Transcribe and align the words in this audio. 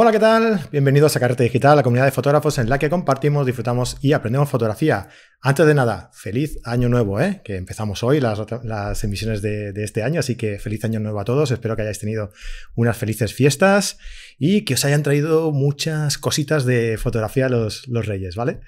Hola, 0.00 0.12
¿qué 0.12 0.20
tal? 0.20 0.60
Bienvenidos 0.70 1.16
a 1.16 1.18
Carrete 1.18 1.42
Digital, 1.42 1.74
la 1.74 1.82
comunidad 1.82 2.04
de 2.04 2.12
fotógrafos 2.12 2.56
en 2.58 2.68
la 2.68 2.78
que 2.78 2.88
compartimos, 2.88 3.44
disfrutamos 3.44 3.96
y 4.00 4.12
aprendemos 4.12 4.48
fotografía. 4.48 5.08
Antes 5.40 5.66
de 5.66 5.74
nada, 5.74 6.10
feliz 6.12 6.58
año 6.64 6.88
nuevo, 6.88 7.20
¿eh? 7.20 7.42
que 7.44 7.54
empezamos 7.54 8.02
hoy 8.02 8.18
las, 8.18 9.04
emisiones 9.04 9.40
de, 9.40 9.72
este 9.76 10.02
año, 10.02 10.18
así 10.18 10.34
que 10.34 10.58
feliz 10.58 10.84
año 10.84 10.98
nuevo 10.98 11.20
a 11.20 11.24
todos. 11.24 11.52
Espero 11.52 11.76
que 11.76 11.82
hayáis 11.82 12.00
tenido 12.00 12.32
unas 12.74 12.96
felices 12.96 13.32
fiestas 13.32 13.98
y 14.36 14.62
que 14.62 14.74
os 14.74 14.84
hayan 14.84 15.04
traído 15.04 15.52
muchas 15.52 16.18
cositas 16.18 16.64
de 16.64 16.98
fotografía 16.98 17.48
los, 17.48 17.86
reyes, 17.86 18.34
¿vale? 18.34 18.60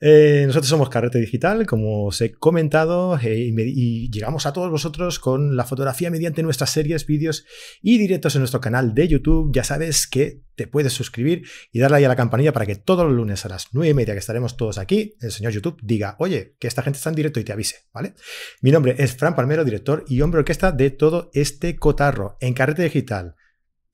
Eh, 0.00 0.44
nosotros 0.46 0.68
somos 0.68 0.90
Carrete 0.90 1.18
Digital, 1.18 1.66
como 1.66 2.06
os 2.06 2.20
he 2.20 2.30
comentado, 2.30 3.18
eh, 3.18 3.38
y, 3.38 3.54
y 3.56 4.10
llegamos 4.10 4.46
a 4.46 4.52
todos 4.52 4.70
vosotros 4.70 5.18
con 5.18 5.56
la 5.56 5.64
fotografía 5.64 6.08
mediante 6.08 6.44
nuestras 6.44 6.70
series, 6.70 7.04
vídeos 7.04 7.44
y 7.82 7.98
directos 7.98 8.36
en 8.36 8.42
nuestro 8.42 8.60
canal 8.60 8.94
de 8.94 9.08
YouTube. 9.08 9.50
Ya 9.52 9.64
sabes 9.64 10.06
que 10.06 10.40
te 10.54 10.66
puedes 10.66 10.92
suscribir 10.92 11.44
y 11.72 11.80
darle 11.80 11.98
ahí 11.98 12.04
a 12.04 12.08
la 12.08 12.16
campanilla 12.16 12.52
para 12.52 12.66
que 12.66 12.76
todos 12.76 13.06
los 13.06 13.14
lunes 13.14 13.44
a 13.44 13.48
las 13.48 13.68
9 13.72 13.90
y 13.90 13.94
media 13.94 14.14
que 14.14 14.20
estaremos 14.20 14.56
todos 14.56 14.78
aquí, 14.78 15.16
el 15.20 15.32
señor 15.32 15.52
YouTube 15.52 15.78
diga, 15.82 16.11
oye, 16.18 16.56
que 16.58 16.68
esta 16.68 16.82
gente 16.82 16.98
está 16.98 17.10
en 17.10 17.16
directo 17.16 17.40
y 17.40 17.44
te 17.44 17.52
avise, 17.52 17.86
¿vale? 17.92 18.14
Mi 18.60 18.70
nombre 18.70 18.94
es 18.98 19.16
Fran 19.16 19.34
Palmero, 19.34 19.64
director 19.64 20.04
y 20.08 20.20
hombre 20.20 20.40
orquesta 20.40 20.72
de 20.72 20.90
todo 20.90 21.30
este 21.34 21.76
cotarro 21.76 22.36
en 22.40 22.54
Carrete 22.54 22.82
Digital. 22.82 23.36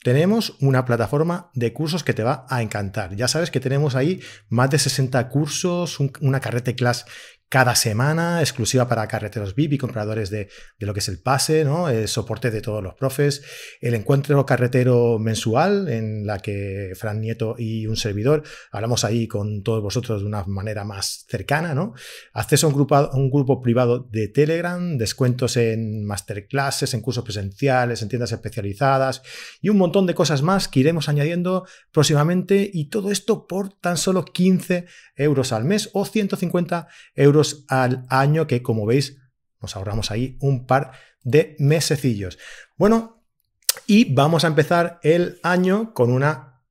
Tenemos 0.02 0.56
una 0.60 0.84
plataforma 0.84 1.50
de 1.54 1.72
cursos 1.72 2.04
que 2.04 2.14
te 2.14 2.22
va 2.22 2.46
a 2.48 2.62
encantar. 2.62 3.16
Ya 3.16 3.26
sabes 3.26 3.50
que 3.50 3.58
tenemos 3.58 3.96
ahí 3.96 4.20
más 4.48 4.70
de 4.70 4.78
60 4.78 5.28
cursos, 5.28 5.98
un, 5.98 6.12
una 6.20 6.40
carrete 6.40 6.76
class 6.76 7.04
cada 7.48 7.74
semana, 7.74 8.40
exclusiva 8.40 8.88
para 8.88 9.08
carreteros 9.08 9.54
VIP 9.54 9.74
y 9.74 9.78
compradores 9.78 10.28
de, 10.30 10.48
de 10.78 10.86
lo 10.86 10.92
que 10.92 11.00
es 11.00 11.08
el 11.08 11.20
pase, 11.20 11.64
¿no? 11.64 11.88
El 11.88 12.06
soporte 12.08 12.50
de 12.50 12.60
todos 12.60 12.82
los 12.82 12.94
profes, 12.94 13.42
el 13.80 13.94
encuentro 13.94 14.44
carretero 14.44 15.18
mensual 15.18 15.88
en 15.88 16.26
la 16.26 16.38
que 16.40 16.92
Fran 16.94 17.20
Nieto 17.20 17.54
y 17.58 17.86
un 17.86 17.96
servidor 17.96 18.42
hablamos 18.70 19.04
ahí 19.04 19.26
con 19.26 19.62
todos 19.62 19.82
vosotros 19.82 20.20
de 20.20 20.26
una 20.26 20.44
manera 20.44 20.84
más 20.84 21.24
cercana, 21.28 21.74
¿no? 21.74 21.94
Acceso 22.32 22.66
a 22.66 22.70
un 22.70 22.74
grupo, 22.74 23.10
un 23.14 23.30
grupo 23.30 23.62
privado 23.62 24.00
de 24.10 24.28
Telegram, 24.28 24.98
descuentos 24.98 25.56
en 25.56 26.04
masterclasses, 26.04 26.92
en 26.92 27.00
cursos 27.00 27.24
presenciales, 27.24 28.02
en 28.02 28.08
tiendas 28.08 28.32
especializadas 28.32 29.22
y 29.60 29.70
un 29.70 29.78
montón 29.78 30.06
de 30.06 30.14
cosas 30.14 30.42
más 30.42 30.68
que 30.68 30.80
iremos 30.80 31.08
añadiendo 31.08 31.66
próximamente 31.92 32.70
y 32.72 32.90
todo 32.90 33.10
esto 33.10 33.46
por 33.46 33.72
tan 33.72 33.96
solo 33.96 34.24
15 34.24 34.86
euros 35.16 35.52
al 35.52 35.64
mes 35.64 35.90
o 35.92 36.04
150 36.04 36.88
euros 37.14 37.37
al 37.68 38.06
año, 38.08 38.46
que 38.46 38.62
como 38.62 38.86
veis, 38.86 39.18
nos 39.60 39.76
ahorramos 39.76 40.10
ahí 40.10 40.36
un 40.40 40.66
par 40.66 40.92
de 41.22 41.56
mesecillos. 41.58 42.38
Bueno, 42.76 43.24
y 43.86 44.12
vamos 44.12 44.44
a 44.44 44.48
empezar 44.48 44.98
el 45.02 45.38
año 45.42 45.92
con 45.94 46.10
una 46.10 46.62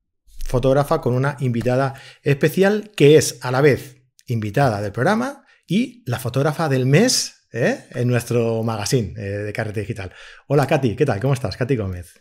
fotógrafa, 0.46 1.00
con 1.00 1.14
una 1.14 1.36
invitada 1.40 1.94
especial, 2.22 2.90
que 2.96 3.16
es 3.16 3.38
a 3.42 3.50
la 3.50 3.60
vez 3.60 4.02
invitada 4.26 4.80
del 4.80 4.92
programa 4.92 5.44
y 5.66 6.02
la 6.06 6.18
fotógrafa 6.18 6.68
del 6.68 6.86
mes 6.86 7.46
¿eh? 7.52 7.84
en 7.90 8.08
nuestro 8.08 8.62
magazine 8.62 9.14
eh, 9.16 9.22
de 9.38 9.52
Carrete 9.52 9.80
Digital. 9.80 10.12
Hola 10.46 10.66
Katy, 10.66 10.96
¿qué 10.96 11.04
tal? 11.04 11.20
¿Cómo 11.20 11.34
estás? 11.34 11.56
Katy 11.56 11.76
Gómez. 11.76 12.20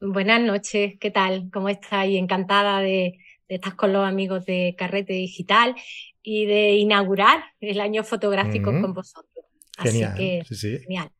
Buenas 0.00 0.40
noches, 0.40 0.94
¿qué 1.00 1.10
tal? 1.10 1.48
¿Cómo 1.52 1.68
estáis? 1.68 2.18
Encantada 2.18 2.80
de, 2.80 3.18
estar 3.54 3.76
con 3.76 3.92
los 3.92 4.06
amigos 4.06 4.44
de 4.46 4.74
Carrete 4.76 5.12
Digital 5.12 5.74
y 6.22 6.46
de 6.46 6.72
inaugurar 6.76 7.44
el 7.60 7.80
año 7.80 8.04
fotográfico 8.04 8.72
mm. 8.72 8.82
con 8.82 8.94
vosotros. 8.94 9.46
Genial. 9.78 10.12
Así 10.12 10.18
que, 10.18 10.42
sí, 10.48 10.54
sí. 10.54 10.78
genial. 10.80 11.10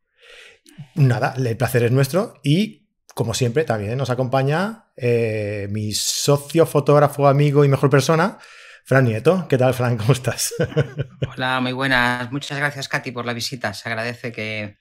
Nada, 0.94 1.34
el 1.36 1.56
placer 1.56 1.84
es 1.84 1.92
nuestro 1.92 2.34
y 2.42 2.82
como 3.14 3.34
siempre 3.34 3.64
también 3.64 3.98
nos 3.98 4.10
acompaña 4.10 4.86
eh, 4.96 5.68
mi 5.70 5.92
socio, 5.92 6.66
fotógrafo, 6.66 7.28
amigo 7.28 7.64
y 7.64 7.68
mejor 7.68 7.90
persona, 7.90 8.38
Fran 8.84 9.04
Nieto. 9.04 9.46
¿Qué 9.48 9.58
tal, 9.58 9.74
Fran? 9.74 9.96
¿Cómo 9.96 10.12
estás? 10.12 10.54
Hola, 11.32 11.60
muy 11.60 11.72
buenas. 11.72 12.30
Muchas 12.32 12.58
gracias, 12.58 12.88
Katy, 12.88 13.12
por 13.12 13.26
la 13.26 13.32
visita. 13.32 13.74
Se 13.74 13.88
agradece 13.88 14.32
que, 14.32 14.78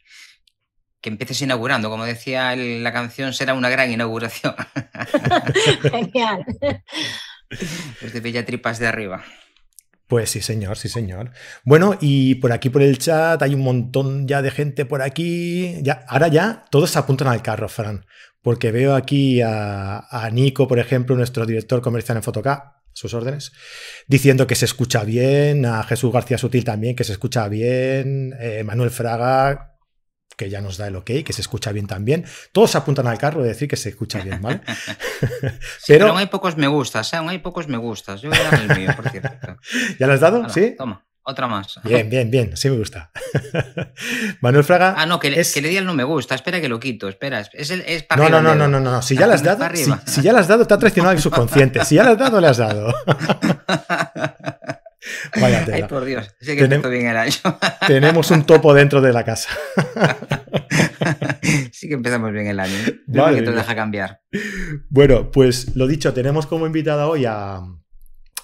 que 1.02 1.10
empieces 1.10 1.42
inaugurando. 1.42 1.90
Como 1.90 2.06
decía 2.06 2.54
el, 2.54 2.84
la 2.84 2.94
canción, 2.94 3.34
será 3.34 3.54
una 3.54 3.70
gran 3.70 3.92
inauguración. 3.92 4.56
Genial. 5.82 6.46
Desde 8.02 8.20
Villatripas 8.20 8.80
de 8.80 8.88
arriba. 8.88 9.24
Pues 10.12 10.30
sí, 10.30 10.42
señor, 10.42 10.78
sí, 10.78 10.90
señor. 10.90 11.32
Bueno, 11.64 11.98
y 12.02 12.36
por 12.36 12.52
aquí 12.52 12.70
por 12.70 12.82
el 12.82 12.98
chat 12.98 13.42
hay 13.42 13.56
un 13.56 13.62
montón 13.62 14.28
ya 14.28 14.42
de 14.42 14.52
gente 14.52 14.86
por 14.86 15.02
aquí. 15.02 15.78
Ya, 15.84 16.04
ahora 16.10 16.28
ya 16.28 16.66
todos 16.70 16.92
se 16.92 17.00
apuntan 17.00 17.30
al 17.30 17.42
carro, 17.42 17.70
Fran. 17.70 18.06
Porque 18.42 18.74
veo 18.74 18.94
aquí 18.94 19.40
a, 19.42 20.30
Nico, 20.34 20.68
por 20.68 20.80
ejemplo, 20.80 21.16
nuestro 21.16 21.46
director 21.46 21.82
comercial 21.82 22.18
en 22.18 22.24
Fotoca, 22.24 22.82
sus 22.92 23.14
órdenes, 23.14 23.54
diciendo 24.06 24.48
que 24.48 24.56
se 24.56 24.66
escucha 24.66 25.06
bien, 25.06 25.66
a 25.66 25.82
Jesús 25.84 26.12
García 26.12 26.38
Sutil 26.38 26.66
también, 26.66 26.94
que 26.94 27.06
se 27.06 27.14
escucha 27.14 27.48
bien, 27.48 28.34
eh, 28.38 28.64
Manuel 28.66 28.90
Fraga, 28.90 29.71
que 30.42 30.50
ya 30.50 30.60
nos 30.60 30.78
da 30.78 30.88
el 30.88 30.96
ok, 30.96 31.12
que 31.24 31.34
se 31.34 31.42
escucha 31.42 31.72
bien 31.72 31.86
también. 31.86 32.26
Todos 32.52 32.76
apuntan 32.76 33.06
al 33.06 33.20
carro 33.20 33.44
de 33.44 33.50
decir 33.50 33.68
que 33.68 33.76
se 33.76 33.90
escucha 33.90 34.22
bien, 34.22 34.42
¿vale? 34.42 34.62
sí, 35.78 35.94
pero... 35.94 36.08
aún 36.08 36.18
hay 36.18 36.26
pocos 36.26 36.58
me 36.58 36.66
gustas, 36.66 37.14
¿eh? 37.14 37.18
aún 37.18 37.30
hay 37.30 37.38
pocos 37.38 37.68
me 37.68 37.78
gustas. 37.78 38.24
Yo 38.24 38.32
voy 38.32 38.40
a 38.40 38.44
dar 38.50 38.60
el 38.60 38.76
mío, 38.76 38.90
por 38.96 39.08
cierto. 39.12 39.58
¿Ya 40.00 40.08
lo 40.08 40.14
has 40.14 40.20
dado? 40.20 40.50
¿Sí? 40.50 40.74
Toma, 40.76 41.06
otra 41.22 41.48
más. 41.48 41.80
Bien, 41.84 42.10
bien, 42.10 42.32
bien, 42.32 42.58
sí 42.58 42.72
me 42.72 42.78
gusta. 42.78 43.12
Manuel 44.42 44.64
Fraga. 44.64 44.96
Ah, 44.98 45.06
no, 45.06 45.20
que, 45.20 45.28
es... 45.40 45.54
que 45.54 45.62
le 45.62 45.70
di 45.70 45.78
el 45.78 45.86
no 45.86 45.94
me 45.94 46.06
gusta, 46.06 46.34
espera 46.34 46.60
que 46.60 46.70
lo 46.70 46.80
quito, 46.80 47.08
espera. 47.08 47.42
Es, 47.54 47.70
el, 47.70 47.82
es 47.82 48.02
para 48.02 48.24
no, 48.24 48.42
no, 48.42 48.42
no, 48.42 48.56
no, 48.56 48.68
no, 48.68 48.80
no, 48.80 49.02
si 49.04 49.16
ya 49.16 49.28
le 49.28 49.36
has 49.36 49.44
dado, 49.44 49.64
si, 49.76 49.94
si, 50.08 50.24
ya 50.24 50.34
le 50.34 50.40
has 50.40 50.48
dado, 50.48 50.66
te 50.66 50.74
ha 50.74 50.80
traicionado 50.80 51.14
el 51.14 51.22
subconsciente. 51.22 51.86
Si 51.86 51.94
ya 51.94 52.04
le 52.04 52.10
has 52.12 52.18
dado, 52.18 52.42
le 52.42 52.48
has 52.48 52.58
dado. 52.58 52.96
Vaya 55.40 55.66
tela. 55.66 55.78
Ay, 55.78 55.84
por 55.84 56.06
Dios, 56.06 56.36
sí 56.40 56.56
que 56.56 56.68
Tenem 56.68 56.82
bien 56.90 57.08
el 57.08 57.18
año. 57.18 57.34
tenemos 57.88 58.32
un 58.32 58.46
topo 58.46 58.74
dentro 58.74 59.02
de 59.02 59.14
la 59.14 59.24
casa. 59.24 59.50
sí 61.72 61.88
que 61.88 61.94
empezamos 61.96 62.32
bien 62.32 62.48
el 62.48 62.60
año. 62.60 62.76
Vale, 63.08 63.40
que 63.40 63.46
te 63.46 63.52
deja 63.52 63.76
cambiar. 63.76 64.22
Bueno, 64.90 65.32
pues 65.32 65.76
lo 65.76 65.88
dicho, 65.88 66.14
tenemos 66.14 66.46
como 66.46 66.66
invitada 66.66 67.08
hoy 67.08 67.26
a, 67.26 67.62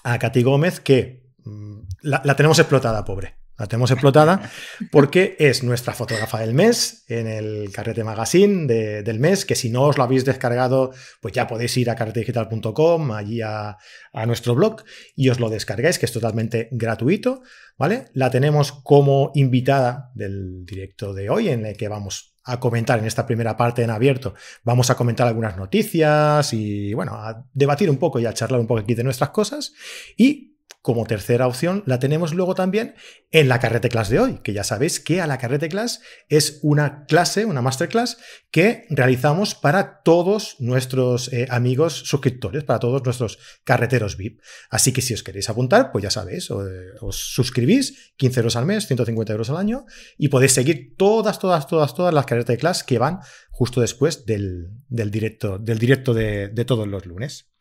a 0.04 0.20
Katy 0.20 0.44
Gómez, 0.44 0.80
que 0.80 1.24
mmm, 1.44 1.80
la, 2.02 2.22
la 2.24 2.36
tenemos 2.36 2.60
explotada, 2.60 3.04
pobre. 3.06 3.36
La 3.58 3.66
tenemos 3.66 3.90
explotada 3.90 4.52
porque 4.92 5.36
es 5.40 5.64
nuestra 5.64 5.94
fotógrafa 5.94 6.40
del 6.40 6.54
mes 6.54 7.04
en 7.08 7.26
el 7.26 7.72
Carrete 7.72 8.04
Magazine 8.04 8.68
de, 8.68 9.02
del 9.02 9.20
mes, 9.20 9.46
que 9.46 9.56
si 9.56 9.70
no 9.70 9.84
os 9.84 9.98
lo 9.98 10.04
habéis 10.04 10.26
descargado, 10.26 10.92
pues 11.22 11.34
ya 11.34 11.48
podéis 11.48 11.76
ir 11.78 11.90
a 11.90 11.96
carretedigital.com, 11.96 13.12
allí 13.12 13.42
a, 13.42 13.78
a, 14.14 14.26
nuestro 14.28 14.54
blog, 14.54 14.84
y 15.16 15.30
os 15.30 15.40
lo 15.40 15.50
descargáis, 15.50 15.98
que 15.98 16.06
es 16.06 16.14
totalmente 16.14 16.70
gratuito, 16.72 17.42
¿vale? 17.78 18.06
La 18.14 18.30
tenemos 18.30 18.72
como 18.72 19.32
invitada 19.34 20.12
del 20.14 20.64
directo 20.64 21.16
de 21.16 21.32
hoy, 21.32 21.50
en 21.50 21.66
el 21.66 21.76
que 21.76 21.88
vamos 21.88 22.36
a 22.44 22.60
comentar 22.60 23.00
en 23.00 23.06
esta 23.06 23.26
primera 23.26 23.58
parte 23.58 23.82
en 23.82 23.90
abierto, 23.90 24.36
vamos 24.64 24.90
a 24.90 24.96
comentar 24.96 25.28
algunas 25.28 25.58
noticias 25.58 26.54
y, 26.54 26.94
bueno, 26.94 27.16
a 27.16 27.44
debatir 27.54 27.90
un 27.90 27.98
poco 27.98 28.20
y 28.20 28.26
a 28.26 28.34
charlar 28.34 28.60
un 28.60 28.68
poco 28.68 28.82
aquí 28.82 28.94
de 28.94 29.04
nuestras 29.04 29.32
cosas, 29.32 29.74
y 30.16 30.57
como 30.88 31.06
tercera 31.06 31.48
opción 31.48 31.84
la 31.86 32.00
tenemos 32.00 32.34
luego 32.34 32.56
también 32.56 32.96
en 33.32 33.50
la 33.50 33.60
carrete 33.60 33.90
class 33.90 34.08
de 34.08 34.22
hoy, 34.22 34.40
que 34.42 34.54
ya 34.54 34.64
sabéis 34.64 35.02
que 35.02 35.20
a 35.20 35.28
la 35.28 35.38
carrete 35.38 35.68
class 35.68 36.00
es 36.30 36.60
una 36.62 37.04
clase, 37.08 37.44
una 37.44 37.62
masterclass 37.62 38.20
que 38.52 38.86
realizamos 38.90 39.54
para 39.54 40.02
todos 40.02 40.56
nuestros 40.60 41.34
eh, 41.34 41.46
amigos 41.50 41.92
suscriptores, 42.06 42.64
para 42.64 42.80
todos 42.80 43.04
nuestros 43.04 43.38
carreteros 43.66 44.16
VIP. 44.16 44.40
Así 44.70 44.94
que 44.94 45.02
si 45.02 45.14
os 45.14 45.24
queréis 45.24 45.50
apuntar, 45.50 45.92
pues 45.92 46.04
ya 46.04 46.10
sabéis, 46.10 46.50
os, 46.52 46.66
os 47.02 47.34
suscribís, 47.34 48.14
15 48.16 48.40
euros 48.40 48.56
al 48.56 48.66
mes, 48.66 48.88
150 48.88 49.34
euros 49.34 49.50
al 49.50 49.58
año, 49.58 49.88
y 50.18 50.30
podéis 50.30 50.54
seguir 50.54 50.96
todas, 50.96 51.38
todas, 51.38 51.68
todas, 51.68 51.96
todas 51.96 52.14
las 52.14 52.26
carretes 52.26 52.58
class 52.60 52.86
que 52.86 52.98
van 52.98 53.20
justo 53.52 53.82
después 53.82 54.26
del, 54.26 54.70
del 54.88 55.12
directo, 55.12 55.60
del 55.60 55.80
directo 55.80 56.14
de, 56.14 56.48
de, 56.48 56.64
todos 56.64 56.88
los 56.88 57.06
lunes. 57.06 57.52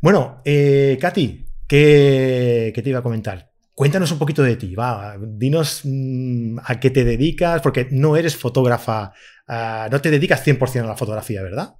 Bueno, 0.00 0.42
eh, 0.44 0.98
Katy, 1.00 1.51
¿Qué, 1.72 2.70
¿Qué, 2.74 2.82
te 2.82 2.90
iba 2.90 2.98
a 2.98 3.02
comentar? 3.02 3.48
Cuéntanos 3.74 4.12
un 4.12 4.18
poquito 4.18 4.42
de 4.42 4.56
ti, 4.56 4.74
va, 4.74 5.16
dinos 5.18 5.80
mmm, 5.84 6.58
a 6.62 6.78
qué 6.78 6.90
te 6.90 7.02
dedicas, 7.02 7.62
porque 7.62 7.88
no 7.90 8.14
eres 8.14 8.36
fotógrafa, 8.36 9.14
uh, 9.48 9.90
no 9.90 9.98
te 10.02 10.10
dedicas 10.10 10.46
100% 10.46 10.84
a 10.84 10.88
la 10.88 10.98
fotografía, 10.98 11.40
¿verdad? 11.40 11.76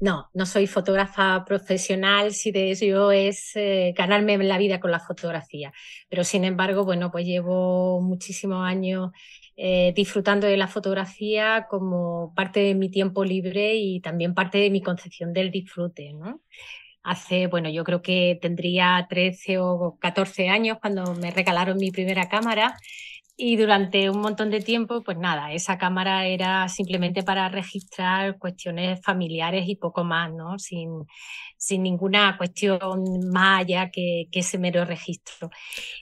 No, 0.00 0.30
no 0.34 0.46
soy 0.46 0.66
fotógrafa 0.66 1.44
profesional, 1.44 2.32
si 2.32 2.50
de 2.50 2.72
eso 2.72 3.12
es 3.12 3.52
eh, 3.54 3.94
ganarme 3.96 4.36
la 4.38 4.58
vida 4.58 4.80
con 4.80 4.90
la 4.90 4.98
fotografía. 4.98 5.72
Pero 6.08 6.24
sin 6.24 6.44
embargo, 6.44 6.84
bueno, 6.84 7.12
pues 7.12 7.24
llevo 7.24 8.00
muchísimos 8.00 8.66
años 8.66 9.12
eh, 9.56 9.92
disfrutando 9.94 10.48
de 10.48 10.56
la 10.56 10.66
fotografía 10.66 11.68
como 11.70 12.34
parte 12.34 12.58
de 12.58 12.74
mi 12.74 12.90
tiempo 12.90 13.24
libre 13.24 13.76
y 13.76 14.00
también 14.00 14.34
parte 14.34 14.58
de 14.58 14.70
mi 14.70 14.82
concepción 14.82 15.32
del 15.32 15.52
disfrute, 15.52 16.14
¿no? 16.14 16.40
Hace, 17.02 17.46
bueno, 17.46 17.68
yo 17.68 17.84
creo 17.84 18.02
que 18.02 18.38
tendría 18.40 19.06
13 19.08 19.58
o 19.58 19.98
14 20.00 20.48
años 20.48 20.78
cuando 20.80 21.14
me 21.14 21.30
regalaron 21.30 21.78
mi 21.78 21.90
primera 21.90 22.28
cámara 22.28 22.76
y 23.36 23.56
durante 23.56 24.10
un 24.10 24.20
montón 24.20 24.50
de 24.50 24.60
tiempo, 24.60 25.02
pues 25.02 25.16
nada, 25.18 25.52
esa 25.52 25.78
cámara 25.78 26.26
era 26.26 26.68
simplemente 26.68 27.22
para 27.22 27.48
registrar 27.48 28.38
cuestiones 28.38 29.00
familiares 29.02 29.64
y 29.66 29.76
poco 29.76 30.04
más, 30.04 30.32
¿no? 30.32 30.58
Sin, 30.58 31.06
sin 31.56 31.82
ninguna 31.82 32.36
cuestión 32.36 32.80
más 33.32 33.60
allá 33.60 33.90
que, 33.90 34.28
ese 34.30 34.58
mero 34.58 34.84
registro. 34.84 35.50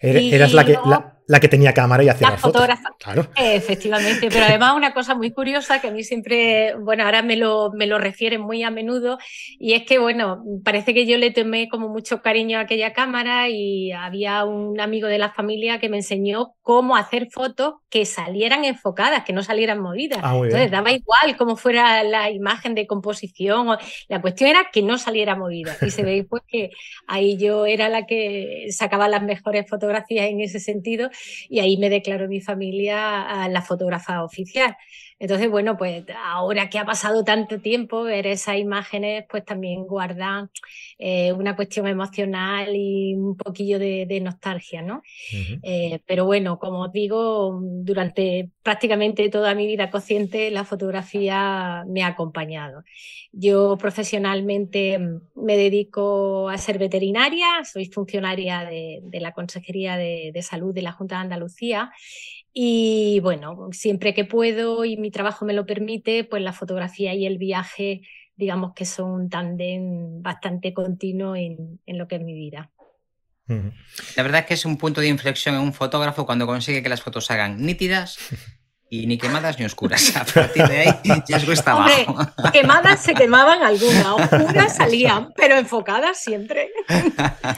Eras 0.01 0.53
la, 0.53 0.65
que, 0.65 0.73
la, 0.85 1.20
que 1.39 1.49
tenía 1.49 1.73
cámara 1.73 2.03
y 2.03 2.09
hacía 2.09 2.31
la 2.31 2.39
fotógrafa. 2.39 2.89
Claro. 2.99 3.29
Efectivamente, 3.37 4.29
pero 4.31 4.47
además 4.47 4.75
una 4.75 4.93
cosa 4.93 5.15
muy 5.15 5.31
curiosa 5.31 5.81
que 5.81 5.89
a 5.89 5.91
mí 5.93 6.03
siempre, 6.03 6.75
bueno, 6.75 7.05
ahora 7.05 7.23
me 7.23 7.37
lo, 7.37 7.71
me 7.73 7.87
lo 7.87 7.99
refieren 7.99 8.41
muy 8.41 8.65
a 8.65 8.71
menudo, 8.71 9.19
y 9.59 9.75
es 9.75 9.85
que, 9.85 9.99
bueno, 9.99 10.43
parece 10.65 10.95
que 10.95 11.07
yo 11.07 11.19
le 11.19 11.31
tomé 11.31 11.69
como 11.69 11.89
mucho 11.89 12.23
cariño 12.23 12.59
a 12.59 12.63
aquella 12.63 12.93
cámara 12.93 13.49
y 13.49 13.93
había 13.93 14.45
un 14.45 14.81
amigo 14.81 15.07
de 15.07 15.19
la 15.19 15.31
familia 15.31 15.79
que 15.79 15.89
me 15.89 15.99
enseñó 15.99 16.55
cómo 16.63 16.97
hacer 16.97 17.29
fotos 17.31 17.75
que 17.91 18.07
salieran 18.07 18.65
enfocadas, 18.65 19.25
que 19.25 19.33
no 19.33 19.43
salieran 19.43 19.81
movidas. 19.81 20.21
Ah, 20.23 20.35
Entonces 20.35 20.71
daba 20.71 20.93
igual 20.93 21.37
cómo 21.37 21.57
fuera 21.57 22.03
la 22.05 22.31
imagen 22.31 22.75
de 22.75 22.87
composición, 22.87 23.69
la 24.09 24.21
cuestión 24.21 24.51
era 24.51 24.71
que 24.73 24.83
no 24.83 24.97
saliera 24.99 25.37
movida 25.37 25.77
y 25.83 25.91
se 25.91 26.03
ve 26.03 26.25
pues 26.29 26.43
que 26.47 26.71
ahí 27.07 27.37
yo 27.37 27.67
era 27.67 27.89
la 27.89 28.07
que 28.07 28.67
sacaba 28.71 29.09
las 29.09 29.23
mejores 29.23 29.69
fotografías 29.69 30.27
en 30.27 30.41
ese 30.41 30.61
sentido 30.61 31.11
y 31.49 31.61
ahí 31.61 31.77
me 31.79 31.91
declaró 31.91 32.29
mi 32.29 32.41
familia 32.41 33.23
a 33.23 33.49
la 33.49 33.63
fotógrafa 33.63 34.23
oficial. 34.25 34.77
Entonces, 35.21 35.51
bueno, 35.51 35.77
pues 35.77 36.03
ahora 36.25 36.71
que 36.71 36.79
ha 36.79 36.87
pasado 36.87 37.23
tanto 37.25 37.61
tiempo, 37.61 38.05
ver 38.05 38.27
esas 38.27 38.57
imágenes 38.57 39.27
pues 39.29 39.45
también 39.45 39.85
guardan 39.87 40.51
eh, 40.99 41.31
una 41.35 41.55
cuestión 41.55 41.87
emocional 41.87 42.75
y 42.75 43.15
un 43.15 43.37
poquillo 43.37 43.79
de, 43.79 44.21
nostalgia, 44.23 44.81
¿no? 44.83 45.03
Eh, 45.63 46.01
pero 46.07 46.25
bueno, 46.25 46.59
como 46.59 46.85
os 46.85 46.93
digo, 46.93 47.59
durante 47.61 48.51
prácticamente 48.63 49.29
toda 49.29 49.55
mi 49.55 49.67
vida 49.67 49.91
consciente 49.91 50.51
la 50.51 50.65
fotografía 50.65 51.85
me 51.87 52.03
ha 52.03 52.09
acompañado. 52.09 52.83
Yo 53.31 53.77
profesionalmente 53.77 54.99
me 55.35 55.57
dedico 55.57 56.49
a 56.49 56.57
ser 56.57 56.79
veterinaria, 56.79 57.47
soy 57.65 57.85
funcionaria 57.87 58.65
de, 58.65 59.03
la 59.21 59.33
Consejería 59.33 59.99
de, 59.99 60.31
de 60.33 60.43
Salud 60.43 60.75
de 60.75 60.83
la 60.83 60.93
Junta 60.93 61.17
de 61.17 61.23
Andalucía 61.23 61.93
y 62.53 63.21
bueno, 63.21 63.69
siempre 63.73 64.15
que 64.15 64.25
puedo 64.25 64.85
y 64.85 64.97
mi 64.97 65.11
trabajo 65.11 65.45
me 65.45 65.53
lo 65.53 65.67
permite, 65.67 66.25
pues 66.25 66.43
la 66.43 66.53
fotografía 66.53 67.15
y 67.15 67.27
el 67.27 67.39
viaje, 67.39 68.03
digamos 68.37 68.73
que 68.75 68.85
son 68.85 69.11
un 69.11 69.31
tándem 69.31 70.23
bastante 70.23 70.75
continuo 70.75 71.37
en, 71.37 71.81
en 71.87 71.99
lo 71.99 72.09
que 72.09 72.17
es 72.17 72.23
mi 72.23 72.35
vida. 72.35 72.71
La 74.17 74.23
verdad 74.23 74.41
es 74.41 74.47
que 74.47 74.55
es 74.55 74.65
un 74.65 74.79
punto 74.79 75.01
de 75.01 75.09
inflexión 75.09 75.57
en 75.57 75.63
un 75.63 75.73
fotógrafo 75.73 76.25
cuando 76.25 76.47
consigue 76.47 76.83
que 76.85 76.89
las 76.89 77.03
fotos 77.03 77.27
se 77.27 77.33
hagan 77.33 77.61
nítidas 77.65 78.19
y 78.93 79.07
ni 79.07 79.17
quemadas 79.19 79.57
ni 79.59 79.65
oscuras. 79.65 80.15
A 80.17 80.25
partir 80.25 80.67
de 80.67 80.81
ahí 80.81 81.23
ya 81.27 81.37
es 81.37 81.45
cuesta 81.45 81.77
Hombre, 81.77 82.07
quemadas 82.53 83.01
se 83.01 83.15
quemaban 83.15 83.63
algunas, 83.63 84.05
oscuras 84.05 84.77
salían, 84.77 85.33
pero 85.37 85.57
enfocadas 85.57 86.19
siempre. 86.19 86.71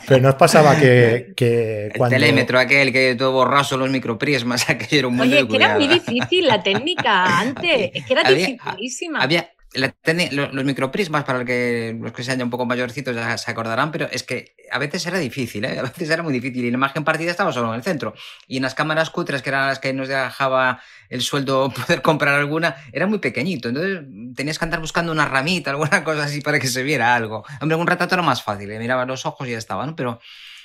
Pero 0.06 0.20
no 0.20 0.29
os 0.29 0.34
pasaba 0.34 0.76
que, 0.76 1.32
que 1.34 1.87
el 1.87 2.08
telémetro 2.11 2.58
aquel 2.58 2.93
que 2.93 3.14
todo 3.14 3.32
borroso, 3.32 3.79
los 3.79 3.88
microprismas, 3.88 4.69
aquello 4.69 4.99
era 4.99 5.08
un 5.08 5.17
mundo 5.17 5.34
Oye, 5.34 5.49
que 5.49 5.56
era 5.56 5.75
muy 5.75 5.88
difícil 5.88 6.46
la 6.46 6.62
técnica 6.62 7.40
antes, 7.40 7.90
es 7.94 8.05
que 8.05 8.12
era 8.12 8.31
dificilísima. 8.31 9.23
Había, 9.23 9.51
los, 9.74 10.64
microprismas, 10.64 11.24
para 11.24 11.44
que, 11.44 11.96
los 11.98 12.12
que 12.12 12.22
sean 12.22 12.38
ya 12.38 12.44
un 12.44 12.50
poco 12.50 12.66
mayorcitos 12.66 13.14
ya 13.14 13.36
se 13.38 13.50
acordarán, 13.50 13.90
pero 13.90 14.08
es 14.10 14.22
que 14.22 14.54
a 14.70 14.78
veces 14.78 15.06
era 15.06 15.19
difícil, 15.19 15.64
¿eh? 15.64 15.78
a 15.78 15.82
veces 15.82 16.10
era 16.10 16.22
muy 16.22 16.32
difícil. 16.32 16.64
Y 16.64 16.70
la 16.70 16.76
imagen 16.76 17.04
partida 17.04 17.30
estaba 17.30 17.52
solo 17.52 17.69
en 17.69 17.76
el 17.76 17.82
centro. 17.82 18.14
Y 18.46 18.58
en 18.58 18.62
las 18.62 18.74
cámaras 18.74 19.10
cutres, 19.10 19.42
que 19.42 19.50
eran 19.50 19.66
las 19.66 19.78
que 19.78 19.92
nos 19.92 20.08
dejaba 20.08 20.80
el 21.08 21.20
sueldo 21.22 21.70
poder 21.86 22.02
comprar 22.02 22.34
alguna, 22.34 22.76
era 22.92 23.06
muy 23.06 23.19
pequeñito. 23.19 23.69
Entonces 23.69 24.00
tenías 24.34 24.58
que 24.58 24.64
andar 24.64 24.80
buscando 24.80 25.12
una 25.12 25.26
ramita, 25.26 25.70
alguna 25.70 26.04
cosa 26.04 26.25
así 26.25 26.40
para 26.40 26.58
que 26.58 26.68
se 26.68 26.82
viera 26.82 27.14
algo. 27.14 27.44
Hombre, 27.60 27.76
un 27.76 27.86
retrato 27.86 28.14
era 28.14 28.22
más 28.22 28.42
fácil, 28.42 28.70
¿eh? 28.70 28.78
miraba 28.78 29.06
los 29.06 29.26
ojos 29.26 29.46
y 29.48 29.52
ya 29.52 29.58
estaba, 29.58 29.86
¿no? 29.86 29.96
Pero 29.96 30.20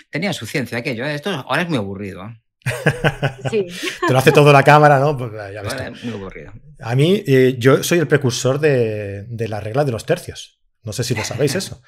tenía 0.09 0.33
su 0.33 0.45
ciencia 0.45 0.77
aquello. 0.77 1.05
¿eh? 1.05 1.15
Esto 1.15 1.29
ahora 1.29 1.61
es 1.61 1.69
muy 1.69 1.77
aburrido. 1.77 2.23
¿eh? 2.25 2.41
Sí. 3.49 3.65
Te 4.05 4.11
lo 4.11 4.19
hace 4.19 4.31
todo 4.31 4.51
la 4.51 4.63
cámara, 4.63 4.99
¿no? 4.99 5.15
Pues 5.15 5.31
ya 5.53 5.63
muy 6.03 6.13
aburrido. 6.13 6.51
A 6.79 6.95
mí, 6.95 7.23
eh, 7.25 7.55
yo 7.57 7.83
soy 7.83 7.99
el 7.99 8.07
precursor 8.07 8.59
de, 8.59 9.23
de 9.23 9.47
la 9.47 9.59
regla 9.59 9.83
de 9.83 9.91
los 9.91 10.05
tercios. 10.05 10.59
No 10.83 10.93
sé 10.93 11.03
si 11.03 11.15
lo 11.15 11.23
sabéis 11.23 11.55
eso. 11.55 11.81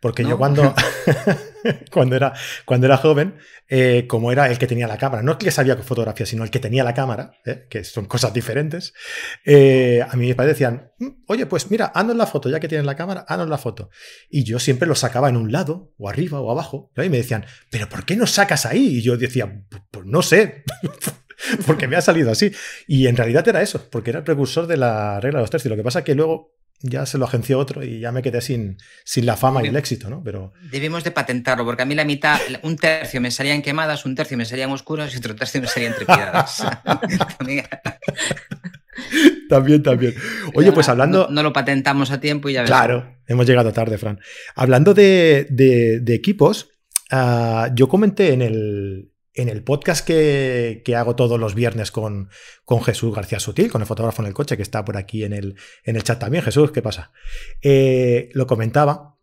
Porque 0.00 0.24
yo 0.28 0.36
cuando, 0.36 0.74
cuando, 1.90 2.16
era, 2.16 2.32
cuando 2.64 2.86
era 2.86 2.96
joven, 2.96 3.36
eh, 3.68 4.06
como 4.08 4.32
era 4.32 4.50
el 4.50 4.58
que 4.58 4.66
tenía 4.66 4.86
la 4.86 4.98
cámara, 4.98 5.22
no 5.22 5.32
el 5.32 5.38
que 5.38 5.50
sabía 5.50 5.76
fotografía, 5.76 6.26
sino 6.26 6.44
el 6.44 6.50
que 6.50 6.58
tenía 6.58 6.84
la 6.84 6.94
cámara, 6.94 7.34
eh, 7.44 7.66
que 7.68 7.84
son 7.84 8.06
cosas 8.06 8.32
diferentes, 8.32 8.92
eh, 9.44 10.04
a 10.08 10.14
mí 10.16 10.26
mis 10.26 10.34
padres 10.34 10.54
decían, 10.54 10.90
mm, 10.98 11.08
oye, 11.26 11.46
pues 11.46 11.70
mira, 11.70 11.86
haznos 11.94 12.16
la 12.16 12.26
foto, 12.26 12.48
ya 12.48 12.60
que 12.60 12.68
tienes 12.68 12.86
la 12.86 12.96
cámara, 12.96 13.24
haznos 13.28 13.48
la 13.48 13.58
foto. 13.58 13.90
Y 14.30 14.44
yo 14.44 14.58
siempre 14.58 14.88
lo 14.88 14.94
sacaba 14.94 15.28
en 15.28 15.36
un 15.36 15.52
lado, 15.52 15.92
o 15.98 16.08
arriba, 16.08 16.40
o 16.40 16.50
abajo, 16.50 16.90
y 16.96 17.08
me 17.08 17.18
decían, 17.18 17.46
pero 17.70 17.88
¿por 17.88 18.04
qué 18.04 18.16
no 18.16 18.26
sacas 18.26 18.66
ahí? 18.66 18.98
Y 18.98 19.02
yo 19.02 19.16
decía, 19.16 19.62
pues 19.90 20.06
no 20.06 20.22
sé. 20.22 20.64
porque 21.66 21.88
me 21.88 21.96
ha 21.96 22.00
salido 22.00 22.30
así. 22.30 22.52
Y 22.86 23.06
en 23.06 23.16
realidad 23.16 23.46
era 23.46 23.62
eso, 23.62 23.88
porque 23.90 24.10
era 24.10 24.20
el 24.20 24.24
precursor 24.24 24.66
de 24.66 24.76
la 24.76 25.20
regla 25.20 25.38
de 25.38 25.42
los 25.42 25.50
tercios. 25.50 25.70
Lo 25.70 25.76
que 25.76 25.84
pasa 25.84 26.00
es 26.00 26.04
que 26.04 26.14
luego 26.14 26.54
ya 26.82 27.06
se 27.06 27.16
lo 27.16 27.24
agenció 27.24 27.58
otro 27.58 27.82
y 27.82 28.00
ya 28.00 28.12
me 28.12 28.22
quedé 28.22 28.40
sin, 28.40 28.76
sin 29.04 29.24
la 29.24 29.36
fama 29.36 29.62
y 29.62 29.68
el 29.68 29.76
éxito, 29.76 30.10
¿no? 30.10 30.22
Pero... 30.22 30.52
Debemos 30.70 31.04
de 31.04 31.12
patentarlo, 31.12 31.64
porque 31.64 31.82
a 31.82 31.86
mí 31.86 31.94
la 31.94 32.04
mitad, 32.04 32.38
un 32.62 32.76
tercio 32.76 33.20
me 33.20 33.30
salían 33.30 33.62
quemadas, 33.62 34.04
un 34.04 34.14
tercio 34.14 34.36
me 34.36 34.44
salían 34.44 34.70
oscuras 34.72 35.14
y 35.14 35.18
otro 35.18 35.36
tercio 35.36 35.60
me 35.60 35.68
salían 35.68 35.94
trepidadas. 35.94 36.64
también, 39.48 39.82
también. 39.82 40.14
Oye, 40.54 40.72
pues 40.72 40.88
hablando... 40.88 41.28
No, 41.30 41.42
lo 41.42 41.52
patentamos 41.52 42.10
a 42.10 42.20
tiempo 42.20 42.48
y 42.48 42.54
ya 42.54 42.62
ves. 42.62 42.70
Claro, 42.70 43.16
hemos 43.26 43.46
llegado 43.46 43.72
tarde, 43.72 43.96
Fran. 43.96 44.18
Hablando 44.56 44.92
de, 44.92 45.46
de, 45.50 46.14
equipos, 46.14 46.70
ah, 47.10 47.70
yo 47.74 47.88
comenté 47.88 48.32
en 48.32 48.42
el, 48.42 49.11
en 49.34 49.48
el 49.48 49.62
podcast 49.62 50.06
que, 50.06 50.82
hago 50.96 51.16
todos 51.16 51.40
los 51.40 51.54
viernes 51.54 51.90
con, 51.90 52.28
Jesús 52.84 53.14
García 53.14 53.40
Sutil, 53.40 53.70
con 53.70 53.82
el 53.82 53.86
fotógrafo 53.86 54.22
en 54.22 54.28
el 54.28 54.34
coche, 54.34 54.56
que 54.56 54.62
está 54.62 54.84
por 54.84 54.96
aquí 54.96 55.24
en 55.24 55.32
el, 55.32 55.56
en 55.84 55.96
el 55.96 56.02
chat 56.02 56.18
también. 56.18 56.44
Jesús, 56.44 56.70
¿qué 56.70 56.82
pasa? 56.82 57.12
Eh, 57.60 58.30
lo 58.32 58.46
comentaba 58.46 59.18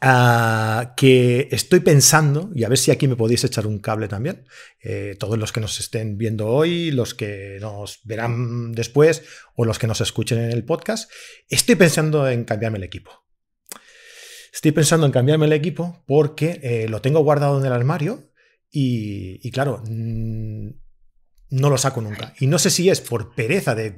ah, 0.00 0.94
que 0.96 1.48
estoy 1.50 1.80
pensando, 1.80 2.50
y 2.54 2.64
a 2.64 2.68
ver 2.68 2.78
si 2.78 2.90
aquí 2.90 3.08
me 3.08 3.16
podéis 3.16 3.44
echar 3.44 3.66
un 3.66 3.78
cable 3.78 4.08
también, 4.08 4.46
eh, 4.80 5.16
todos 5.18 5.38
los 5.38 5.52
que 5.52 5.60
nos 5.60 5.78
estén 5.80 6.18
viendo 6.18 6.48
hoy, 6.48 6.90
los 6.90 7.14
que 7.14 7.58
nos 7.60 8.00
verán 8.04 8.72
después 8.72 9.22
o 9.54 9.64
los 9.64 9.78
que 9.78 9.86
nos 9.86 10.00
escuchen 10.00 10.38
en 10.38 10.52
el 10.52 10.64
podcast, 10.64 11.10
estoy 11.48 11.76
pensando 11.76 12.28
en 12.28 12.44
cambiarme 12.44 12.78
el 12.78 12.84
equipo. 12.84 13.24
Estoy 14.52 14.72
pensando 14.72 15.06
en 15.06 15.12
cambiarme 15.12 15.46
el 15.46 15.52
equipo 15.52 16.02
porque 16.06 16.58
eh, 16.62 16.88
lo 16.88 17.00
tengo 17.00 17.20
guardado 17.20 17.60
en 17.60 17.66
el 17.66 17.72
armario 17.72 18.28
y, 18.70 19.50
claro, 19.50 19.82
no 19.86 21.70
lo 21.70 21.78
saco 21.78 22.00
nunca. 22.00 22.34
Y 22.38 22.46
no 22.46 22.58
sé 22.58 22.70
si 22.70 22.90
es 22.90 23.00
por 23.00 23.34
pereza 23.34 23.74
de, 23.74 23.94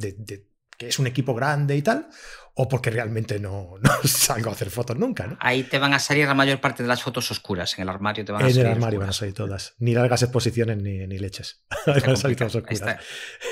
que 0.78 0.88
es 0.88 0.98
un 0.98 1.06
equipo 1.06 1.34
grande 1.34 1.76
y 1.76 1.82
tal, 1.82 2.08
o 2.54 2.68
porque 2.68 2.90
realmente 2.90 3.40
no, 3.40 3.74
salgo 4.04 4.50
a 4.50 4.52
hacer 4.52 4.70
fotos 4.70 4.96
nunca. 4.96 5.26
¿no? 5.26 5.36
Ahí 5.40 5.64
te 5.64 5.78
van 5.78 5.92
a 5.92 5.98
salir 5.98 6.26
la 6.26 6.34
mayor 6.34 6.60
parte 6.60 6.82
de 6.82 6.88
las 6.88 7.02
fotos 7.02 7.30
oscuras. 7.30 7.76
En 7.76 7.82
el 7.82 7.88
armario 7.88 8.24
te 8.24 8.32
van 8.32 8.42
a 8.42 8.44
salir. 8.44 8.60
En 8.60 8.66
el 8.66 8.72
armario 8.72 9.00
van 9.00 9.08
a 9.08 9.12
salir 9.12 9.34
todas. 9.34 9.74
Ni 9.78 9.94
largas 9.94 10.22
exposiciones 10.22 10.76
ni, 10.78 11.06
leches. 11.18 11.64
van 11.86 12.10
a 12.10 12.16
salir 12.16 12.36
todas 12.36 12.54
oscuras. 12.54 12.98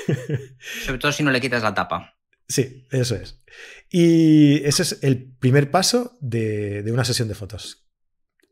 Sobre 0.85 0.99
todo 0.99 1.11
si 1.11 1.23
no 1.23 1.31
le 1.31 1.41
quitas 1.41 1.63
la 1.63 1.73
tapa. 1.73 2.15
Sí, 2.47 2.87
eso 2.89 3.15
es. 3.15 3.43
Y 3.91 4.63
ese 4.63 4.81
es 4.81 4.99
el 5.03 5.35
primer 5.37 5.69
paso 5.69 6.17
de, 6.19 6.81
de 6.81 6.91
una 6.91 7.05
sesión 7.05 7.27
de 7.27 7.35
fotos 7.35 7.88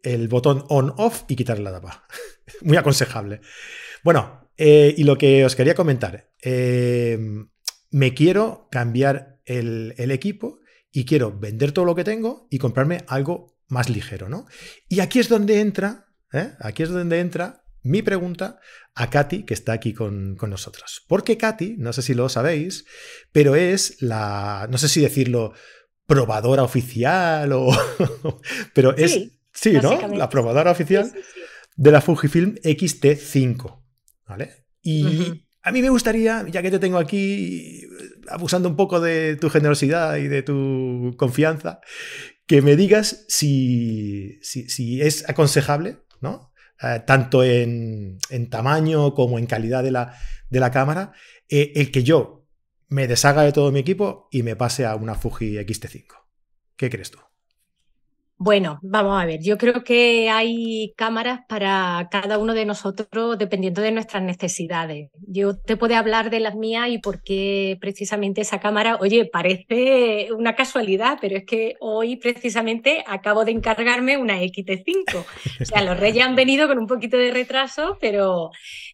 el 0.04 0.28
botón 0.28 0.66
on-off 0.70 1.24
y 1.28 1.36
quitarle 1.36 1.64
la 1.64 1.74
tapa. 1.74 2.08
Muy 2.62 2.78
aconsejable. 2.78 3.42
Bueno, 4.04 4.50
eh, 4.58 4.94
y 4.98 5.04
lo 5.04 5.18
que 5.18 5.46
os 5.46 5.56
quería 5.56 5.76
comentar. 5.76 6.32
Eh, 6.42 7.18
me 7.92 8.14
quiero 8.14 8.68
cambiar 8.72 9.40
el, 9.46 9.94
equipo 10.12 10.60
y 10.92 11.06
quiero 11.06 11.38
vender 11.38 11.72
todo 11.72 11.86
lo 11.86 11.96
que 11.96 12.04
tengo 12.04 12.48
y 12.50 12.58
comprarme 12.58 13.04
algo 13.08 13.58
más 13.68 13.90
ligero, 13.90 14.30
¿no? 14.30 14.46
Y 14.90 15.00
aquí 15.00 15.20
es 15.20 15.30
donde 15.30 15.60
entra, 15.60 16.08
¿eh? 16.34 16.54
aquí 16.60 16.84
es 16.84 16.90
donde 16.90 17.20
entra 17.20 17.64
mi 17.84 18.02
pregunta 18.02 18.60
a 18.96 19.10
Katy, 19.10 19.44
que 19.44 19.54
está 19.54 19.74
aquí 19.74 19.94
con, 19.94 20.36
nosotros. 20.36 21.04
Porque 21.08 21.38
Katy, 21.38 21.76
no 21.78 21.94
sé 21.94 22.02
si 22.02 22.14
lo 22.14 22.28
sabéis, 22.28 22.86
pero 23.32 23.56
es 23.56 24.02
la, 24.02 24.68
no 24.70 24.78
sé 24.78 24.90
si 24.90 25.02
decirlo, 25.02 25.54
probadora 26.06 26.64
oficial 26.64 27.52
o... 27.54 27.70
pero 28.74 28.96
es 28.98 29.37
Sí, 29.60 29.74
¿no? 29.74 30.08
La 30.10 30.30
probadora 30.30 30.72
oficial 30.72 31.12
de 31.76 31.92
la 31.92 32.02
Fujifilm 32.02 32.56
X-T5. 32.64 33.82
¿Vale? 34.28 34.66
Y 34.82 35.46
a 35.64 35.72
mí 35.72 35.82
me 35.82 35.90
gustaría, 35.90 36.46
ya 36.48 36.62
que 36.62 36.72
te 36.72 36.80
tengo 36.80 36.98
aquí, 36.98 37.82
abusando 38.30 38.70
un 38.70 38.76
poco 38.76 39.00
de 39.00 39.36
tu 39.36 39.50
generosidad 39.50 40.18
y 40.18 40.28
de 40.28 40.44
tu 40.44 41.16
confianza, 41.18 41.82
que 42.46 42.62
me 42.62 42.76
digas 42.76 43.26
si, 43.28 44.40
si, 44.42 45.02
es 45.02 45.28
aconsejable, 45.28 45.98
¿no? 46.22 46.54
eh, 46.82 47.02
tanto 47.06 47.44
en, 47.44 48.20
tamaño 48.50 49.14
como 49.14 49.40
en 49.40 49.46
calidad 49.46 49.84
de 49.84 49.92
la, 49.92 50.18
de 50.50 50.60
la 50.60 50.72
cámara, 50.72 51.14
eh, 51.50 51.74
el 51.76 51.92
que 51.92 52.04
yo 52.04 52.48
me 52.88 53.08
deshaga 53.08 53.44
de 53.44 53.52
todo 53.52 53.72
mi 53.72 53.80
equipo 53.80 54.30
y 54.32 54.44
me 54.44 54.56
pase 54.56 54.86
a 54.86 54.96
una 54.96 55.16
Fuji 55.16 55.58
XT5. 55.58 56.06
¿Qué 56.76 56.90
crees 56.90 57.12
tú? 57.12 57.20
Bueno, 58.40 58.78
vamos 58.84 59.20
a 59.20 59.26
ver, 59.26 59.42
yo 59.42 59.58
creo 59.58 59.84
que 59.84 60.30
hay 60.30 60.94
cámaras 60.96 61.40
para 61.50 62.08
cada 62.12 62.38
uno 62.38 62.54
de 62.54 62.66
nosotros 62.66 63.36
dependiendo 63.40 63.82
de 63.82 63.92
nuestras 63.92 64.22
necesidades. 64.22 65.10
Yo 65.28 65.58
te 65.58 65.76
puedo 65.76 65.96
hablar 65.96 66.30
de 66.30 66.40
las 66.40 66.54
mías 66.56 66.90
y 66.90 67.00
por 67.00 67.24
qué 67.24 67.80
precisamente 67.82 68.42
esa 68.42 68.60
cámara, 68.60 68.98
oye, 69.02 69.26
parece 69.26 70.28
una 70.38 70.54
casualidad, 70.56 71.18
pero 71.20 71.36
es 71.36 71.46
que 71.46 71.78
hoy 71.80 72.18
precisamente 72.18 73.04
acabo 73.08 73.44
de 73.44 73.54
encargarme 73.54 74.18
una 74.18 74.40
XT5. 74.40 75.26
O 75.60 75.66
sea, 75.66 75.82
los 75.82 76.00
reyes 76.00 76.24
han 76.24 76.36
venido 76.36 76.68
con 76.68 76.78
un 76.78 76.86
poquito 76.86 77.18
de 77.18 77.32
retraso, 77.32 77.98
pero 78.00 78.52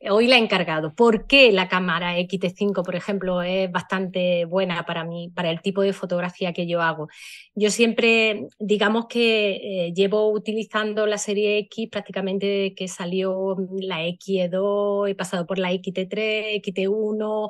hoy 0.10 0.28
la 0.28 0.38
he 0.38 0.40
encargado. 0.40 0.96
¿Por 0.96 1.28
qué 1.28 1.52
la 1.52 1.68
cámara 1.68 2.18
XT5, 2.18 2.82
por 2.82 2.96
ejemplo, 2.96 3.42
es 3.42 3.70
bastante 3.70 4.46
buena 4.46 4.86
para 4.86 5.04
mí, 5.04 5.34
para 5.36 5.50
el 5.50 5.60
tipo 5.60 5.82
de 5.82 5.92
fotografía 5.92 6.54
que 6.54 6.66
yo 6.66 6.82
hago? 6.82 7.10
Yo 7.56 7.70
siempre, 7.70 8.48
digamos 8.58 9.08
que 9.08 9.33
eh, 9.34 9.94
llevo 9.94 10.32
utilizando 10.32 11.06
la 11.06 11.18
serie 11.18 11.58
X 11.60 11.90
prácticamente 11.90 12.74
que 12.76 12.88
salió 12.88 13.56
la 13.80 14.02
XE2, 14.06 15.10
he 15.10 15.16
pasado 15.16 15.46
por 15.46 15.60
la 15.60 15.72
XT3, 15.72 16.62
XT1, 16.62 17.50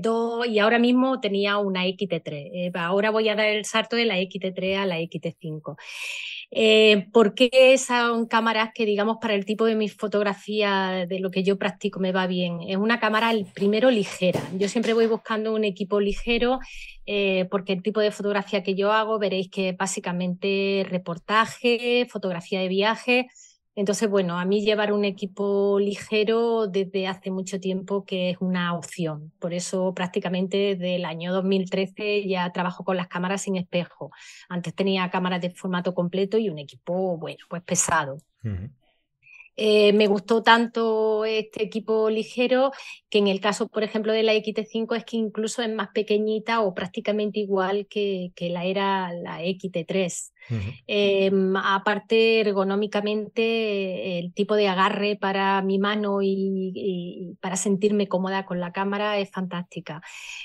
2 0.00 0.46
y 0.46 0.58
ahora 0.58 0.78
mismo 0.78 1.20
tenía 1.20 1.58
una 1.58 1.84
XT3. 1.84 2.50
Eh, 2.52 2.72
ahora 2.74 3.10
voy 3.10 3.28
a 3.28 3.34
dar 3.34 3.46
el 3.46 3.64
salto 3.64 3.96
de 3.96 4.04
la 4.04 4.18
XT3 4.18 4.76
a 4.76 4.86
la 4.86 4.98
XT5. 4.98 5.76
Eh, 6.56 7.08
¿Por 7.12 7.34
qué 7.34 7.76
son 7.78 8.26
cámaras 8.26 8.70
que, 8.72 8.86
digamos, 8.86 9.18
para 9.20 9.34
el 9.34 9.44
tipo 9.44 9.64
de 9.64 9.74
mi 9.74 9.88
fotografía, 9.88 11.04
de 11.08 11.18
lo 11.18 11.32
que 11.32 11.42
yo 11.42 11.58
practico, 11.58 11.98
me 11.98 12.12
va 12.12 12.28
bien? 12.28 12.60
Es 12.68 12.76
una 12.76 13.00
cámara, 13.00 13.32
primero, 13.54 13.90
ligera. 13.90 14.40
Yo 14.56 14.68
siempre 14.68 14.92
voy 14.92 15.06
buscando 15.06 15.52
un 15.52 15.64
equipo 15.64 15.98
ligero 15.98 16.60
eh, 17.06 17.48
porque 17.50 17.72
el 17.72 17.82
tipo 17.82 17.98
de 17.98 18.12
fotografía 18.12 18.62
que 18.62 18.76
yo 18.76 18.92
hago, 18.92 19.18
veréis 19.18 19.50
que 19.50 19.72
básicamente 19.72 20.86
reportaje, 20.88 22.06
fotografía 22.08 22.60
de 22.60 22.68
viaje 22.68 23.26
entonces, 23.76 24.08
bueno, 24.08 24.38
a 24.38 24.44
mí 24.44 24.64
llevar 24.64 24.92
un 24.92 25.04
equipo 25.04 25.80
ligero 25.80 26.68
desde 26.68 27.08
hace 27.08 27.32
mucho 27.32 27.58
tiempo 27.58 28.04
que 28.04 28.30
es 28.30 28.36
una 28.40 28.74
opción. 28.74 29.32
Por 29.40 29.52
eso 29.52 29.92
prácticamente 29.94 30.56
desde 30.56 30.96
el 30.96 31.04
año 31.04 31.32
2013 31.32 32.28
ya 32.28 32.50
trabajo 32.52 32.84
con 32.84 32.96
las 32.96 33.08
cámaras 33.08 33.42
sin 33.42 33.56
espejo. 33.56 34.12
Antes 34.48 34.74
tenía 34.74 35.10
cámaras 35.10 35.40
de 35.40 35.50
formato 35.50 35.92
completo 35.92 36.38
y 36.38 36.50
un 36.50 36.58
equipo, 36.58 37.16
bueno, 37.18 37.44
pues 37.48 37.62
pesado. 37.62 38.18
Eh, 39.56 39.92
me 39.92 40.08
gustó 40.08 40.42
tanto 40.42 41.24
este 41.24 41.62
equipo 41.62 42.10
ligero 42.10 42.72
que 43.08 43.18
en 43.18 43.28
el 43.28 43.40
caso, 43.40 43.68
por 43.68 43.82
ejemplo, 43.82 44.12
de 44.12 44.22
la 44.22 44.34
XT5 44.34 44.96
es 44.96 45.04
que 45.04 45.16
incluso 45.16 45.62
es 45.62 45.72
más 45.72 45.88
pequeñita 45.94 46.60
o 46.60 46.74
prácticamente 46.74 47.40
igual 47.40 47.86
que, 47.88 48.32
que 48.36 48.50
la 48.50 48.64
era 48.64 49.12
la 49.12 49.42
XT3. 49.42 50.32
Em, 50.86 51.56
aparte, 51.56 52.40
ergonómicamente, 52.40 54.18
el 54.18 54.32
tipo 54.34 54.54
de 54.54 54.68
agarre 54.68 55.16
para 55.16 55.62
mi 55.62 55.78
mano 55.78 56.20
y, 56.22 57.36
para 57.40 57.56
sentirme 57.56 58.08
cómoda 58.08 58.44
con 58.44 58.60
la 58.60 58.72
cámara 58.72 59.18
es 59.18 59.30
fantástica. 59.30 60.02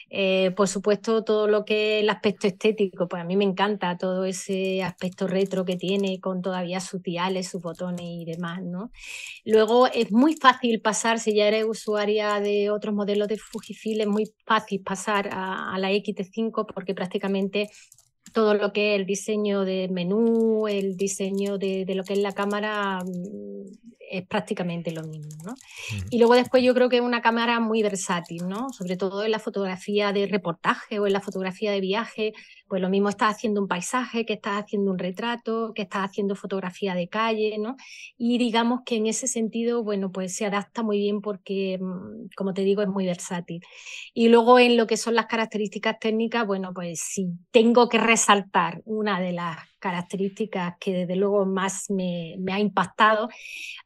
Eh, 0.10 0.52
por 0.56 0.68
supuesto, 0.68 1.24
todo 1.24 1.48
lo 1.48 1.66
que 1.66 1.98
es 1.98 2.04
el 2.04 2.10
aspecto 2.10 2.48
estético, 2.48 3.08
pues 3.08 3.22
a 3.22 3.26
mí 3.26 3.36
me 3.36 3.44
encanta 3.46 3.98
todo 3.98 4.26
ese 4.26 4.84
aspecto 4.84 5.28
retro 5.28 5.66
que 5.66 5.76
tiene 5.76 6.20
con 6.20 6.42
todavía 6.42 6.80
sus 6.80 7.02
diales, 7.02 7.50
sus 7.50 7.62
botones 7.62 8.06
y 8.06 8.26
demás, 8.26 8.62
¿no? 8.64 8.92
Luego 9.46 9.88
es 9.88 10.12
muy 10.12 10.36
fácil 10.36 10.82
pasar, 10.82 11.20
si 11.20 11.36
ya 11.36 11.48
eres 11.48 11.66
usuaria 11.66 12.40
de 12.40 12.70
otros 12.70 12.94
modelos 12.94 13.28
de 13.28 13.38
Fujifilm, 13.38 14.02
es 14.02 14.08
muy 14.08 14.32
fácil 14.46 14.82
pasar 14.82 15.30
a, 15.32 15.74
a 15.74 15.78
la 15.80 15.92
XT5 15.92 16.66
porque 16.74 16.94
prácticamente 16.94 17.70
todo 18.34 18.54
lo 18.54 18.74
que 18.74 18.94
es 18.94 19.00
el 19.00 19.06
diseño 19.06 19.66
de 19.66 19.88
menú, 19.90 20.68
el 20.68 20.96
diseño 20.98 21.58
de, 21.58 21.86
lo 21.96 22.04
que 22.04 22.14
es 22.14 22.20
la 22.20 22.34
cámara, 22.34 23.00
mm, 23.04 23.90
es 24.12 24.26
prácticamente 24.28 24.92
lo 24.92 25.04
mismo. 25.04 25.30
¿no? 25.44 25.56
Y 26.10 26.18
luego 26.18 26.34
después 26.34 26.64
yo 26.64 26.74
creo 26.74 26.90
que 26.90 26.98
es 26.98 27.02
una 27.02 27.22
cámara 27.22 27.60
muy 27.60 27.84
versátil, 27.84 28.48
¿no? 28.48 28.70
sobre 28.72 28.98
todo 28.98 29.24
en 29.24 29.32
la 29.32 29.40
fotografía 29.40 30.12
de 30.14 30.28
reportaje 30.28 31.00
o 31.00 31.08
en 31.08 31.14
la 31.14 31.22
fotografía 31.22 31.72
de 31.72 31.82
viaje, 31.82 32.34
pues 32.70 32.82
lo 32.82 32.90
mismo 32.90 33.10
estás 33.10 33.36
haciendo 33.36 33.62
un 33.62 33.68
paisaje, 33.68 34.26
que 34.26 34.34
estás 34.34 34.64
haciendo 34.64 34.92
un 34.92 35.00
retrato, 35.00 35.74
que 35.76 35.82
estás 35.82 36.06
haciendo 36.10 36.36
fotografía 36.36 36.96
de 36.96 37.10
calle, 37.10 37.58
¿no? 37.60 37.76
Y 38.18 38.38
digamos 38.38 38.82
que 38.86 38.96
en 38.98 39.08
ese 39.08 39.28
sentido, 39.28 39.84
bueno, 39.84 40.12
pues 40.12 40.36
se 40.36 40.46
adapta 40.46 40.84
muy 40.84 41.00
bien 41.00 41.22
porque, 41.22 41.78
mm, 41.82 42.30
como 42.38 42.54
te 42.54 42.62
digo, 42.64 42.82
es 42.82 42.88
muy 42.88 43.06
versátil. 43.06 43.62
Y 44.14 44.30
luego 44.30 44.60
en 44.60 44.78
lo 44.78 44.88
que 44.88 44.98
son 44.98 45.16
las 45.16 45.26
características 45.28 46.00
técnicas, 46.00 46.46
bueno, 46.48 46.74
pues 46.74 47.00
si 47.02 47.28
tengo 47.52 47.90
que 47.90 47.98
resaltar 47.98 48.82
una 48.86 49.20
de 49.20 49.34
las 49.34 49.58
características 49.80 50.76
que 50.80 50.94
desde 50.94 51.16
luego 51.16 51.46
más 51.46 51.90
me, 51.90 52.36
ha 52.52 52.60
impactado 52.60 53.30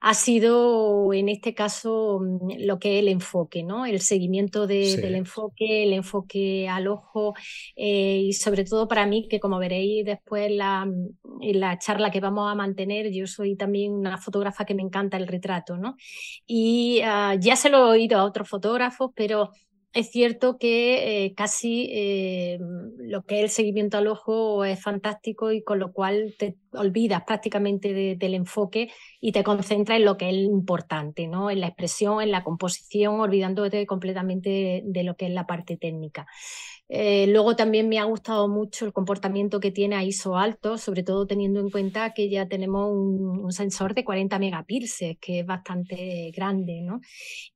ha 0.02 0.14
sido 0.14 1.14
en 1.14 1.30
este 1.30 1.54
caso 1.54 2.20
mm, 2.22 2.66
lo 2.66 2.80
que 2.80 2.98
es 2.98 3.04
el 3.04 3.08
enfoque, 3.08 3.64
¿no? 3.64 3.86
El 3.86 4.02
seguimiento 4.02 4.68
del 4.68 5.16
enfoque, 5.16 5.84
el 5.84 5.94
enfoque 5.94 6.68
al 6.68 6.88
ojo 6.88 7.34
eh, 7.76 8.22
y 8.26 8.34
sobre 8.34 8.64
todo 8.66 8.88
para 8.88 9.06
mí 9.06 9.28
que 9.30 9.40
como 9.40 9.60
veréis 9.60 10.06
después 10.06 10.52
la, 10.52 10.88
en 11.42 11.60
la 11.60 11.78
charla 11.80 12.12
que 12.12 12.20
vamos 12.20 12.52
a 12.52 12.56
mantener, 12.56 13.12
yo 13.12 13.28
soy 13.28 13.56
también 13.56 13.94
una 13.94 14.18
fotógrafa 14.18 14.66
que 14.66 14.76
me 14.76 14.82
encanta 14.82 15.18
el 15.18 15.28
retrato, 15.28 15.78
¿no? 15.78 15.96
Y 16.46 17.02
ah, 17.04 17.36
ya 17.40 17.56
se 17.56 17.70
lo 17.70 17.78
he 17.78 17.92
oído 18.00 18.20
a 18.20 18.24
otros 18.26 18.50
fotógrafos, 18.50 19.12
pero 19.16 19.52
es 19.94 20.10
cierto 20.10 20.58
que 20.58 21.26
eh, 21.26 21.36
casi 21.36 21.88
eh, 21.92 22.60
lo 22.98 23.24
que 23.24 23.38
es 23.38 23.44
el 23.44 23.50
seguimiento 23.50 23.98
al 23.98 24.08
ojo 24.08 24.66
es 24.66 24.82
fantástico 24.82 25.52
y 25.52 25.64
con 25.64 25.78
lo 25.78 25.94
cual 25.94 26.34
te 26.38 26.58
olvidas 26.74 27.24
prácticamente 27.26 27.94
del 28.16 28.34
enfoque 28.34 28.92
y 29.22 29.32
te 29.32 29.44
concentras 29.44 30.00
en 30.00 30.06
lo 30.06 30.18
que 30.18 30.30
es 30.30 30.36
importante, 30.36 31.28
¿no? 31.28 31.52
en 31.52 31.62
la 31.62 31.68
expresión, 31.68 32.22
en 32.24 32.32
la 32.32 32.44
composición, 32.44 33.20
olvidándote 33.20 33.86
completamente 33.86 34.82
de 34.84 35.04
lo 35.04 35.16
que 35.16 35.28
es 35.28 35.32
la 35.32 35.46
parte 35.46 35.78
técnica. 35.78 36.26
Eh, 36.96 37.26
luego 37.28 37.56
también 37.56 37.90
me 37.90 37.98
ha 37.98 38.04
gustado 38.04 38.48
mucho 38.48 38.86
el 38.86 38.94
comportamiento 38.94 39.60
que 39.60 39.72
tiene 39.72 39.96
a 39.96 40.04
ISO 40.04 40.38
alto, 40.38 40.78
sobre 40.78 41.02
todo 41.02 41.26
teniendo 41.26 41.60
en 41.60 41.72
cuenta 41.72 42.14
que 42.14 42.30
ya 42.30 42.48
tenemos 42.48 42.92
un, 42.92 43.52
sensor 43.52 43.96
de 43.96 44.04
40 44.04 44.38
megapíxeles, 44.38 45.18
que 45.20 45.40
es 45.40 45.46
bastante 45.46 46.32
grande, 46.36 46.82
¿no? 46.84 47.02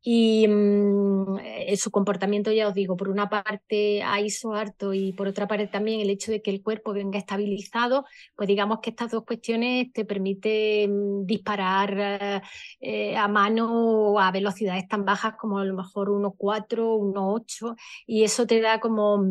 Y 0.01 0.47
mm, 0.47 1.37
eh, 1.43 1.77
su 1.77 1.91
comportamiento, 1.91 2.51
ya 2.51 2.67
os 2.67 2.73
digo, 2.73 2.97
por 2.97 3.09
una 3.09 3.29
parte 3.29 4.01
a 4.01 4.19
ISO 4.21 4.53
alto 4.53 4.91
y 4.95 5.13
por 5.13 5.27
otra 5.27 5.47
parte 5.47 5.67
también 5.67 6.01
el 6.01 6.09
hecho 6.09 6.31
de 6.31 6.41
que 6.41 6.49
el 6.49 6.63
cuerpo 6.63 6.93
venga 6.93 7.19
estabilizado, 7.19 8.05
pues 8.35 8.47
digamos 8.47 8.79
que 8.81 8.89
estas 8.89 9.11
dos 9.11 9.23
cuestiones 9.23 9.93
te 9.93 10.03
permiten 10.03 11.27
disparar 11.27 12.41
eh, 12.79 13.15
a 13.15 13.27
mano 13.27 14.19
a 14.19 14.31
velocidades 14.31 14.87
tan 14.87 15.05
bajas 15.05 15.35
como 15.39 15.59
a 15.59 15.65
lo 15.65 15.75
mejor 15.75 16.09
1.4, 16.09 16.97
1.8 16.97 17.75
y 18.07 18.23
eso 18.23 18.47
te 18.47 18.61
da 18.61 18.79
como 18.79 19.26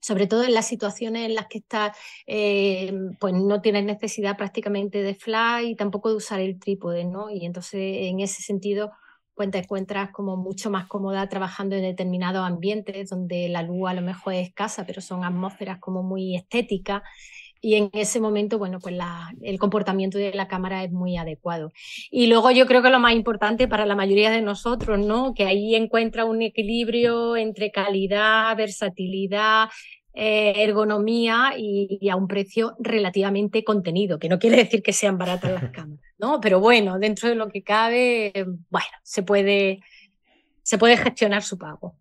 sobre 0.00 0.26
todo 0.26 0.42
en 0.42 0.52
las 0.54 0.66
situaciones 0.66 1.26
en 1.26 1.34
las 1.36 1.46
que 1.46 1.58
estás, 1.58 1.96
eh, 2.26 2.92
pues 3.20 3.34
no 3.34 3.60
tienes 3.60 3.84
necesidad 3.84 4.36
prácticamente 4.36 5.02
de 5.02 5.14
fly 5.14 5.70
y 5.70 5.76
tampoco 5.76 6.10
de 6.10 6.16
usar 6.16 6.40
el 6.40 6.58
trípode, 6.58 7.04
¿no? 7.04 7.30
Y 7.30 7.46
entonces 7.46 7.80
en 7.80 8.20
ese 8.20 8.42
sentido, 8.42 8.90
pues 9.34 9.50
te 9.50 9.58
encuentras 9.58 10.10
como 10.10 10.36
mucho 10.36 10.70
más 10.70 10.88
cómoda 10.88 11.28
trabajando 11.28 11.76
en 11.76 11.82
determinados 11.82 12.44
ambientes 12.44 13.10
donde 13.10 13.48
la 13.48 13.62
luz 13.62 13.88
a 13.88 13.94
lo 13.94 14.02
mejor 14.02 14.34
es 14.34 14.48
escasa, 14.48 14.84
pero 14.86 15.00
son 15.00 15.24
atmósferas 15.24 15.78
como 15.78 16.02
muy 16.02 16.34
estéticas 16.36 17.02
y 17.64 17.76
en 17.76 17.90
ese 17.92 18.18
momento, 18.18 18.58
bueno, 18.58 18.80
pues 18.80 18.96
el 19.40 19.58
comportamiento 19.60 20.18
de 20.18 20.34
la 20.34 20.48
cámara 20.48 20.82
es 20.82 20.90
muy 20.90 21.16
adecuado. 21.16 21.72
Y 22.10 22.26
luego 22.26 22.50
yo 22.50 22.66
creo 22.66 22.82
que 22.82 22.90
lo 22.90 22.98
más 22.98 23.14
importante 23.14 23.68
para 23.68 23.86
la 23.86 23.94
mayoría 23.94 24.32
de 24.32 24.42
nosotros, 24.42 24.98
¿no? 24.98 25.32
Que 25.32 25.44
ahí 25.44 25.76
encuentra 25.76 26.24
un 26.24 26.42
equilibrio 26.42 27.36
entre 27.36 27.70
calidad, 27.70 28.56
versatilidad, 28.56 29.68
eh, 30.12 30.54
ergonomía 30.56 31.52
y, 31.56 32.08
a 32.10 32.16
un 32.16 32.26
precio 32.26 32.74
relativamente 32.80 33.62
contenido, 33.62 34.18
que 34.18 34.28
no 34.28 34.40
quiere 34.40 34.56
decir 34.56 34.82
que 34.82 34.92
sean 34.92 35.16
baratas 35.16 35.52
las 35.52 35.70
cámaras, 35.72 36.04
¿no? 36.18 36.40
Pero 36.40 36.58
bueno, 36.58 36.98
dentro 36.98 37.28
de 37.28 37.36
lo 37.36 37.48
que 37.48 37.62
cabe, 37.62 38.32
bueno, 38.70 38.88
se 39.04 39.22
puede, 39.22 39.78
se 40.64 40.78
puede 40.78 40.96
gestionar 40.96 41.44
su 41.44 41.56
pago. 41.58 41.96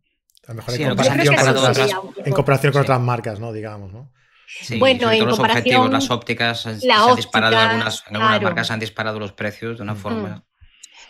A 0.47 0.53
lo 0.53 0.55
mejor 0.55 0.73
en, 0.73 0.89
comparación, 0.89 2.73
con 2.73 2.81
otras 2.81 2.99
marcas, 2.99 3.39
¿no? 3.39 3.53
Digamos, 3.53 3.93
¿no? 3.93 4.11
Bueno, 4.79 5.11
en 5.11 5.25
los 5.25 5.39
objetivos, 5.39 5.89
las 5.91 6.09
ópticas, 6.09 6.61
se 6.61 6.91
han 6.91 7.15
disparado 7.15 7.57
algunas, 7.57 8.03
en 8.07 8.15
algunas 8.15 8.41
marcas 8.41 8.71
han 8.71 8.79
disparado 8.79 9.19
los 9.19 9.33
precios 9.33 9.77
de 9.77 9.83
una 9.83 9.95
forma. 9.95 10.43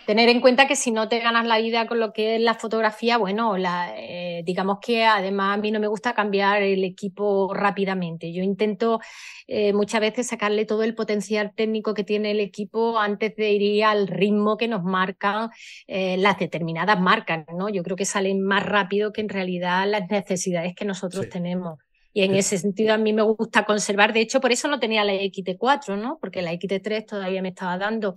tener 0.06 0.30
en 0.30 0.42
cuenta 0.42 0.68
que 0.68 0.76
si 0.76 0.92
no 0.92 1.08
te 1.08 1.20
ganas 1.20 1.46
la 1.46 1.60
vida 1.60 1.88
con 1.88 2.00
lo 2.00 2.12
que 2.12 2.36
es 2.36 2.42
la 2.42 2.56
fotografía, 2.56 3.18
bueno, 3.18 3.58
la, 3.58 3.94
eh, 3.98 4.42
digamos 4.46 4.80
que 4.82 5.06
además 5.06 5.58
a 5.58 5.62
mí 5.62 5.72
no 5.72 5.80
me 5.80 5.88
gusta 5.88 6.14
cambiar 6.14 6.62
el 6.64 6.84
equipo 6.84 7.54
rápidamente. 7.54 8.34
Yo 8.34 8.44
intento 8.44 9.00
eh, 9.48 9.74
muchas 9.74 10.02
veces 10.02 10.28
sacarle 10.28 10.66
todo 10.66 10.84
el 10.84 10.96
potencial 10.96 11.54
técnico 11.56 11.94
que 11.94 12.04
tiene 12.04 12.32
el 12.32 12.40
equipo 12.40 13.00
antes 13.00 13.36
de 13.36 13.52
ir 13.52 13.84
al 13.84 14.08
ritmo 14.08 14.58
que 14.58 14.68
nos 14.68 14.84
marcan 14.84 15.50
eh, 15.88 16.18
las 16.18 16.40
determinadas 16.40 17.00
marcas, 17.00 17.46
¿no? 17.54 17.70
Yo 17.70 17.84
creo 17.84 17.96
que 17.96 18.06
salen 18.06 18.42
más 18.42 18.66
rápido 18.66 19.12
que 19.12 19.22
en 19.22 19.30
realidad 19.30 19.88
las 19.88 20.10
necesidades 20.10 20.74
que 20.76 20.86
nosotros 20.86 21.30
tenemos. 21.30 21.80
Y 22.14 22.24
en 22.24 22.36
ese 22.36 22.58
sentido 22.58 22.94
a 22.94 22.98
mí 22.98 23.14
me 23.14 23.22
gusta 23.22 23.66
conservar, 23.66 24.14
de 24.14 24.22
hecho 24.22 24.42
por 24.42 24.52
eso 24.52 24.68
no 24.68 24.80
tenía 24.80 25.06
la 25.06 25.14
XT4, 25.14 25.98
¿no? 25.98 26.18
Porque 26.20 26.42
la 26.42 26.52
XT3 26.52 27.06
todavía 27.06 27.42
me 27.42 27.50
estaba 27.50 27.78
dando 27.78 28.16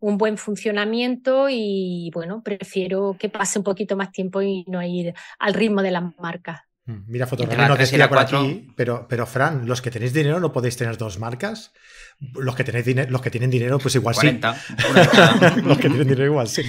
un 0.00 0.18
buen 0.18 0.36
funcionamiento 0.36 1.48
y 1.48 2.10
bueno, 2.12 2.42
prefiero 2.42 3.16
que 3.18 3.28
pase 3.28 3.58
un 3.58 3.64
poquito 3.64 3.96
más 3.96 4.12
tiempo 4.12 4.42
y 4.42 4.64
no 4.66 4.82
ir 4.82 5.14
al 5.38 5.54
ritmo 5.54 5.82
de 5.82 5.90
las 5.90 6.04
marcas. 6.18 6.60
Mm, 6.86 7.02
mira, 7.08 7.26
fotografía 7.26 7.66
no 7.66 7.76
decía 7.76 8.08
por 8.08 8.18
aquí, 8.18 8.68
pero, 8.76 9.06
pero 9.08 9.26
Fran, 9.26 9.66
los 9.66 9.82
que 9.82 9.90
tenéis 9.90 10.12
dinero 10.12 10.38
no 10.38 10.52
podéis 10.52 10.76
tener 10.76 10.96
dos 10.96 11.18
marcas. 11.18 11.72
Los 12.34 12.54
que, 12.54 12.64
tenéis 12.64 13.10
los 13.10 13.20
que 13.20 13.30
tienen 13.30 13.50
dinero, 13.50 13.78
pues 13.78 13.94
igual 13.96 14.14
sí. 14.14 14.40
los 15.64 15.76
que 15.76 15.88
tienen 15.88 16.08
dinero, 16.08 16.24
igual 16.24 16.48
sí. 16.48 16.62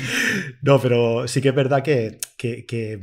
No, 0.62 0.82
pero 0.82 1.28
sí 1.28 1.40
que 1.40 1.50
es 1.50 1.56
verdad 1.56 1.84
que, 1.84 2.20
que, 2.38 3.00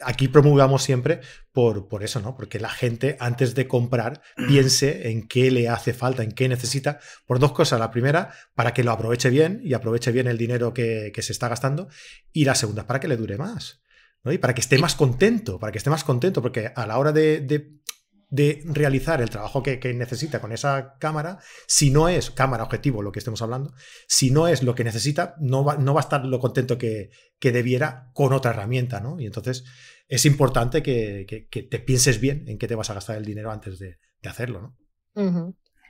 aquí 0.00 0.28
promulgamos 0.28 0.82
siempre 0.82 1.20
por, 1.52 1.88
por, 1.88 2.04
eso, 2.04 2.20
¿no? 2.20 2.36
Porque 2.36 2.60
la 2.60 2.68
gente, 2.68 3.16
antes 3.18 3.54
de 3.54 3.66
comprar, 3.66 4.20
piense 4.46 5.10
en 5.10 5.26
qué 5.26 5.50
le 5.50 5.68
hace 5.68 5.92
falta, 5.92 6.22
en 6.22 6.32
qué 6.32 6.48
necesita, 6.48 7.00
por 7.26 7.40
dos 7.40 7.52
cosas. 7.52 7.80
La 7.80 7.90
primera, 7.90 8.32
para 8.54 8.72
que 8.74 8.84
lo 8.84 8.92
aproveche 8.92 9.30
bien 9.30 9.60
y 9.64 9.74
aproveche 9.74 10.12
bien 10.12 10.28
el 10.28 10.38
dinero 10.38 10.72
que, 10.74 11.12
se 11.18 11.32
está 11.32 11.48
gastando. 11.48 11.88
Y 12.32 12.44
la 12.44 12.54
segunda, 12.54 12.86
para 12.86 13.00
que 13.00 13.08
le 13.08 13.16
dure 13.16 13.38
más. 13.38 13.80
Y 14.24 14.38
para 14.38 14.54
que 14.54 14.60
esté 14.60 14.78
más 14.78 14.94
contento, 14.94 15.58
para 15.58 15.72
que 15.72 15.78
esté 15.78 15.90
más 15.90 16.04
contento, 16.04 16.42
porque 16.42 16.72
a 16.74 16.86
la 16.86 16.98
hora 16.98 17.12
de, 17.12 17.40
de, 17.40 18.62
realizar 18.66 19.22
el 19.22 19.30
trabajo 19.30 19.62
que, 19.62 19.78
necesita 19.94 20.40
con 20.40 20.52
esa 20.52 20.96
cámara, 20.98 21.38
si 21.66 21.90
no 21.90 22.08
es 22.08 22.30
cámara 22.30 22.64
objetivo 22.64 23.02
lo 23.02 23.12
que 23.12 23.20
estemos 23.20 23.40
hablando, 23.40 23.72
si 24.06 24.30
no 24.30 24.48
es 24.48 24.62
lo 24.62 24.74
que 24.74 24.84
necesita, 24.84 25.34
no 25.40 25.64
va, 25.64 25.76
no 25.76 25.94
va 25.94 26.00
a 26.00 26.02
estar 26.02 26.24
lo 26.24 26.38
contento 26.40 26.76
que, 26.76 27.10
que, 27.38 27.52
debiera 27.52 28.10
con 28.12 28.32
otra 28.32 28.50
herramienta, 28.50 29.00
¿no? 29.00 29.18
Y 29.18 29.26
entonces 29.26 29.64
es 30.08 30.26
importante 30.26 30.82
que, 30.82 31.26
que, 31.50 31.62
te 31.62 31.78
pienses 31.78 32.20
bien 32.20 32.44
en 32.48 32.58
qué 32.58 32.68
te 32.68 32.74
vas 32.74 32.90
a 32.90 32.94
gastar 32.94 33.16
el 33.16 33.24
dinero 33.24 33.50
antes 33.50 33.78
de, 33.78 33.96
de 34.20 34.28
hacerlo, 34.28 34.60
¿no? 34.60 34.76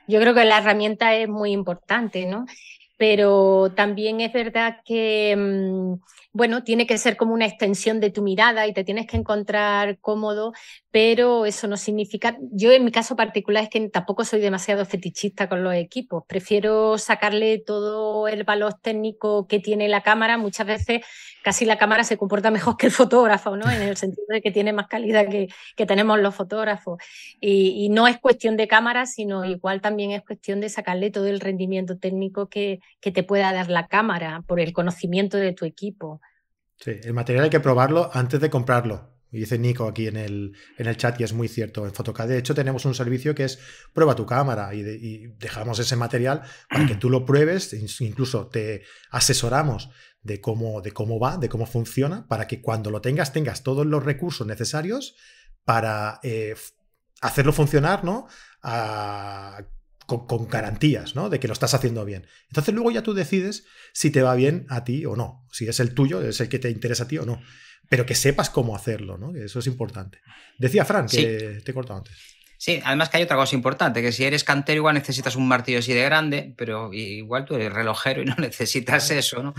Yo 0.07 0.21
creo 0.21 0.35
que 0.35 0.45
la 0.47 0.59
herramienta 0.59 1.15
es 1.15 1.29
muy 1.29 1.53
importante, 1.53 2.25
¿no? 2.25 2.47
Pero 2.99 3.73
también 3.75 4.21
es 4.21 4.33
verdad 4.33 4.81
que 4.85 5.35
mm, 5.35 5.95
bueno, 6.39 6.63
tiene 6.63 6.87
que 6.87 6.99
ser 6.99 7.17
como 7.17 7.35
una 7.35 7.47
extensión 7.47 8.01
de 8.01 8.11
tu 8.11 8.23
mirada 8.23 8.67
y 8.67 8.73
te 8.73 8.85
tienes 8.85 9.07
que 9.07 9.17
encontrar 9.17 9.99
cómodo, 9.99 10.53
pero 10.93 11.47
eso 11.47 11.67
no 11.67 11.77
significa, 11.77 12.37
yo 12.53 12.71
en 12.71 12.85
mi 12.85 12.93
caso 12.93 13.17
particular 13.17 13.65
es 13.65 13.71
que 13.71 13.89
tampoco 13.89 14.25
soy 14.25 14.41
demasiado 14.41 14.85
fetichista 14.85 15.49
con 15.49 15.65
los 15.65 15.75
equipos, 15.75 16.23
prefiero 16.29 16.97
sacarle 16.99 17.59
todo 17.59 18.29
el 18.29 18.45
valor 18.45 18.75
técnico 18.75 19.49
que 19.49 19.59
tiene 19.59 19.89
la 19.89 20.03
cámara, 20.03 20.39
muchas 20.39 20.67
veces 20.67 21.01
casi 21.43 21.65
la 21.65 21.79
cámara 21.79 22.05
se 22.05 22.19
comporta 22.19 22.51
mejor 22.51 22.77
que 22.77 22.87
el 22.87 22.93
fotógrafo, 22.93 23.57
¿no? 23.57 23.71
En 23.71 23.83
el 23.83 23.97
sentido 23.97 24.27
de 24.29 24.43
que 24.43 24.51
tiene 24.51 24.73
más 24.73 24.87
calidad 24.87 25.29
que, 25.29 25.49
que 25.77 25.87
tenemos 25.87 26.19
los 26.19 26.35
fotógrafos. 26.35 26.99
Y, 27.41 27.85
y, 27.85 27.89
no 27.89 28.07
es 28.07 28.19
cuestión 28.19 28.57
de 28.57 28.69
cámara, 28.69 29.07
sino 29.07 29.45
igual 29.45 29.81
también 29.81 30.11
es 30.11 30.23
cuestión 30.23 30.61
de 30.61 30.69
sacarle 30.69 31.11
todo 31.11 31.27
el 31.27 31.41
rendimiento 31.41 31.99
técnico 31.99 32.49
que, 32.49 32.81
que 33.01 33.13
te 33.13 33.23
pueda 33.23 33.53
dar 33.53 33.71
la 33.71 33.89
cámara 33.89 34.43
por 34.47 34.61
el 34.61 34.73
conocimiento 34.73 35.37
de 35.37 35.53
tu 35.53 35.65
equipo. 35.65 36.21
Sí, 36.77 36.93
el 37.03 37.15
material 37.15 37.45
hay 37.45 37.51
que 37.51 37.61
probarlo 37.61 38.11
antes 38.13 38.41
de 38.41 38.51
comprarlo. 38.51 39.19
Y 39.31 39.41
dice 39.41 39.59
Nico 39.59 39.87
aquí 39.87 40.07
en 40.07 40.17
el, 40.17 40.57
en 40.79 40.87
el 40.87 40.97
chat 40.97 41.21
y 41.21 41.25
es 41.25 41.35
muy 41.35 41.49
cierto. 41.49 41.85
En 41.85 41.93
Photocad, 41.93 42.29
de 42.29 42.39
hecho, 42.39 42.55
tenemos 42.55 42.85
un 42.87 42.95
servicio 42.95 43.35
que 43.35 43.45
es 43.45 43.59
prueba 43.93 44.15
tu 44.15 44.25
cámara 44.25 44.73
y, 44.75 45.27
dejamos 45.39 45.79
ese 45.79 45.97
material 45.97 46.43
para 46.71 46.87
que 46.87 46.95
tú 46.95 47.11
lo 47.11 47.27
pruebes. 47.27 47.75
Incluso 48.01 48.47
te 48.47 48.85
asesoramos 49.11 49.91
de 50.23 50.41
cómo, 50.41 50.81
de 50.81 50.93
cómo 50.93 51.21
va, 51.21 51.37
de 51.37 51.49
cómo 51.49 51.67
funciona, 51.67 52.27
para 52.27 52.47
que 52.47 52.63
cuando 52.63 52.91
lo 52.91 53.01
tengas 53.01 53.33
tengas 53.33 53.63
todos 53.63 53.87
los 53.87 54.03
recursos 54.03 54.47
necesarios 54.47 55.15
para 55.65 56.21
eh, 56.23 56.55
hacerlo 57.21 57.53
funcionar 57.53 58.05
¿no? 58.05 58.27
Con, 60.09 60.49
garantías, 60.49 61.15
¿no? 61.15 61.29
De 61.29 61.39
que 61.39 61.49
lo 61.49 61.53
estás 61.53 61.75
haciendo 61.75 62.05
bien. 62.07 62.27
Entonces 62.49 62.75
luego 62.75 62.91
ya 62.91 63.03
tú 63.03 63.13
decides 63.13 63.67
si 63.93 64.11
te 64.11 64.23
va 64.23 64.35
bien 64.35 64.67
a 64.71 64.83
ti 64.83 65.05
o 65.05 65.17
no, 65.17 65.47
si 65.53 65.69
es 65.69 65.81
el 65.81 65.93
tuyo, 65.93 66.23
es 66.23 66.41
el 66.41 66.49
que 66.49 66.59
te 66.59 66.71
interesa 66.71 67.05
a 67.05 67.09
ti 67.09 67.19
o 67.19 67.27
no. 67.27 67.43
Pero 67.91 68.07
que 68.07 68.15
sepas 68.15 68.51
cómo 68.51 68.75
hacerlo, 68.75 69.19
¿no? 69.19 69.35
Eso 69.37 69.59
es 69.59 69.67
importante. 69.67 70.21
Decía 70.59 70.85
Fran 70.85 71.07
que 71.07 71.61
te 71.63 71.71
he 71.71 71.75
cortado 71.75 71.99
antes. 71.99 72.39
Sí, 72.61 72.81
además 72.85 73.09
que 73.09 73.19
hay 73.19 73.23
otra 73.23 73.37
cosa 73.37 73.55
importante, 73.55 74.03
que 74.03 74.11
si 74.11 74.25
eres 74.25 74.43
cantero 74.43 74.79
igual 74.79 74.95
necesitas 74.95 75.37
un 75.37 75.47
martillo 75.47 75.79
así 75.79 75.93
de 75.93 76.03
grande, 76.03 76.55
pero 76.57 76.93
igual 76.93 77.45
tú 77.45 77.55
eres 77.55 77.73
relojero 77.73 78.23
y 78.23 78.25
no 78.25 78.35
necesitas 78.39 79.11
eso, 79.11 79.43
¿no? 79.43 79.55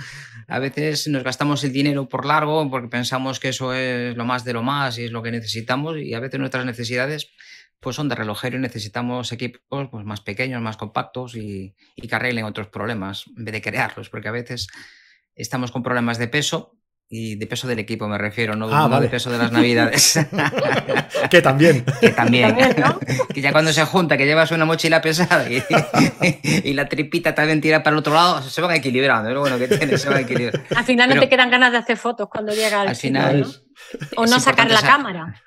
A 0.47 0.59
veces 0.59 1.07
nos 1.07 1.23
gastamos 1.23 1.63
el 1.63 1.71
dinero 1.71 2.09
por 2.09 2.25
largo 2.25 2.69
porque 2.69 2.89
pensamos 2.89 3.39
que 3.39 3.49
eso 3.49 3.73
es 3.73 4.17
lo 4.17 4.25
más 4.25 4.43
de 4.43 4.51
lo 4.51 4.63
más 4.63 4.97
y 4.97 5.05
es 5.05 5.11
lo 5.11 5.23
que 5.23 5.31
necesitamos 5.31 5.97
y 5.97 6.13
a 6.13 6.19
veces 6.19 6.39
nuestras 6.39 6.65
necesidades 6.65 7.29
pues 7.79 7.95
son 7.95 8.09
de 8.09 8.15
relojero 8.15 8.57
y 8.57 8.61
necesitamos 8.61 9.31
equipos 9.31 9.87
pues, 9.89 10.05
más 10.05 10.21
pequeños, 10.21 10.61
más 10.61 10.77
compactos 10.77 11.35
y, 11.35 11.75
que 11.95 12.15
arreglen 12.15 12.45
otros 12.45 12.67
problemas 12.67 13.25
en 13.37 13.45
vez 13.45 13.53
de 13.53 13.61
crearlos, 13.61 14.09
porque 14.09 14.27
a 14.27 14.33
veces 14.33 14.67
estamos 15.35 15.71
con 15.71 15.83
problemas 15.83 16.17
de 16.17 16.27
peso 16.27 16.75
y 17.11 17.37
de 17.37 17.47
peso 17.47 17.67
del 17.67 17.79
equipo 17.79 18.07
me 18.07 18.19
refiero, 18.19 18.55
no, 18.55 18.67
ah, 18.71 18.99
de 18.99 19.09
peso 19.09 19.31
de 19.31 19.39
las 19.39 19.51
navidades. 19.51 20.19
que 21.31 21.41
también. 21.41 21.83
que 21.99 22.09
también. 22.09 22.55
que 23.33 23.41
ya 23.41 23.51
cuando 23.51 23.73
se 23.73 23.83
junta, 23.85 24.15
que 24.15 24.25
llevas 24.25 24.51
una 24.51 24.65
mochila 24.65 25.01
pesada 25.01 25.47
y, 25.49 26.73
la 26.73 26.87
tripita 26.87 27.33
también 27.33 27.61
tira 27.61 27.81
para 27.81 27.95
el 27.95 27.99
otro 27.99 28.13
lado, 28.13 28.43
se 28.43 28.61
van 28.61 28.75
equilibrando. 28.75 29.39
Bueno 29.39 29.57
que 29.57 29.67
tiene, 29.67 29.97
se 29.97 30.09
van 30.09 30.19
equilibrando. 30.19 30.67
Al 30.75 30.85
final 30.85 31.09
no 31.09 31.19
te 31.19 31.29
quedan 31.29 31.49
ganas 31.49 31.71
de 31.71 31.79
hacer 31.79 31.97
fotos 31.97 32.27
cuando 32.29 32.53
llega 32.53 32.81
al, 32.81 32.95
final. 32.95 33.47
O 34.17 34.25
no 34.27 34.39
sacar 34.39 34.69
la 34.69 34.81
cámara. 34.81 35.41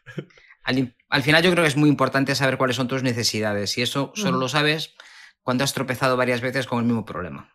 Al, 0.64 1.22
final 1.22 1.42
yo 1.42 1.50
creo 1.50 1.64
que 1.64 1.68
es 1.68 1.76
muy 1.76 1.88
importante 1.88 2.34
saber 2.34 2.56
cuáles 2.56 2.76
son 2.76 2.88
tus 2.88 3.02
necesidades 3.02 3.76
y 3.78 3.82
eso 3.82 4.12
solo 4.14 4.38
lo 4.38 4.48
sabes 4.48 4.94
cuando 5.42 5.64
has 5.64 5.74
tropezado 5.74 6.16
varias 6.16 6.40
veces 6.40 6.66
con 6.66 6.78
el 6.78 6.84
mismo 6.86 7.04
problema. 7.04 7.52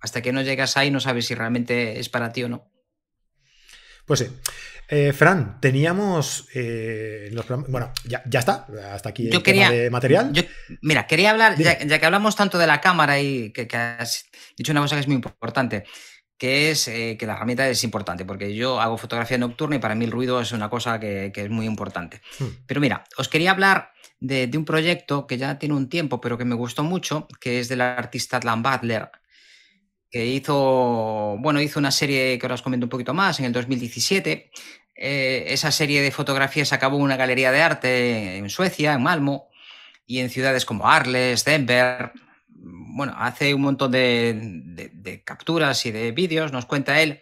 Hasta 0.00 0.22
que 0.22 0.32
no 0.32 0.42
llegas 0.42 0.76
ahí 0.76 0.90
no 0.90 1.00
sabes 1.00 1.26
si 1.26 1.34
realmente 1.34 1.98
es 1.98 2.08
para 2.08 2.32
ti 2.32 2.44
o 2.44 2.48
no. 2.48 2.70
Pues 4.06 4.20
sí. 4.20 4.26
Eh, 4.90 5.12
Fran, 5.12 5.60
teníamos 5.60 6.48
eh, 6.54 7.30
Bueno, 7.68 7.92
ya, 8.04 8.22
está. 8.32 8.66
Hasta 8.92 9.10
aquí 9.10 9.28
el 9.28 9.42
tema 9.42 9.70
de 9.70 9.90
material. 9.90 10.32
mira, 10.80 11.06
quería 11.06 11.30
hablar, 11.32 11.58
ya, 11.58 11.76
que 11.76 12.06
hablamos 12.06 12.36
tanto 12.36 12.56
de 12.56 12.66
la 12.66 12.80
cámara 12.80 13.20
y 13.20 13.52
que, 13.52 13.68
que, 13.68 13.76
has 13.76 14.24
dicho 14.56 14.72
una 14.72 14.80
cosa 14.80 14.96
que 14.96 15.00
es 15.00 15.06
muy 15.06 15.16
importante 15.16 15.84
que 16.38 16.70
es 16.70 16.86
eh, 16.88 17.16
que 17.18 17.26
la 17.26 17.34
herramienta 17.34 17.68
es 17.68 17.82
importante, 17.84 18.24
porque 18.24 18.54
yo 18.54 18.80
hago 18.80 18.96
fotografía 18.96 19.36
nocturna 19.36 19.76
y 19.76 19.78
para 19.80 19.96
mí 19.96 20.04
el 20.04 20.12
ruido 20.12 20.40
es 20.40 20.52
una 20.52 20.70
cosa 20.70 21.00
que, 21.00 21.32
es 21.34 21.50
muy 21.50 21.66
importante. 21.66 22.22
Hmm. 22.38 22.46
Pero 22.66 22.80
mira, 22.80 23.04
os 23.16 23.28
quería 23.28 23.50
hablar 23.50 23.92
de, 24.20 24.50
un 24.54 24.64
proyecto 24.64 25.26
que 25.26 25.36
ya 25.36 25.58
tiene 25.58 25.74
un 25.74 25.88
tiempo, 25.88 26.20
pero 26.20 26.38
que 26.38 26.44
me 26.44 26.54
gustó 26.54 26.84
mucho, 26.84 27.26
que 27.40 27.58
es 27.58 27.68
del 27.68 27.80
artista 27.80 28.36
Atlan 28.36 28.62
Butler, 28.62 29.10
que 30.10 30.26
hizo, 30.26 31.36
bueno, 31.40 31.60
hizo 31.60 31.80
una 31.80 31.90
serie 31.90 32.38
que 32.38 32.46
ahora 32.46 32.54
os 32.54 32.62
comento 32.62 32.86
un 32.86 32.90
poquito 32.90 33.12
más, 33.12 33.40
en 33.40 33.46
el 33.46 33.52
2017. 33.52 34.50
Eh, 34.94 35.44
esa 35.48 35.70
serie 35.70 36.00
de 36.00 36.10
fotografías 36.10 36.72
acabó 36.72 36.96
en 36.96 37.02
una 37.02 37.16
galería 37.16 37.52
de 37.52 37.62
arte 37.62 38.36
en 38.36 38.48
Suecia, 38.48 38.94
en 38.94 39.02
Malmo, 39.02 39.48
y 40.06 40.20
en 40.20 40.30
ciudades 40.30 40.64
como 40.64 40.88
Arles, 40.88 41.44
Denver, 41.44 42.12
bueno, 42.60 43.14
hace 43.16 43.54
un 43.54 43.62
montón 43.62 43.92
de, 43.92 45.22
capturas 45.24 45.84
y 45.86 45.90
de 45.90 46.12
vídeos, 46.12 46.52
nos 46.52 46.66
cuenta 46.66 47.00
él 47.00 47.20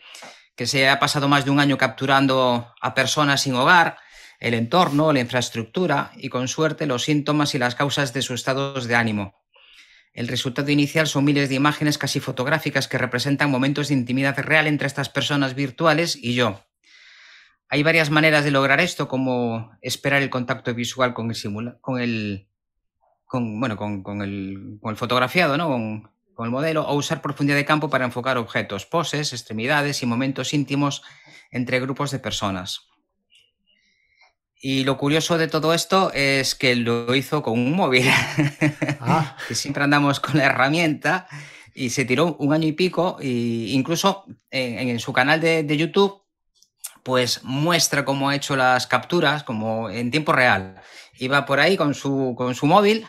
que 0.57 0.67
se 0.67 0.89
ha 0.89 0.99
pasado 0.99 1.29
más 1.29 1.45
de 1.45 1.51
un 1.51 1.61
año 1.61 1.77
capturando 1.77 2.73
a 2.81 2.95
personas 2.95 3.43
sin 3.43 3.55
hogar, 3.55 3.99
el 4.41 4.55
entorno, 4.55 5.13
la 5.13 5.21
infraestructura 5.21 6.13
y 6.17 6.29
con 6.31 6.49
suerte 6.49 6.87
los 6.87 7.05
síntomas 7.05 7.55
y 7.55 7.59
las 7.59 7.75
causas 7.75 8.13
de 8.15 8.23
sus 8.23 8.41
estados 8.41 8.87
de 8.87 8.95
ánimo. 8.95 9.35
El 10.15 10.29
resultado 10.29 10.71
inicial 10.71 11.07
son 11.07 11.25
miles 11.25 11.51
de 11.51 11.57
imágenes 11.57 11.99
casi 11.99 12.21
fotográficas 12.21 12.89
que 12.89 12.97
representan 12.97 13.51
momentos 13.51 13.89
de 13.89 13.95
intimidad 13.95 14.39
real 14.39 14.67
entre 14.67 14.87
estas 14.87 15.11
personas 15.11 15.55
virtuales 15.55 16.17
y 16.17 16.35
yo. 16.35 16.65
Hay 17.69 17.83
varias 17.83 18.09
maneras 18.09 18.45
de 18.45 18.51
lograr 18.51 18.81
esto, 18.81 19.09
como 19.09 19.77
esperar 19.83 20.23
el 20.23 20.31
contacto 20.31 20.73
visual 20.73 21.13
con 21.13 21.31
el, 21.31 21.77
con 21.83 22.01
el 22.01 22.49
con, 23.27 23.61
bueno, 23.61 23.77
con, 23.77 24.23
el, 24.23 24.79
fotografiado, 24.97 25.57
¿no? 25.57 25.69
Con, 25.69 26.11
el 26.45 26.51
modelo, 26.51 26.87
o 26.87 26.95
usar 26.95 27.23
profundidad 27.23 27.57
de 27.57 27.65
campo 27.65 27.89
para 27.89 28.05
enfocar 28.05 28.37
objetos, 28.37 28.85
poses, 28.85 29.33
extremidades 29.33 30.03
y 30.03 30.07
momentos 30.07 30.53
íntimos 30.53 31.03
entre 31.51 31.81
grupos 31.81 32.11
de 32.11 32.19
personas. 32.19 32.83
Y 34.61 34.85
lo 34.85 34.99
curioso 34.99 35.39
de 35.39 35.49
todo 35.49 35.73
esto 35.75 36.13
es 36.13 36.55
que 36.55 36.77
lo 36.77 37.15
hizo 37.15 37.43
con 37.43 37.55
un 37.55 37.73
móvil, 37.73 38.07
ah. 39.01 39.37
que 39.49 39.55
siempre 39.55 39.85
andamos 39.85 40.21
con 40.21 40.37
la 40.37 40.45
herramienta 40.45 41.27
y 41.75 41.91
se 41.91 42.05
tiró 42.05 42.37
un 42.39 42.53
año 42.53 42.69
y 42.69 42.73
pico, 42.73 43.19
e 43.21 43.29
incluso 43.29 44.25
en, 44.51 44.99
su 44.99 45.13
canal 45.13 45.41
de, 45.41 45.63
de, 45.63 45.77
YouTube, 45.77 46.23
pues 47.03 47.45
muestra 47.45 48.05
cómo 48.05 48.29
ha 48.29 48.37
hecho 48.37 48.57
las 48.57 48.87
capturas, 48.87 49.43
como 49.43 49.91
en 49.91 50.11
tiempo 50.11 50.33
real. 50.33 50.81
Iba 51.19 51.47
por 51.47 51.61
ahí 51.61 51.77
con 51.77 51.95
su, 51.95 52.35
con 52.37 52.55
su 52.55 52.67
móvil 52.67 53.07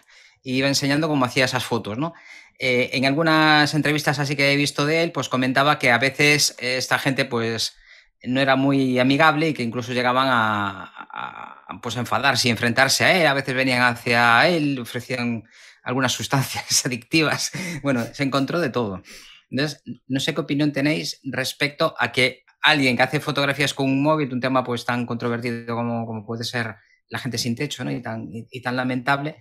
y 0.47 0.55
iba 0.55 0.69
enseñando 0.69 1.09
cómo 1.09 1.25
hacía 1.25 1.43
esas 1.43 1.65
fotos, 1.65 1.97
¿no? 1.97 2.13
Eh, 2.57 2.91
en 2.93 3.05
algunas 3.05 3.73
entrevistas 3.73 4.17
así 4.17 4.37
que 4.37 4.53
he 4.53 4.55
visto 4.55 4.85
de 4.85 5.03
él, 5.03 5.11
pues 5.11 5.27
comentaba 5.27 5.77
que 5.77 5.91
a 5.91 5.97
veces 5.97 6.55
esta 6.59 6.97
gente, 6.99 7.25
pues 7.25 7.75
no 8.23 8.39
era 8.39 8.55
muy 8.55 8.97
amigable 8.97 9.49
y 9.49 9.53
que 9.53 9.63
incluso 9.63 9.91
llegaban 9.91 10.29
a, 10.31 11.65
pues, 11.81 11.97
enfadarse 11.97 12.47
y 12.47 12.51
enfrentarse 12.51 13.03
a 13.03 13.19
él. 13.19 13.27
A 13.27 13.33
veces 13.33 13.55
venían 13.55 13.81
hacia 13.81 14.47
él, 14.47 14.79
ofrecían 14.79 15.43
algunas 15.83 16.13
sustancias 16.13 16.81
adictivas. 16.85 17.51
Bueno, 17.83 18.05
se 18.13 18.23
encontró 18.23 18.61
de 18.61 18.69
todo. 18.69 19.03
Entonces, 19.51 19.83
no 20.07 20.21
sé 20.21 20.33
qué 20.33 20.39
opinión 20.39 20.71
tenéis 20.71 21.19
respecto 21.25 21.93
a 21.99 22.13
que 22.13 22.45
alguien 22.61 22.95
que 22.95 23.03
hace 23.03 23.19
fotografías 23.19 23.73
con 23.73 23.87
un 23.87 24.01
móvil, 24.01 24.31
un 24.31 24.39
tema 24.39 24.63
pues 24.63 24.85
tan 24.85 25.05
controvertido 25.05 25.75
como, 25.75 26.05
como 26.05 26.25
puede 26.25 26.45
ser 26.45 26.77
la 27.09 27.19
gente 27.19 27.37
sin 27.37 27.55
techo 27.55 27.83
¿no? 27.83 27.91
y, 27.91 28.01
tan, 28.01 28.29
y, 28.31 28.61
tan 28.61 28.75
lamentable, 28.75 29.37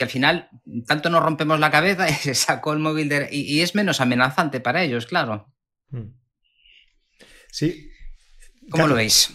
que 0.00 0.04
al 0.04 0.10
final 0.10 0.48
tanto 0.86 1.10
nos 1.10 1.22
rompemos 1.22 1.60
la 1.60 1.70
cabeza 1.70 2.08
y 2.08 2.14
se 2.14 2.34
sacó 2.34 2.72
el 2.72 2.78
móvil 2.78 3.10
de, 3.10 3.28
y, 3.30 3.60
es 3.60 3.74
menos 3.74 4.00
amenazante 4.00 4.58
para 4.58 4.82
ellos, 4.82 5.04
claro. 5.04 5.52
Hmm. 5.90 6.14
Sí, 7.52 7.90
¿Cómo 8.70 8.86
lo 8.86 8.94
veis? 8.94 9.34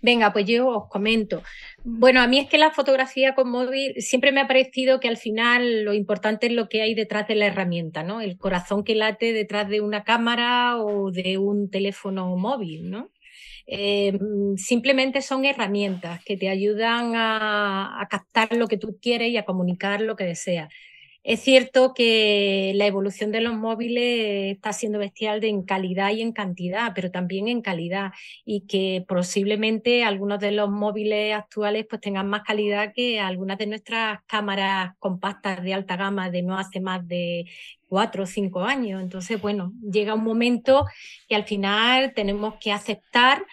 Venga, 0.00 0.32
pues 0.32 0.46
yo 0.46 0.68
os 0.68 0.88
comento. 0.88 1.42
Bueno, 1.84 2.22
a 2.22 2.26
mí 2.26 2.38
es 2.38 2.48
que 2.48 2.56
la 2.56 2.70
fotografía 2.70 3.34
con 3.34 3.50
móvil 3.50 3.92
siempre 3.98 4.32
me 4.32 4.40
ha 4.40 4.46
parecido 4.46 4.98
que 4.98 5.08
al 5.08 5.18
final 5.18 5.84
lo 5.84 5.92
importante 5.92 6.46
es 6.46 6.52
lo 6.52 6.70
que 6.70 6.80
hay 6.80 6.94
detrás 6.94 7.28
de 7.28 7.34
la 7.34 7.46
herramienta, 7.46 8.02
¿no? 8.02 8.22
El 8.22 8.38
corazón 8.38 8.82
que 8.82 8.94
late 8.94 9.34
detrás 9.34 9.68
de 9.68 9.82
una 9.82 10.04
cámara 10.04 10.78
o 10.78 11.10
de 11.10 11.36
un 11.36 11.68
teléfono 11.68 12.34
móvil, 12.36 12.88
¿no? 12.88 13.10
Eh, 13.66 14.16
simplemente 14.56 15.22
son 15.22 15.44
herramientas 15.44 16.22
que 16.24 16.36
te 16.36 16.48
ayudan 16.48 17.12
a, 17.16 18.06
captar 18.08 18.56
lo 18.56 18.68
que 18.68 18.78
tú 18.78 18.98
quieres 19.00 19.30
y 19.30 19.36
a 19.36 19.44
comunicar 19.44 20.00
lo 20.00 20.16
que 20.16 20.24
deseas. 20.24 20.72
Es 21.26 21.40
cierto 21.40 21.92
que 21.92 22.70
la 22.76 22.86
evolución 22.86 23.32
de 23.32 23.40
los 23.40 23.52
móviles 23.52 24.54
está 24.54 24.72
siendo 24.72 25.00
bestial 25.00 25.42
en 25.42 25.64
calidad 25.64 26.12
y 26.12 26.22
en 26.22 26.30
cantidad, 26.30 26.92
pero 26.94 27.10
también 27.10 27.48
en 27.48 27.62
calidad 27.62 28.12
y 28.44 28.60
que 28.68 29.04
posiblemente 29.08 30.04
algunos 30.04 30.38
de 30.38 30.52
los 30.52 30.70
móviles 30.70 31.34
actuales 31.34 31.84
pues 31.90 32.00
tengan 32.00 32.28
más 32.28 32.44
calidad 32.44 32.92
que 32.94 33.18
algunas 33.18 33.58
de 33.58 33.66
nuestras 33.66 34.20
cámaras 34.26 34.94
compactas 35.00 35.64
de 35.64 35.74
alta 35.74 35.96
gama 35.96 36.30
de 36.30 36.42
no 36.42 36.56
hace 36.56 36.78
más 36.78 37.04
de 37.08 37.46
cuatro 37.88 38.22
o 38.22 38.26
cinco 38.26 38.62
años. 38.62 39.02
Entonces, 39.02 39.40
bueno, 39.42 39.72
llega 39.82 40.14
un 40.14 40.22
momento 40.22 40.86
que 41.28 41.34
al 41.34 41.44
final 41.44 42.12
tenemos 42.14 42.54
que 42.60 42.70
aceptar 42.70 43.44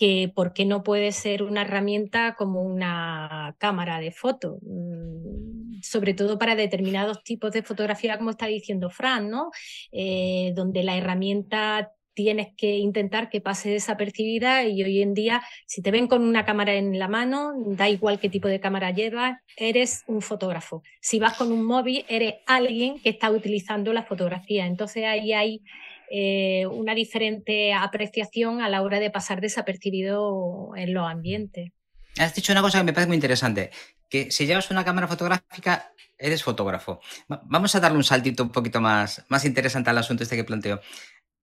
que 0.00 0.32
por 0.34 0.54
qué 0.54 0.64
no 0.64 0.82
puede 0.82 1.12
ser 1.12 1.42
una 1.42 1.60
herramienta 1.60 2.34
como 2.34 2.62
una 2.62 3.54
cámara 3.58 4.00
de 4.00 4.12
foto, 4.12 4.58
mm, 4.62 5.82
sobre 5.82 6.14
todo 6.14 6.38
para 6.38 6.56
determinados 6.56 7.22
tipos 7.22 7.52
de 7.52 7.62
fotografía, 7.62 8.16
como 8.16 8.30
está 8.30 8.46
diciendo 8.46 8.88
Fran, 8.88 9.28
¿no? 9.28 9.50
Eh, 9.92 10.52
donde 10.56 10.84
la 10.84 10.96
herramienta 10.96 11.92
tienes 12.14 12.48
que 12.56 12.78
intentar 12.78 13.28
que 13.28 13.42
pase 13.42 13.68
desapercibida 13.68 14.64
y 14.64 14.82
hoy 14.82 15.02
en 15.02 15.12
día, 15.12 15.42
si 15.66 15.82
te 15.82 15.90
ven 15.90 16.08
con 16.08 16.22
una 16.22 16.46
cámara 16.46 16.74
en 16.76 16.98
la 16.98 17.06
mano, 17.06 17.52
da 17.66 17.90
igual 17.90 18.18
qué 18.18 18.30
tipo 18.30 18.48
de 18.48 18.58
cámara 18.58 18.92
llevas, 18.92 19.38
eres 19.54 20.04
un 20.06 20.22
fotógrafo. 20.22 20.82
Si 21.02 21.18
vas 21.18 21.36
con 21.36 21.52
un 21.52 21.62
móvil, 21.62 22.06
eres 22.08 22.36
alguien 22.46 23.00
que 23.00 23.10
está 23.10 23.30
utilizando 23.30 23.92
la 23.92 24.04
fotografía. 24.04 24.66
Entonces 24.66 25.04
ahí 25.04 25.34
hay 25.34 25.62
eh, 26.10 26.66
una 26.66 26.94
diferente 26.94 27.72
apreciación 27.72 28.60
a 28.60 28.68
la 28.68 28.82
hora 28.82 28.98
de 28.98 29.10
pasar 29.10 29.40
desapercibido 29.40 30.72
en 30.76 30.92
los 30.92 31.08
ambientes. 31.08 31.70
Has 32.18 32.34
dicho 32.34 32.52
una 32.52 32.62
cosa 32.62 32.78
que 32.78 32.84
me 32.84 32.92
parece 32.92 33.06
muy 33.06 33.16
interesante, 33.16 33.70
que 34.08 34.32
si 34.32 34.44
llevas 34.44 34.70
una 34.72 34.84
cámara 34.84 35.06
fotográfica, 35.06 35.92
eres 36.18 36.42
fotógrafo. 36.42 37.00
Vamos 37.28 37.74
a 37.76 37.80
darle 37.80 37.96
un 37.96 38.04
saltito 38.04 38.42
un 38.42 38.50
poquito 38.50 38.80
más, 38.80 39.24
más 39.28 39.44
interesante 39.44 39.90
al 39.90 39.98
asunto 39.98 40.24
este 40.24 40.34
que 40.34 40.44
planteo. 40.44 40.80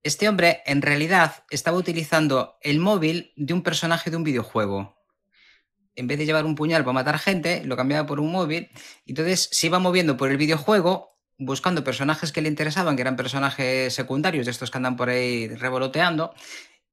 Este 0.03 0.27
hombre 0.27 0.61
en 0.65 0.81
realidad 0.81 1.45
estaba 1.49 1.77
utilizando 1.77 2.57
el 2.61 2.79
móvil 2.79 3.31
de 3.37 3.53
un 3.53 3.63
personaje 3.63 4.11
de 4.11 4.17
un 4.17 4.23
videojuego. 4.23 4.97
En 5.95 6.07
vez 6.07 6.19
de 6.19 6.25
llevar 6.25 6.45
un 6.45 6.55
puñal 6.55 6.83
para 6.83 6.93
matar 6.93 7.17
gente, 7.19 7.63
lo 7.63 7.75
cambiaba 7.77 8.05
por 8.05 8.19
un 8.19 8.31
móvil. 8.31 8.69
Entonces 9.05 9.49
se 9.51 9.67
iba 9.67 9.79
moviendo 9.79 10.17
por 10.17 10.29
el 10.29 10.37
videojuego 10.37 11.16
buscando 11.37 11.83
personajes 11.83 12.31
que 12.31 12.41
le 12.41 12.49
interesaban, 12.49 12.95
que 12.95 13.01
eran 13.01 13.15
personajes 13.15 13.93
secundarios, 13.93 14.45
de 14.45 14.51
estos 14.51 14.71
que 14.71 14.77
andan 14.77 14.95
por 14.95 15.09
ahí 15.09 15.47
revoloteando, 15.47 16.33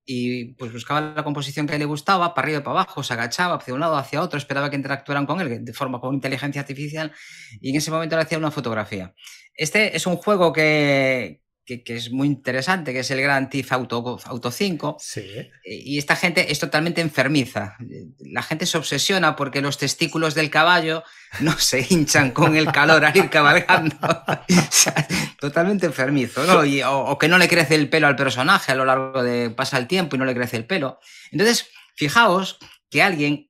y 0.06 0.52
pues 0.54 0.72
buscaba 0.72 1.00
la 1.00 1.24
composición 1.24 1.66
que 1.66 1.78
le 1.78 1.86
gustaba, 1.86 2.34
para 2.34 2.46
arriba 2.46 2.58
y 2.58 2.62
para 2.62 2.80
abajo, 2.80 3.02
se 3.02 3.14
agachaba 3.14 3.56
hacia 3.56 3.74
un 3.74 3.80
lado, 3.80 3.96
hacia 3.96 4.20
otro, 4.20 4.38
esperaba 4.38 4.68
que 4.68 4.76
interactuaran 4.76 5.26
con 5.26 5.40
él 5.40 5.64
de 5.64 5.72
forma 5.72 6.00
con 6.00 6.14
inteligencia 6.14 6.60
artificial, 6.60 7.12
y 7.60 7.70
en 7.70 7.76
ese 7.76 7.90
momento 7.90 8.16
le 8.16 8.22
hacía 8.22 8.38
una 8.38 8.50
fotografía. 8.50 9.14
Este 9.54 9.96
es 9.96 10.06
un 10.06 10.16
juego 10.16 10.52
que, 10.52 11.43
que, 11.64 11.82
es 11.86 12.10
muy 12.10 12.28
interesante, 12.28 12.92
que 12.92 13.00
es 13.00 13.10
el 13.10 13.22
Gran 13.22 13.48
Theft 13.48 13.72
Auto, 13.72 14.18
Auto 14.24 14.50
5. 14.50 14.96
Sí. 15.00 15.50
Y 15.64 15.98
esta 15.98 16.14
gente 16.14 16.52
es 16.52 16.58
totalmente 16.58 17.00
enfermiza. 17.00 17.76
La 18.18 18.42
gente 18.42 18.66
se 18.66 18.76
obsesiona 18.76 19.34
porque 19.34 19.62
los 19.62 19.78
testículos 19.78 20.34
del 20.34 20.50
caballo 20.50 21.04
no 21.40 21.52
se 21.58 21.86
hinchan 21.88 22.32
con 22.32 22.56
el 22.56 22.70
calor 22.70 23.04
al 23.04 23.16
ir 23.16 23.30
cabalgando. 23.30 23.96
totalmente 25.40 25.86
enfermizo, 25.86 26.44
¿no? 26.44 26.90
o, 26.90 27.18
que 27.18 27.28
no 27.28 27.38
le 27.38 27.48
crece 27.48 27.74
el 27.74 27.88
pelo 27.88 28.06
al 28.06 28.16
personaje 28.16 28.72
a 28.72 28.74
lo 28.74 28.84
largo 28.84 29.22
de 29.22 29.50
pasa 29.50 29.78
el 29.78 29.86
tiempo 29.86 30.16
y 30.16 30.18
no 30.18 30.24
le 30.24 30.34
crece 30.34 30.56
el 30.56 30.66
pelo. 30.66 31.00
Entonces, 31.30 31.70
fijaos 31.94 32.58
que 32.90 33.02
alguien 33.02 33.48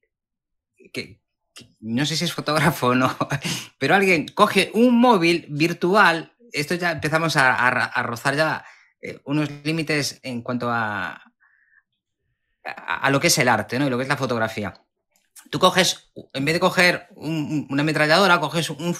que, 0.93 1.21
no 1.81 2.07
sé 2.07 2.17
si 2.17 2.25
es 2.25 2.33
fotógrafo 2.33 2.89
o 2.89 2.95
no, 2.95 3.17
pero 3.79 3.95
alguien 3.95 4.27
coge 4.29 4.71
un 4.75 4.99
móvil 4.99 5.47
virtual 5.49 6.34
esto 6.55 6.75
ya 6.75 6.93
empezamos 6.93 7.37
a, 7.37 8.03
rozar 8.03 8.37
ya 8.37 8.65
eh, 9.01 9.21
unos 9.25 9.51
límites 9.65 10.21
en 10.23 10.43
cuanto 10.43 10.71
a, 10.71 11.23
a, 12.65 13.11
lo 13.11 13.21
que 13.21 13.27
es 13.27 13.39
el 13.39 13.49
arte 13.49 13.79
¿no? 13.79 13.87
y 13.87 13.91
lo 13.91 13.97
que 13.97 14.05
es 14.05 14.09
la 14.09 14.17
fotografía. 14.17 14.75
Tú 15.51 15.59
coges, 15.59 16.11
en 16.33 16.45
vez 16.45 16.55
de 16.55 16.61
coger 16.61 17.09
una 17.17 17.83
ametralladora, 17.83 18.41
coges 18.41 18.71
un 18.71 18.97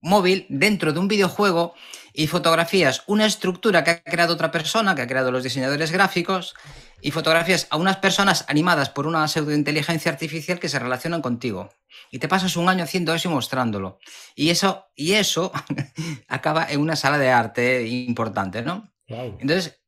móvil 0.00 0.46
dentro 0.48 0.92
de 0.92 0.98
un 0.98 1.08
videojuego 1.08 1.74
y 2.12 2.26
fotografías 2.26 3.02
una 3.06 3.26
estructura 3.26 3.84
que 3.84 3.90
ha 3.90 4.02
creado 4.02 4.34
otra 4.34 4.50
persona, 4.50 4.94
que 4.94 5.02
ha 5.02 5.06
creado 5.06 5.30
los 5.30 5.44
diseñadores 5.44 5.92
gráficos, 5.92 6.54
y 7.00 7.10
fotografías 7.10 7.66
a 7.70 7.76
unas 7.76 7.98
personas 7.98 8.44
animadas 8.48 8.90
por 8.90 9.06
una 9.06 9.26
pseudointeligencia 9.28 10.10
artificial 10.10 10.58
que 10.58 10.68
se 10.68 10.78
relacionan 10.78 11.22
contigo. 11.22 11.70
Y 12.10 12.18
te 12.18 12.28
pasas 12.28 12.56
un 12.56 12.68
año 12.68 12.84
haciendo 12.84 13.14
eso 13.14 13.28
y 13.28 13.32
mostrándolo. 13.32 13.98
Y 14.34 14.50
eso, 14.50 14.86
y 14.94 15.12
eso 15.12 15.52
acaba 16.28 16.66
en 16.70 16.80
una 16.80 16.96
sala 16.96 17.18
de 17.18 17.30
arte 17.30 17.86
importante, 17.86 18.62
¿no? 18.62 18.92
Entonces, 19.08 19.80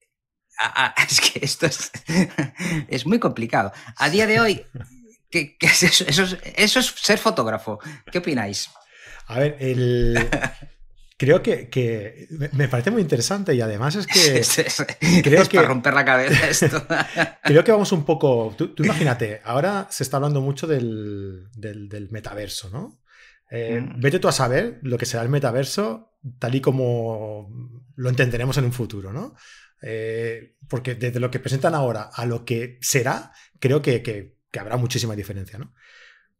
es 1.08 1.20
que 1.20 1.44
esto 1.44 1.66
es, 2.88 3.06
muy 3.06 3.18
complicado. 3.18 3.72
A 3.96 4.10
día 4.10 4.26
de 4.26 4.40
hoy, 4.40 4.64
¿qué, 5.30 5.56
eso? 5.60 6.04
Eso 6.56 6.80
es 6.80 6.86
ser 6.86 7.18
fotógrafo. 7.18 7.78
¿Qué 8.10 8.18
opináis? 8.18 8.70
A 9.26 9.40
ver, 9.40 9.56
el, 9.60 10.28
creo 11.18 11.42
que, 11.42 12.28
me 12.52 12.68
parece 12.68 12.90
muy 12.90 13.02
interesante 13.02 13.54
y 13.54 13.60
además 13.60 13.96
es 13.96 14.06
que 14.06 14.42
creo 15.22 15.46
que 15.46 15.56
para 15.56 15.68
romper 15.68 15.92
la 15.92 16.04
cabeza 16.04 16.48
esto. 16.48 16.86
creo 17.42 17.64
que 17.64 17.72
vamos 17.72 17.92
un 17.92 18.04
poco. 18.04 18.54
Tú, 18.56 18.72
imagínate, 18.78 19.42
ahora 19.44 19.88
se 19.90 20.04
está 20.04 20.16
hablando 20.16 20.40
mucho 20.40 20.66
del, 20.66 21.48
metaverso, 22.10 22.70
¿no? 22.70 23.02
Eh, 23.50 23.80
mm. 23.80 24.00
Vete 24.00 24.20
tú 24.20 24.28
a 24.28 24.32
saber 24.32 24.78
lo 24.82 24.96
que 24.96 25.06
será 25.06 25.22
el 25.22 25.28
metaverso 25.28 26.16
tal 26.38 26.54
y 26.54 26.60
como 26.60 27.50
lo 27.96 28.08
entenderemos 28.08 28.56
en 28.58 28.64
un 28.64 28.72
futuro, 28.72 29.12
¿no? 29.12 29.34
Eh, 29.82 30.56
porque 30.68 30.94
desde 30.94 31.20
lo 31.20 31.30
que 31.30 31.40
presentan 31.40 31.74
ahora 31.74 32.10
a 32.12 32.26
lo 32.26 32.44
que 32.44 32.78
será, 32.80 33.32
creo 33.58 33.82
que, 33.82 34.02
que 34.02 34.58
habrá 34.58 34.76
muchísima 34.76 35.16
diferencia, 35.16 35.58
¿no? 35.58 35.74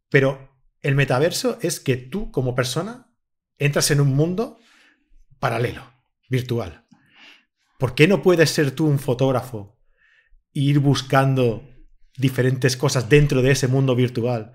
Pero 0.09 0.57
el 0.83 0.95
metaverso 0.95 1.59
es 1.63 1.81
que 1.81 1.97
tú 1.97 2.31
como 2.31 2.55
persona 2.55 3.11
entras 3.59 3.91
en 3.91 4.01
un 4.01 4.15
mundo 4.15 4.59
paralelo, 5.39 5.83
virtual. 6.29 6.85
¿Por 7.79 7.95
qué 7.95 8.09
no 8.09 8.23
puedes 8.23 8.51
ser 8.51 8.73
tú 8.73 8.87
un 8.87 8.99
fotógrafo 8.99 9.79
e 10.55 10.61
ir 10.61 10.81
buscando 10.81 11.63
diferentes 12.17 12.77
cosas 12.77 13.09
dentro 13.09 13.43
de 13.43 13.53
ese 13.53 13.69
mundo 13.69 13.95
virtual 13.95 14.55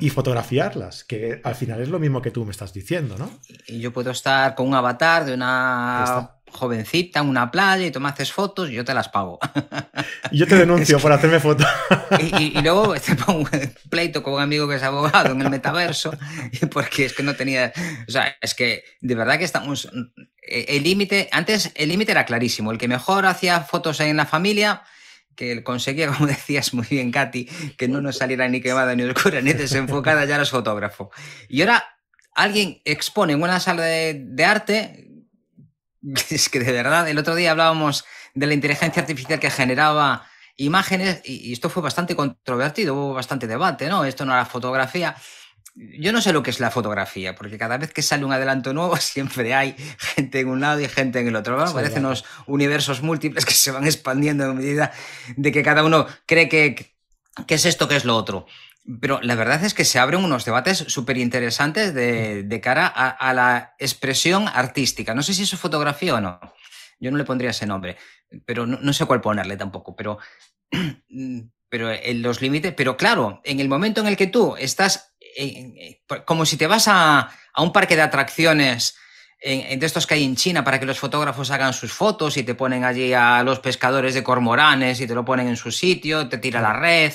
y 0.00 0.10
fotografiarlas? 0.10 1.04
Que 1.04 1.40
al 1.44 1.54
final 1.54 1.80
es 1.80 1.88
lo 1.88 1.98
mismo 1.98 2.20
que 2.20 2.30
tú 2.30 2.44
me 2.44 2.50
estás 2.50 2.72
diciendo, 2.72 3.16
¿no? 3.16 3.30
Y 3.68 3.80
yo 3.80 3.92
puedo 3.92 4.10
estar 4.10 4.54
con 4.54 4.68
un 4.68 4.74
avatar 4.74 5.24
de 5.24 5.34
una 5.34 6.41
jovencita 6.52 7.20
en 7.20 7.28
una 7.28 7.50
playa 7.50 7.86
y 7.86 7.90
tú 7.90 8.00
me 8.00 8.08
haces 8.08 8.32
fotos 8.32 8.70
y 8.70 8.74
yo 8.74 8.84
te 8.84 8.94
las 8.94 9.08
pago. 9.08 9.38
Y 10.30 10.38
yo 10.38 10.46
te 10.46 10.54
denuncio 10.62 10.98
por 10.98 11.12
hacerme 11.12 11.40
fotos. 11.40 11.66
Y, 12.20 12.58
y, 12.58 12.62
luego 12.62 12.94
te 13.00 13.14
pongo 13.16 13.40
un 13.40 13.74
pleito 13.90 14.22
con 14.22 14.34
un 14.34 14.40
amigo 14.40 14.68
que 14.68 14.76
es 14.76 14.82
abogado 14.82 15.32
en 15.32 15.42
el 15.42 15.50
metaverso, 15.50 16.12
porque 16.70 17.06
es 17.06 17.12
que 17.12 17.22
no 17.22 17.34
tenía. 17.34 17.72
O 18.08 18.10
sea, 18.10 18.36
es 18.40 18.54
que 18.54 18.84
de 19.00 19.14
verdad 19.14 19.38
que 19.38 19.44
estamos. 19.44 19.88
Eh, 20.46 20.66
el 20.68 20.82
límite, 20.82 21.28
antes 21.32 21.72
el 21.74 21.88
límite 21.88 22.12
era 22.12 22.24
clarísimo. 22.24 22.72
El 22.72 22.78
que 22.78 22.88
mejor 22.88 23.26
hacía 23.26 23.60
fotos 23.60 24.00
en 24.00 24.16
la 24.16 24.26
familia 24.26 24.82
que 25.34 25.62
conseguía, 25.62 26.08
como 26.08 26.26
decías 26.26 26.74
muy 26.74 26.86
bien, 26.88 27.10
Katy, 27.10 27.44
que 27.76 27.88
no 27.88 28.00
nos 28.00 28.18
saliera 28.18 28.48
ni 28.48 28.60
quemada, 28.60 28.94
ni 28.94 29.02
oscura, 29.04 29.40
ni 29.40 29.52
desenfocada, 29.52 30.24
ya 30.24 30.36
eres 30.36 30.50
fotógrafo. 30.50 31.10
Y 31.48 31.62
ahora 31.62 31.84
alguien 32.34 32.80
expone 32.84 33.34
en 33.34 33.42
una 33.42 33.60
sala 33.60 33.84
de, 33.84 34.44
arte, 34.44 35.08
es 36.30 36.48
que 36.48 36.60
de 36.60 36.72
verdad, 36.72 37.08
el 37.08 37.18
otro 37.18 37.34
día 37.34 37.52
hablábamos 37.52 38.04
de 38.34 38.46
la 38.46 38.54
inteligencia 38.54 39.00
artificial 39.00 39.38
que 39.38 39.50
generaba 39.50 40.26
imágenes 40.56 41.20
y, 41.24 41.52
esto 41.52 41.70
fue 41.70 41.82
bastante 41.82 42.16
controvertido, 42.16 42.94
hubo 42.94 43.14
bastante 43.14 43.46
debate, 43.46 43.88
¿no? 43.88 44.04
Esto 44.04 44.24
no 44.24 44.32
era 44.32 44.44
fotografía. 44.44 45.16
Yo 45.74 46.12
no 46.12 46.20
sé 46.20 46.34
lo 46.34 46.42
que 46.42 46.50
es 46.50 46.60
la 46.60 46.70
fotografía, 46.70 47.34
porque 47.34 47.56
cada 47.56 47.78
vez 47.78 47.94
que 47.94 48.02
sale 48.02 48.26
un 48.26 48.32
adelanto 48.32 48.74
nuevo 48.74 48.96
siempre 48.98 49.54
hay 49.54 49.74
gente 49.98 50.40
en 50.40 50.48
un 50.48 50.60
lado 50.60 50.80
y 50.80 50.88
gente 50.88 51.20
en 51.20 51.28
el 51.28 51.36
otro. 51.36 51.56
Parecen 51.72 52.04
unos 52.04 52.24
universos 52.46 53.02
múltiples 53.02 53.46
que 53.46 53.54
se 53.54 53.70
van 53.70 53.84
expandiendo 53.84 54.44
en 54.44 54.56
medida 54.56 54.92
de 55.36 55.52
que 55.52 55.62
cada 55.62 55.84
uno 55.84 56.06
cree 56.26 56.48
que, 56.48 56.94
que 57.46 57.54
es 57.54 57.64
esto, 57.64 57.88
que 57.88 57.96
es 57.96 58.04
lo 58.04 58.16
otro. 58.16 58.46
Pero 59.00 59.20
la 59.22 59.36
verdad 59.36 59.62
es 59.64 59.74
que 59.74 59.84
se 59.84 59.98
abren 59.98 60.24
unos 60.24 60.44
debates 60.44 60.78
súper 60.78 61.16
interesantes 61.16 61.94
de, 61.94 62.60
cara 62.62 62.86
a, 62.86 63.32
la 63.32 63.74
expresión 63.78 64.48
artística. 64.48 65.14
No 65.14 65.22
sé 65.22 65.34
si 65.34 65.44
eso 65.44 65.54
es 65.54 65.62
fotografía 65.62 66.16
o 66.16 66.20
no. 66.20 66.40
Yo 66.98 67.10
no 67.10 67.16
le 67.16 67.24
pondría 67.24 67.50
ese 67.50 67.66
nombre, 67.66 67.96
pero 68.44 68.66
no, 68.66 68.92
sé 68.92 69.04
cuál 69.06 69.20
ponerle 69.20 69.56
tampoco. 69.56 69.94
Pero, 69.94 70.18
pero 71.68 71.92
en 71.92 72.22
los 72.22 72.40
límites. 72.40 72.74
Pero 72.76 72.96
claro, 72.96 73.40
en 73.44 73.60
el 73.60 73.68
momento 73.68 74.00
en 74.00 74.08
el 74.08 74.16
que 74.16 74.26
tú 74.26 74.56
estás 74.56 75.14
como 76.26 76.44
si 76.44 76.56
te 76.56 76.66
vas 76.66 76.88
a, 76.88 77.30
un 77.56 77.72
parque 77.72 77.96
de 77.96 78.02
atracciones 78.02 78.96
de 79.40 79.78
estos 79.80 80.06
que 80.06 80.14
hay 80.14 80.24
en 80.24 80.36
China 80.36 80.62
para 80.62 80.78
que 80.78 80.86
los 80.86 80.98
fotógrafos 80.98 81.50
hagan 81.50 81.72
sus 81.72 81.92
fotos 81.92 82.36
y 82.36 82.44
te 82.44 82.54
ponen 82.54 82.84
allí 82.84 83.12
a 83.12 83.42
los 83.42 83.58
pescadores 83.58 84.14
de 84.14 84.22
cormoranes 84.22 85.00
y 85.00 85.06
te 85.06 85.14
lo 85.14 85.24
ponen 85.24 85.48
en 85.48 85.56
su 85.56 85.72
sitio, 85.72 86.28
te 86.28 86.38
tira 86.38 86.60
la 86.60 86.74
red 86.74 87.12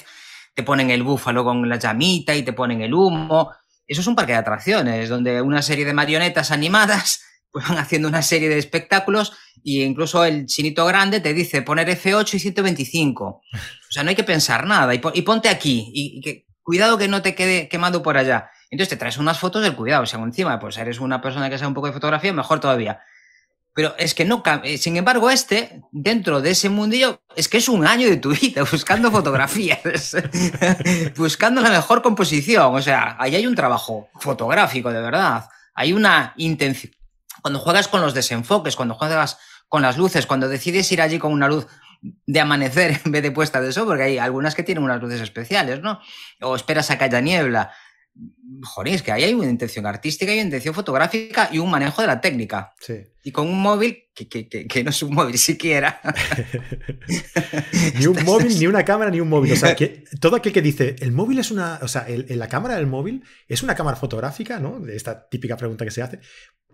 te 0.57 0.63
ponen 0.63 0.89
el 0.89 1.03
búfalo 1.03 1.43
con 1.43 1.69
la 1.69 1.77
llamita 1.77 2.35
y 2.35 2.41
te 2.41 2.51
ponen 2.51 2.81
el 2.81 2.91
humo. 2.91 3.51
Eso 3.85 4.01
es 4.01 4.07
un 4.07 4.15
parque 4.15 4.31
de 4.31 4.39
atracciones, 4.39 5.07
donde 5.07 5.39
una 5.39 5.61
serie 5.61 5.85
de 5.85 5.93
marionetas 5.93 6.49
animadas 6.49 7.21
pues 7.51 7.69
van 7.69 7.77
haciendo 7.77 8.07
una 8.07 8.23
serie 8.23 8.49
de 8.49 8.57
espectáculos 8.57 9.33
e 9.63 9.83
incluso 9.83 10.25
el 10.25 10.47
chinito 10.47 10.83
grande 10.87 11.19
te 11.19 11.35
dice 11.35 11.61
poner 11.61 11.87
F8 11.89 12.33
y 12.33 12.39
125. 12.39 13.23
O 13.25 13.41
sea, 13.91 14.01
no 14.01 14.09
hay 14.09 14.15
que 14.15 14.23
pensar 14.23 14.65
nada 14.65 14.95
y, 14.95 15.21
ponte 15.21 15.47
aquí 15.47 15.91
y, 15.93 16.43
cuidado 16.63 16.97
que 16.97 17.07
no 17.07 17.21
te 17.21 17.35
quede 17.35 17.69
quemado 17.69 18.01
por 18.01 18.17
allá. 18.17 18.49
Entonces 18.71 18.89
te 18.89 18.97
traes 18.97 19.19
unas 19.19 19.37
fotos 19.37 19.61
del 19.61 19.75
cuidado, 19.75 20.07
si 20.07 20.15
encima 20.15 20.59
pues 20.59 20.75
eres 20.79 20.99
una 20.99 21.21
persona 21.21 21.51
que 21.51 21.59
sabe 21.59 21.67
un 21.67 21.75
poco 21.75 21.87
de 21.87 21.93
fotografía, 21.93 22.33
mejor 22.33 22.59
todavía. 22.59 22.99
Pero 23.77 23.93
es 23.99 24.15
que 24.15 24.25
no, 24.25 24.41
eh, 24.63 24.79
sin 24.79 24.97
embargo, 24.97 25.29
este, 25.29 25.83
dentro 25.91 26.41
de 26.41 26.49
ese 26.49 26.67
mundillo, 26.67 27.21
es 27.35 27.47
que 27.47 27.57
es 27.57 27.69
un 27.69 27.85
año 27.85 28.09
de 28.09 28.17
tu 28.17 28.31
vida 28.31 28.63
buscando 28.71 29.11
fotografías, 29.11 30.17
buscando 31.15 31.61
la 31.61 31.69
mejor 31.69 32.01
composición. 32.01 32.73
O 32.73 32.81
sea, 32.81 33.15
ahí 33.19 33.35
hay 33.35 33.45
un 33.45 33.53
trabajo 33.53 34.09
fotográfico, 34.19 34.91
de 34.91 34.99
verdad. 34.99 35.47
Hay 35.75 35.93
una 35.93 36.33
intención. 36.37 36.91
Cuando 37.43 37.59
juegas 37.59 37.87
con 37.87 38.01
los 38.01 38.15
desenfoques, 38.15 38.75
cuando 38.75 38.95
juegas 38.95 39.37
con 39.69 39.83
las 39.83 39.95
luces, 39.95 40.25
cuando 40.25 40.49
decides 40.49 40.91
ir 40.91 40.99
allí 40.99 41.19
con 41.19 41.31
una 41.31 41.47
luz 41.47 41.67
de 42.01 42.39
amanecer 42.39 42.99
en 43.05 43.11
vez 43.11 43.21
de 43.21 43.29
puesta 43.29 43.61
de 43.61 43.71
sol, 43.71 43.85
porque 43.85 44.01
hay 44.01 44.17
algunas 44.17 44.55
que 44.55 44.63
tienen 44.63 44.83
unas 44.83 44.99
luces 44.99 45.21
especiales, 45.21 45.83
¿no? 45.83 46.01
O 46.41 46.55
esperas 46.55 46.89
a 46.89 46.97
que 46.97 47.03
haya 47.03 47.21
niebla 47.21 47.71
joder, 48.63 48.95
es 48.95 49.01
que 49.01 49.11
ahí 49.11 49.23
hay 49.23 49.33
una 49.33 49.49
intención 49.49 49.85
artística 49.85 50.31
y 50.31 50.35
una 50.35 50.45
intención 50.45 50.73
fotográfica 50.73 51.49
y 51.51 51.59
un 51.59 51.69
manejo 51.69 52.01
de 52.01 52.07
la 52.07 52.21
técnica. 52.21 52.73
Y 53.23 53.31
con 53.31 53.47
un 53.47 53.61
móvil 53.61 54.05
que, 54.13 54.83
no 54.83 54.89
es 54.89 55.03
un 55.03 55.13
móvil 55.13 55.37
siquiera. 55.39 56.01
ni 57.99 58.07
un 58.07 58.23
móvil, 58.23 58.57
ni 58.59 58.67
una 58.67 58.83
cámara, 58.83 59.11
ni 59.11 59.19
un 59.19 59.29
móvil. 59.29 59.53
O 59.53 59.55
sea, 59.55 59.75
que 59.75 60.03
todo 60.19 60.35
aquel 60.35 60.53
que 60.53 60.61
dice, 60.61 60.95
el 60.99 61.11
móvil 61.11 61.39
es 61.39 61.51
una. 61.51 61.79
O 61.81 61.87
sea, 61.87 62.05
la 62.07 62.47
cámara 62.47 62.75
del 62.75 62.87
móvil 62.87 63.23
es 63.47 63.63
una 63.63 63.75
cámara 63.75 63.97
fotográfica, 63.97 64.59
¿no? 64.59 64.85
Esta 64.87 65.27
típica 65.27 65.57
pregunta 65.57 65.85
que 65.85 65.91
se 65.91 66.01
hace. 66.01 66.19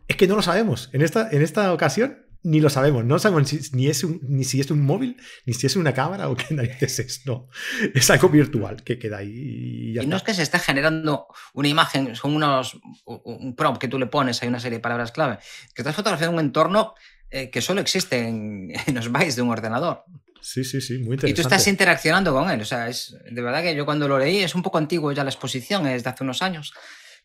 Es 0.07 0.15
que 0.17 0.27
no 0.27 0.35
lo 0.35 0.41
sabemos. 0.41 0.89
En 0.93 1.01
esta, 1.01 1.29
en 1.31 1.41
esta 1.41 1.73
ocasión 1.73 2.22
ni 2.43 2.59
lo 2.59 2.69
sabemos, 2.69 3.05
no 3.05 3.17
sabemos 3.19 3.73
ni, 3.73 3.87
es 3.87 4.05
ni 4.05 4.43
si 4.43 4.59
es 4.59 4.69
un 4.69 4.85
móvil, 4.85 5.17
ni 5.45 5.53
si 5.53 5.65
es 5.65 5.75
una 5.75 5.93
cámara 5.93 6.29
o 6.29 6.35
qué 6.35 6.45
narices 6.53 6.99
es, 6.99 7.25
no. 7.25 7.49
Es 7.93 8.09
algo 8.09 8.29
virtual 8.29 8.83
que 8.83 8.99
queda 8.99 9.17
ahí. 9.17 9.93
Y, 9.97 10.05
no 10.05 10.17
es 10.17 10.23
que 10.23 10.33
se 10.33 10.43
esté 10.43 10.59
generando 10.59 11.27
una 11.53 11.67
imagen, 11.67 12.15
son 12.15 12.35
unos, 12.35 12.77
un 13.05 13.55
prompt 13.55 13.79
que 13.79 13.87
tú 13.87 13.97
le 13.97 14.07
pones, 14.07 14.41
hay 14.43 14.49
una 14.49 14.59
serie 14.59 14.77
de 14.77 14.81
palabras 14.81 15.11
clave, 15.11 15.39
que 15.73 15.81
estás 15.81 15.95
fotografiando 15.95 16.35
un 16.37 16.43
entorno 16.43 16.93
eh, 17.29 17.49
que 17.49 17.61
solo 17.61 17.81
existe 17.81 18.27
en, 18.27 18.71
los 18.93 19.11
bytes 19.11 19.35
de 19.35 19.41
un 19.41 19.49
ordenador. 19.49 20.03
Sí, 20.41 20.65
sí, 20.65 20.81
sí, 20.81 20.97
muy 20.97 21.13
interesante. 21.13 21.29
Y 21.29 21.33
tú 21.33 21.41
estás 21.41 21.67
interaccionando 21.67 22.33
con 22.33 22.51
él, 22.51 22.59
o 22.59 22.65
sea, 22.65 22.89
es 22.89 23.15
de 23.31 23.41
verdad 23.41 23.63
que 23.63 23.73
yo 23.73 23.85
cuando 23.85 24.09
lo 24.09 24.19
leí, 24.19 24.39
es 24.39 24.53
un 24.53 24.61
poco 24.61 24.77
antiguo 24.77 25.11
ya 25.13 25.23
la 25.23 25.29
exposición, 25.29 25.87
es 25.87 26.03
de 26.03 26.09
hace 26.09 26.23
unos 26.25 26.41
años, 26.41 26.73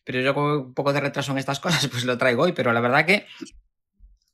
pero 0.05 0.21
yo 0.21 0.33
con 0.33 0.45
un 0.45 0.73
poco 0.73 0.93
de 0.93 1.01
retraso 1.01 1.33
en 1.33 1.37
estas 1.37 1.59
cosas, 1.59 1.85
pues 1.91 2.05
lo 2.05 2.17
traigo 2.17 2.43
hoy, 2.43 2.53
pero 2.53 2.71
la 2.71 2.79
verdad 2.79 3.05
que 3.05 3.27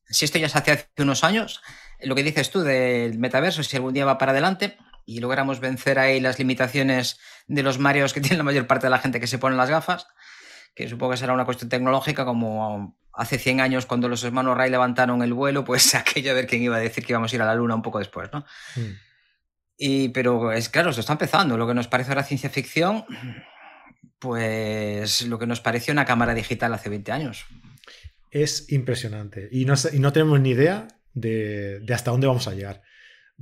si 0.09 0.25
esto 0.25 0.37
ya 0.37 0.49
se 0.49 0.57
hacía 0.57 0.75
hace 0.75 0.87
unos 0.99 1.23
años, 1.23 1.61
lo 2.01 2.15
que 2.15 2.23
dices 2.23 2.51
tú 2.51 2.61
del 2.61 3.17
metaverso, 3.19 3.63
si 3.63 3.75
algún 3.75 3.93
día 3.93 4.05
va 4.05 4.17
para 4.17 4.31
adelante 4.31 4.77
y 5.05 5.19
logramos 5.19 5.59
vencer 5.59 5.99
ahí 5.99 6.19
las 6.19 6.39
limitaciones 6.39 7.19
de 7.47 7.63
los 7.63 7.79
Marios 7.79 8.13
que 8.13 8.21
tiene 8.21 8.37
la 8.37 8.43
mayor 8.43 8.67
parte 8.67 8.87
de 8.87 8.91
la 8.91 8.99
gente 8.99 9.19
que 9.19 9.27
se 9.27 9.37
pone 9.37 9.55
las 9.55 9.69
gafas, 9.69 10.07
que 10.75 10.87
supongo 10.87 11.11
que 11.11 11.17
será 11.17 11.33
una 11.33 11.45
cuestión 11.45 11.69
tecnológica 11.69 12.25
como 12.25 12.97
hace 13.13 13.37
100 13.37 13.61
años 13.61 13.85
cuando 13.85 14.09
los 14.09 14.23
hermanos 14.23 14.57
Ray 14.57 14.69
levantaron 14.69 15.21
el 15.23 15.33
vuelo, 15.33 15.63
pues 15.63 15.95
aquello 15.95 16.31
a 16.31 16.35
ver 16.35 16.47
quién 16.47 16.61
iba 16.61 16.75
a 16.75 16.79
decir 16.79 17.05
que 17.05 17.13
íbamos 17.13 17.31
a 17.31 17.35
ir 17.35 17.41
a 17.41 17.45
la 17.45 17.55
luna 17.55 17.75
un 17.75 17.81
poco 17.81 17.99
después, 17.99 18.29
¿no? 18.31 18.45
Mm. 18.75 19.05
Y, 19.77 20.09
pero 20.09 20.53
es 20.53 20.69
claro, 20.69 20.89
esto 20.89 21.01
está 21.01 21.13
empezando. 21.13 21.57
Lo 21.57 21.67
que 21.67 21.73
nos 21.73 21.89
parece 21.89 22.11
ahora 22.11 22.23
ciencia 22.23 22.49
ficción, 22.49 23.05
pues 24.19 25.23
lo 25.23 25.37
que 25.37 25.47
nos 25.47 25.59
pareció 25.59 25.91
una 25.91 26.05
cámara 26.05 26.33
digital 26.33 26.73
hace 26.73 26.87
20 26.87 27.11
años 27.11 27.45
es 28.43 28.69
impresionante. 28.71 29.47
Y 29.49 29.63
no, 29.63 29.75
y 29.93 29.99
no 29.99 30.11
tenemos 30.11 30.41
ni 30.41 30.49
idea 30.49 30.89
de, 31.13 31.81
hasta 31.89 32.11
dónde 32.11 32.27
vamos 32.27 32.49
a 32.49 32.53
llegar. 32.53 32.81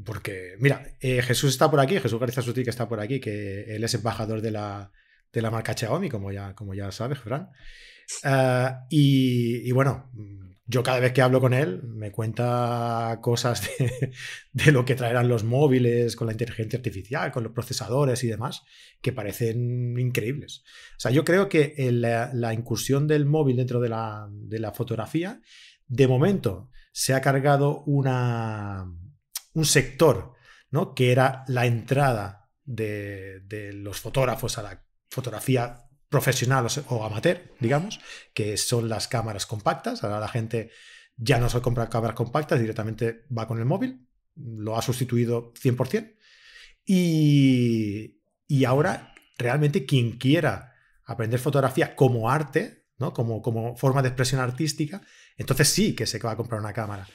Porque, 0.06 0.56
mira, 0.60 0.86
eh, 1.00 1.24
Jesús 1.24 1.50
está 1.52 1.72
por 1.72 1.80
aquí, 1.80 2.00
Jesús 2.00 2.20
García 2.20 2.44
Sutil 2.44 2.64
que 2.64 2.70
está 2.70 2.88
por 2.88 3.00
aquí, 3.00 3.20
que 3.20 3.76
él 3.76 3.84
es 3.84 3.94
embajador 3.96 4.42
de 4.42 4.52
la, 4.52 4.92
de 5.32 5.42
la 5.42 5.50
marca 5.50 5.74
Xiaomi, 5.74 6.10
como 6.10 6.32
ya, 6.32 6.54
como 6.54 6.76
ya 6.76 6.92
sabes, 6.92 7.18
Fran. 7.18 7.50
Eh, 8.24 8.70
y, 8.92 9.72
bueno, 9.72 10.12
yo 10.74 10.82
cada 10.82 11.00
vez 11.00 11.14
que 11.14 11.22
hablo 11.22 11.40
con 11.40 11.54
él 11.54 11.84
me 11.84 12.12
cuenta 12.12 13.20
cosas 13.22 13.70
de, 14.54 14.72
lo 14.72 14.86
que 14.86 14.96
traerán 14.96 15.28
los 15.28 15.44
móviles 15.44 16.16
con 16.16 16.26
la 16.26 16.34
inteligencia 16.34 16.78
artificial, 16.78 17.32
con 17.32 17.44
los 17.44 17.54
procesadores 17.54 18.24
y 18.24 18.28
demás, 18.28 18.64
que 19.00 19.14
parecen 19.14 20.00
increíbles. 20.00 20.64
O 20.98 21.00
sea, 21.00 21.12
yo 21.12 21.24
creo 21.24 21.48
que 21.48 21.76
la, 21.92 22.54
incursión 22.56 23.08
del 23.08 23.28
móvil 23.28 23.58
dentro 23.58 23.80
de 23.80 23.90
la, 23.90 24.72
fotografía, 24.74 25.42
de 25.86 26.08
momento, 26.08 26.72
se 26.92 27.14
ha 27.14 27.22
cargado 27.22 27.84
una, 27.84 28.92
un 29.54 29.66
sector, 29.66 30.34
¿no? 30.72 30.96
Que 30.96 31.12
era 31.12 31.44
la 31.48 31.68
entrada 31.68 32.50
de, 32.64 33.42
de 33.42 33.74
los 33.74 34.00
fotógrafos 34.00 34.58
a 34.58 34.64
la 34.64 34.84
fotografía 35.12 35.83
profesional 36.14 36.68
o 36.90 37.04
amateur, 37.04 37.42
digamos, 37.60 38.00
que 38.36 38.56
son 38.58 38.88
las 38.88 39.08
cámaras 39.08 39.48
compactas. 39.48 40.04
Ahora 40.04 40.20
la 40.20 40.28
gente 40.28 40.70
ya 41.18 41.40
no 41.40 41.50
se 41.50 41.60
compra 41.60 41.90
cámaras 41.90 42.16
compactas, 42.16 42.60
directamente 42.60 43.26
va 43.36 43.48
con 43.48 43.58
el 43.58 43.66
móvil, 43.66 44.08
lo 44.36 44.78
ha 44.78 44.84
sustituido 44.84 45.52
100%. 45.56 46.16
Y, 46.86 48.22
y 48.48 48.66
ahora 48.66 49.16
realmente 49.40 49.86
quien 49.88 50.18
quiera 50.20 50.76
aprender 51.04 51.40
fotografía 51.40 51.96
como 51.96 52.30
arte, 52.30 52.86
¿no? 53.00 53.12
como, 53.12 53.42
como 53.42 53.76
forma 53.76 54.04
de 54.04 54.10
expresión 54.10 54.40
artística, 54.40 55.02
entonces 55.36 55.68
sí 55.70 55.96
que 55.96 56.06
se 56.06 56.20
va 56.20 56.32
a 56.32 56.38
comprar 56.38 56.62
una 56.62 56.74
cámara. 56.74 57.08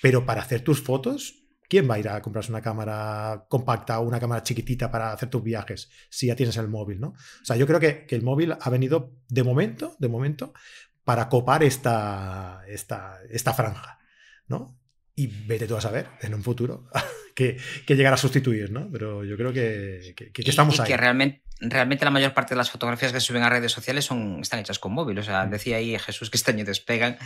Pero 0.00 0.24
para 0.24 0.40
hacer 0.40 0.62
tus 0.62 0.82
fotos, 0.82 1.45
¿Quién 1.68 1.88
va 1.90 1.94
a 1.94 1.98
ir 1.98 2.08
a 2.08 2.20
comprarse 2.22 2.50
una 2.50 2.62
cámara 2.62 3.46
compacta 3.48 3.98
o 4.00 4.06
una 4.06 4.20
cámara 4.20 4.42
chiquitita 4.42 4.90
para 4.90 5.12
hacer 5.12 5.28
tus 5.28 5.42
viajes 5.42 5.90
si 6.08 6.28
ya 6.28 6.36
tienes 6.36 6.56
el 6.56 6.68
móvil, 6.68 7.00
¿no? 7.00 7.08
O 7.08 7.44
sea, 7.44 7.56
yo 7.56 7.66
creo 7.66 7.80
que, 7.80 8.06
el 8.08 8.22
móvil 8.22 8.54
ha 8.60 8.70
venido 8.70 9.12
de 9.28 9.42
momento, 9.42 9.96
de 9.98 10.08
momento, 10.08 10.52
para 11.04 11.28
copar 11.28 11.62
esta, 11.62 12.62
esta, 12.68 13.18
esta 13.30 13.52
franja, 13.52 13.98
¿no? 14.48 14.78
Y 15.14 15.26
vete 15.26 15.66
tú 15.66 15.76
a 15.76 15.80
saber 15.80 16.08
en 16.20 16.34
un 16.34 16.42
futuro 16.42 16.88
que, 17.34 17.56
que 17.86 17.96
llegará 17.96 18.14
a 18.14 18.18
sustituir, 18.18 18.70
¿no? 18.70 18.90
Pero 18.92 19.24
yo 19.24 19.36
creo 19.36 19.52
que, 19.52 20.14
estamos 20.36 20.78
ahí. 20.78 20.86
Que 20.86 20.96
realmente, 20.96 21.42
realmente 21.60 22.04
la 22.04 22.10
mayor 22.10 22.34
parte 22.34 22.54
de 22.54 22.58
las 22.58 22.70
fotografías 22.70 23.12
que 23.12 23.20
se 23.20 23.26
suben 23.26 23.42
a 23.42 23.48
redes 23.48 23.72
sociales 23.72 24.04
son, 24.04 24.40
están 24.40 24.60
hechas 24.60 24.78
con 24.78 24.92
móvil. 24.92 25.18
O 25.18 25.22
sea, 25.22 25.46
decía 25.46 25.76
ahí 25.76 25.98
Jesús 25.98 26.30
que 26.30 26.36
este 26.36 26.50
año 26.50 26.64
despegan 26.64 27.18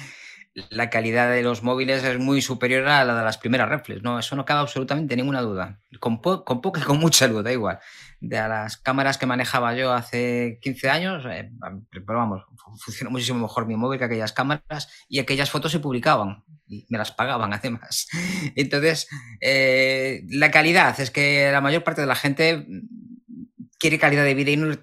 la 0.54 0.90
calidad 0.90 1.30
de 1.30 1.42
los 1.42 1.62
móviles 1.62 2.02
es 2.02 2.18
muy 2.18 2.42
superior 2.42 2.86
a 2.88 3.04
la 3.04 3.14
de 3.14 3.22
las 3.22 3.38
primeras 3.38 3.68
reflex, 3.68 4.02
¿no? 4.02 4.18
Eso 4.18 4.34
no 4.34 4.44
cabe 4.44 4.60
absolutamente 4.60 5.16
ninguna 5.16 5.42
duda. 5.42 5.80
Con, 6.00 6.18
con 6.18 6.60
poca 6.60 6.80
y 6.80 6.84
con 6.84 6.98
mucha 6.98 7.28
luz, 7.28 7.44
da 7.44 7.52
igual. 7.52 7.78
De 8.20 8.36
las 8.36 8.76
cámaras 8.76 9.16
que 9.16 9.26
manejaba 9.26 9.74
yo 9.74 9.92
hace 9.92 10.58
15 10.60 10.90
años, 10.90 11.24
eh, 11.30 11.50
pero 11.90 12.04
vamos, 12.18 12.42
funciona 12.78 13.10
muchísimo 13.10 13.38
mejor 13.38 13.66
mi 13.66 13.76
móvil 13.76 13.98
que 13.98 14.06
aquellas 14.06 14.32
cámaras 14.32 14.88
y 15.08 15.20
aquellas 15.20 15.50
fotos 15.50 15.72
se 15.72 15.80
publicaban 15.80 16.44
y 16.66 16.86
me 16.88 16.98
las 16.98 17.12
pagaban 17.12 17.52
además. 17.54 18.08
Entonces, 18.56 19.08
eh, 19.40 20.22
la 20.30 20.50
calidad 20.50 20.98
es 21.00 21.10
que 21.10 21.50
la 21.52 21.60
mayor 21.60 21.84
parte 21.84 22.00
de 22.00 22.06
la 22.08 22.16
gente 22.16 22.66
quiere 23.78 23.98
calidad 23.98 24.24
de 24.24 24.34
vida 24.34 24.50
y 24.50 24.56
no 24.56 24.76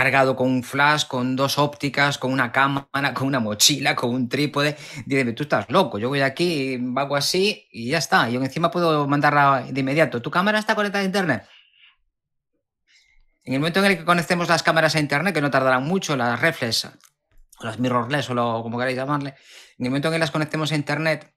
cargado 0.00 0.34
con 0.34 0.48
un 0.48 0.62
flash, 0.62 1.06
con 1.06 1.36
dos 1.36 1.58
ópticas, 1.58 2.16
con 2.16 2.32
una 2.32 2.52
cámara, 2.52 3.12
con 3.12 3.26
una 3.26 3.38
mochila, 3.38 3.94
con 3.94 4.14
un 4.14 4.30
trípode. 4.30 4.74
Dime, 5.04 5.32
tú 5.32 5.42
estás 5.42 5.66
loco, 5.68 5.98
yo 5.98 6.08
voy 6.08 6.22
aquí, 6.22 6.78
vago 6.80 7.16
así 7.16 7.68
y 7.70 7.90
ya 7.90 7.98
está. 7.98 8.30
Y 8.30 8.36
encima 8.36 8.70
puedo 8.70 9.06
mandarla 9.06 9.66
de 9.68 9.78
inmediato. 9.78 10.22
¿Tu 10.22 10.30
cámara 10.30 10.58
está 10.58 10.74
conectada 10.74 11.02
a 11.02 11.06
internet? 11.06 11.46
En 13.44 13.52
el 13.52 13.60
momento 13.60 13.80
en 13.80 13.86
el 13.92 13.98
que 13.98 14.04
conectemos 14.06 14.48
las 14.48 14.62
cámaras 14.62 14.94
a 14.94 15.00
internet, 15.00 15.34
que 15.34 15.42
no 15.42 15.50
tardarán 15.50 15.84
mucho, 15.84 16.16
las 16.16 16.40
reflex, 16.40 16.86
o 16.86 17.66
las 17.66 17.78
mirrorless, 17.78 18.30
o 18.30 18.34
lo, 18.34 18.62
como 18.62 18.78
queráis 18.78 18.96
llamarle, 18.96 19.34
en 19.76 19.84
el 19.84 19.90
momento 19.90 20.08
en 20.08 20.14
que 20.14 20.18
las 20.18 20.30
conectemos 20.30 20.72
a 20.72 20.76
internet, 20.76 21.30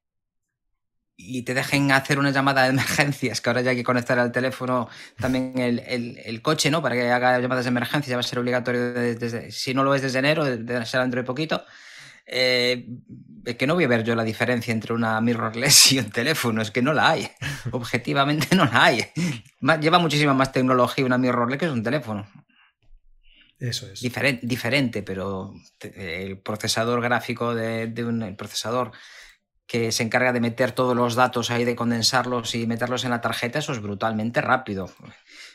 y 1.26 1.44
te 1.44 1.54
dejen 1.54 1.92
hacer 1.92 2.20
una 2.20 2.32
llamada 2.32 2.64
de 2.64 2.70
emergencias, 2.70 3.42
que 3.42 3.50
ahora 3.50 3.62
ya 3.62 3.72
hay 3.72 3.78
que 3.78 3.84
conectar 3.84 4.20
al 4.20 4.32
teléfono 4.32 4.90
también 5.18 5.54
el, 5.58 6.42
coche, 6.42 6.70
¿no? 6.70 6.82
Para 6.82 6.96
que 6.96 7.10
haga 7.10 7.40
llamadas 7.40 7.66
de 7.66 7.70
emergencia, 7.70 8.12
ya 8.12 8.18
va 8.18 8.22
a 8.22 8.24
ser 8.24 8.40
obligatorio 8.40 8.94
desde, 8.94 9.52
si 9.52 9.74
no 9.74 9.84
lo 9.84 9.96
es 9.96 10.02
desde 10.02 10.20
enero, 10.20 10.46
será 10.86 11.04
dentro 11.04 11.22
de 11.22 11.26
poquito. 11.26 11.64
Eh, 12.26 12.88
es 13.46 13.56
que 13.56 13.68
no 13.68 13.76
voy 13.76 13.84
a 13.84 13.88
ver 13.88 14.04
yo 14.04 14.16
la 14.16 14.24
diferencia 14.24 14.72
entre 14.72 14.94
una 14.94 15.20
mirrorless 15.20 15.92
y 15.92 16.00
un 16.00 16.10
teléfono, 16.10 16.62
es 16.62 16.72
que 16.72 16.82
no 16.82 16.94
la 16.94 17.12
hay. 17.12 17.30
Objetivamente 17.72 18.56
no 18.56 18.66
la 18.66 18.86
hay. 18.86 19.06
Lleva 19.82 20.00
muchísima 20.00 20.34
más 20.34 20.52
tecnología 20.52 21.06
una 21.06 21.18
mirrorless 21.18 21.60
que 21.60 21.66
es 21.66 21.72
un 21.72 21.84
teléfono. 21.84 22.28
Eso 23.60 23.90
es. 23.90 24.02
Diferente, 24.02 24.46
diferente 24.46 25.04
pero 25.04 25.54
el 25.82 26.38
procesador 26.40 27.02
gráfico 27.02 27.56
de, 27.56 27.88
de 27.88 28.04
un 28.04 28.22
el 28.22 28.36
procesador 28.36 28.92
que 29.68 29.92
se 29.92 30.04
encarga 30.04 30.34
de 30.34 30.42
meter 30.42 30.72
todos 30.72 30.96
los 30.96 31.16
datos 31.16 31.50
ahí, 31.50 31.64
de 31.64 31.76
condensarlos 31.76 32.54
y 32.56 32.68
meterlos 32.68 33.06
en 33.06 33.12
la 33.12 33.22
tarjeta, 33.22 33.60
eso 33.60 33.72
es 33.72 33.82
brutalmente 33.82 34.42
rápido. 34.42 34.92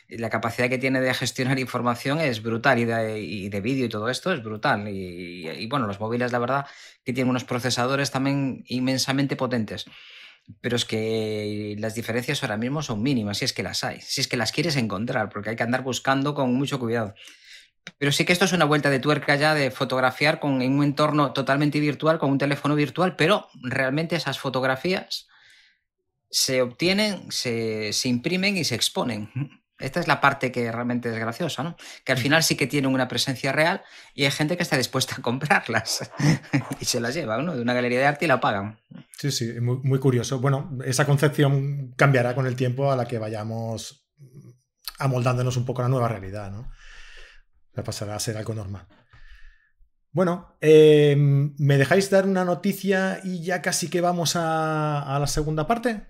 La 0.09 0.29
capacidad 0.29 0.69
que 0.69 0.79
tiene 0.79 0.99
de 1.01 1.13
gestionar 1.13 1.59
información 1.59 2.19
es 2.19 2.41
brutal 2.41 2.79
y 2.79 2.85
de, 2.85 3.61
vídeo 3.61 3.85
y 3.85 3.89
todo 3.89 4.09
esto 4.09 4.33
es 4.33 4.43
brutal. 4.43 4.87
Y, 4.87 5.67
bueno, 5.67 5.87
los 5.87 5.99
móviles, 5.99 6.31
la 6.31 6.39
verdad, 6.39 6.65
que 7.05 7.13
tienen 7.13 7.29
unos 7.29 7.43
procesadores 7.43 8.11
también 8.11 8.63
inmensamente 8.67 9.35
potentes. 9.35 9.85
Pero 10.61 10.77
es 10.77 10.85
que 10.85 11.75
las 11.77 11.93
diferencias 11.93 12.41
ahora 12.41 12.57
mismo 12.57 12.81
son 12.81 13.03
mínimas, 13.03 13.37
si 13.37 13.45
es 13.45 13.53
que 13.53 13.61
las 13.61 13.83
hay, 13.83 14.01
si 14.01 14.21
es 14.21 14.27
que 14.27 14.37
las 14.37 14.51
quieres 14.51 14.77
encontrar, 14.77 15.29
porque 15.29 15.51
hay 15.51 15.55
que 15.55 15.61
andar 15.61 15.83
buscando 15.83 16.33
con 16.33 16.55
mucho 16.55 16.79
cuidado. 16.79 17.13
Pero 17.97 18.11
sí 18.11 18.25
que 18.25 18.33
esto 18.33 18.45
es 18.45 18.53
una 18.53 18.65
vuelta 18.65 18.89
de 18.89 18.99
tuerca 18.99 19.35
ya 19.35 19.53
de 19.53 19.71
fotografiar 19.71 20.39
con, 20.39 20.61
en 20.61 20.77
un 20.77 20.83
entorno 20.83 21.33
totalmente 21.33 21.79
virtual, 21.79 22.19
con 22.19 22.31
un 22.31 22.37
teléfono 22.37 22.75
virtual, 22.75 23.15
pero 23.15 23.47
realmente 23.61 24.15
esas 24.15 24.39
fotografías 24.39 25.27
se 26.29 26.61
obtienen, 26.61 27.31
se, 27.31 27.91
imprimen 28.05 28.57
y 28.57 28.63
se 28.63 28.75
exponen. 28.75 29.29
Esta 29.79 30.01
es 30.01 30.07
la 30.07 30.19
parte 30.19 30.51
que 30.51 30.71
realmente 30.71 31.09
es 31.09 31.17
graciosa, 31.17 31.63
¿no? 31.63 31.77
Que 32.03 32.11
al 32.11 32.17
final 32.17 32.43
sí 32.43 32.55
que 32.55 32.67
tienen 32.67 32.93
una 32.93 33.07
presencia 33.07 33.53
real 33.53 33.81
y 34.13 34.25
hay 34.25 34.31
gente 34.31 34.57
que 34.57 34.63
está 34.63 34.75
dispuesta 34.75 35.15
a 35.17 35.21
comprarlas 35.21 36.11
y 36.81 36.85
se 36.85 36.99
las 36.99 37.15
lleva, 37.15 37.41
¿no? 37.41 37.55
De 37.55 37.61
una 37.61 37.73
galería 37.73 37.99
de 37.99 38.05
arte 38.05 38.25
y 38.25 38.27
la 38.27 38.41
pagan. 38.41 38.79
Sí, 39.17 39.31
sí, 39.31 39.59
muy, 39.61 39.77
muy 39.83 39.99
curioso. 39.99 40.39
Bueno, 40.39 40.77
esa 40.85 41.05
concepción 41.05 41.93
cambiará 41.95 42.35
con 42.35 42.45
el 42.45 42.57
tiempo 42.57 42.91
a 42.91 42.97
la 42.97 43.05
que 43.05 43.19
vayamos 43.19 44.05
amoldándonos 44.97 45.55
un 45.55 45.65
poco 45.65 45.81
a 45.81 45.85
la 45.85 45.89
nueva 45.89 46.09
realidad, 46.09 46.51
¿no? 46.51 46.69
Pasará 47.83 48.15
a 48.15 48.19
ser 48.19 48.37
algo 48.37 48.53
normal. 48.53 48.87
Bueno, 50.11 50.57
em, 50.59 51.53
¿me 51.59 51.77
dejáis 51.77 52.09
dar 52.09 52.25
una 52.25 52.43
noticia 52.43 53.21
y 53.23 53.43
ya 53.43 53.61
casi 53.61 53.89
que 53.89 54.01
vamos 54.01 54.35
a, 54.35 55.17
la 55.19 55.27
segunda 55.27 55.67
parte? 55.67 56.07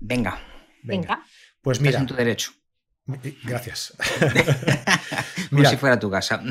Venga. 0.00 0.38
Venga. 0.82 1.24
Pues 1.62 1.80
mira. 1.80 2.00
en 2.00 2.06
tu 2.06 2.14
derecho. 2.14 2.52
Gracias. 3.44 3.94
Como 5.50 5.64
si 5.64 5.76
fuera 5.76 5.98
tu 5.98 6.10
casa. 6.10 6.42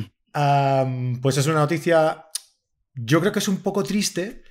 pues 1.21 1.37
es 1.37 1.45
una 1.45 1.59
noticia. 1.59 2.25
Yo 2.95 3.19
creo 3.19 3.31
que 3.31 3.39
es 3.39 3.47
un 3.47 3.61
poco 3.61 3.83
triste 3.83 4.43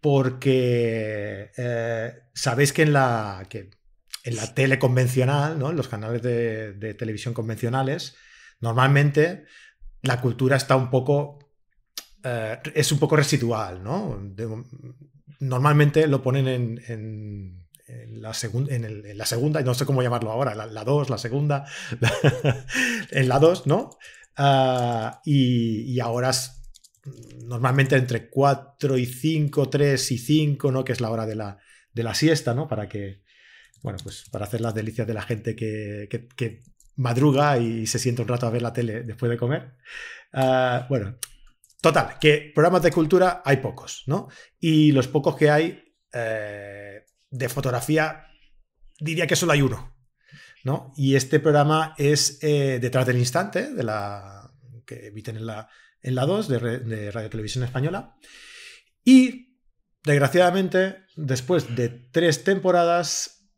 porque 0.00 1.50
eh, 1.56 2.12
sabéis 2.34 2.72
que 2.72 2.82
en 2.82 2.92
la, 2.92 3.46
que 3.48 3.70
en 4.24 4.36
la 4.36 4.52
tele 4.54 4.78
convencional, 4.78 5.58
¿no? 5.58 5.70
en 5.70 5.76
los 5.76 5.88
canales 5.88 6.22
de 6.22 6.94
televisión 6.94 7.32
convencionales, 7.32 8.16
Normalmente 8.60 9.44
la 10.02 10.20
cultura 10.20 10.56
está 10.56 10.76
un 10.76 10.90
poco... 10.90 11.38
Eh, 12.22 12.58
es 12.74 12.92
un 12.92 12.98
poco 12.98 13.16
residual, 13.16 13.82
¿no? 13.82 14.18
normalmente 15.40 16.06
lo 16.06 16.22
ponen 16.22 16.46
en, 16.48 17.66
la, 18.20 18.32
en, 18.68 19.18
la 19.18 19.26
segunda, 19.26 19.62
no 19.62 19.74
sé 19.74 19.86
cómo 19.86 20.02
llamarlo 20.02 20.30
ahora, 20.30 20.54
la 20.54 20.84
2, 20.84 21.10
la, 21.10 21.18
segunda, 21.18 21.64
en 23.10 23.28
la 23.28 23.38
2, 23.38 23.66
¿no? 23.66 23.90
Ah, 24.36 25.20
y, 25.24 25.98
ahora 26.00 26.30
normalmente 27.44 27.96
entre 27.96 28.28
4 28.28 28.98
y 28.98 29.06
5, 29.06 29.70
3 29.70 30.12
y 30.12 30.18
5, 30.18 30.70
¿no? 30.70 30.84
Que 30.84 30.92
es 30.92 31.00
la 31.00 31.10
hora 31.10 31.26
de 31.26 31.34
la, 31.34 31.58
de 31.92 32.02
la 32.02 32.14
siesta, 32.14 32.54
¿no? 32.54 32.68
Para 32.68 32.88
que, 32.88 33.22
bueno, 33.82 33.98
pues 34.02 34.24
para 34.30 34.44
hacer 34.44 34.60
las 34.60 34.74
delicias 34.74 35.06
de 35.06 35.14
la 35.14 35.22
gente 35.22 35.56
que, 35.56 36.08
que 36.36 36.60
madruga 37.00 37.58
y 37.58 37.86
se 37.86 37.98
siente 37.98 38.22
un 38.22 38.28
rato 38.28 38.46
a 38.46 38.50
ver 38.50 38.62
la 38.62 38.72
tele 38.72 39.02
después 39.02 39.30
de 39.30 39.38
comer. 39.38 39.76
Ah, 40.32 40.86
bueno, 40.88 41.16
total, 41.80 42.18
que 42.20 42.52
programas 42.54 42.82
de 42.82 42.92
cultura 42.92 43.42
hay 43.44 43.56
pocos, 43.56 44.04
¿no? 44.06 44.28
Y 44.58 44.92
los 44.92 45.08
pocos 45.08 45.34
que 45.34 45.50
hay 45.50 45.82
eh, 46.12 47.04
de 47.30 47.48
fotografía, 47.48 48.26
diría 48.98 49.26
que 49.26 49.36
solo 49.36 49.52
hay 49.52 49.62
uno, 49.62 49.96
¿no? 50.62 50.92
Y 50.94 51.16
este 51.16 51.40
programa 51.40 51.94
es 51.96 52.38
eh, 52.42 52.78
Detrás 52.80 53.06
del 53.06 53.16
Instante, 53.16 53.72
de 53.72 53.82
la, 53.82 54.52
que 54.86 55.06
emiten 55.06 55.36
en 55.36 55.46
la, 55.46 55.68
en 56.02 56.14
la 56.14 56.26
2 56.26 56.48
de, 56.48 56.78
de 56.80 57.10
Radio 57.10 57.30
Televisión 57.30 57.64
Española. 57.64 58.16
Y, 59.04 59.56
desgraciadamente, 60.04 60.98
después 61.16 61.74
de 61.74 61.88
tres 61.88 62.44
temporadas, 62.44 63.48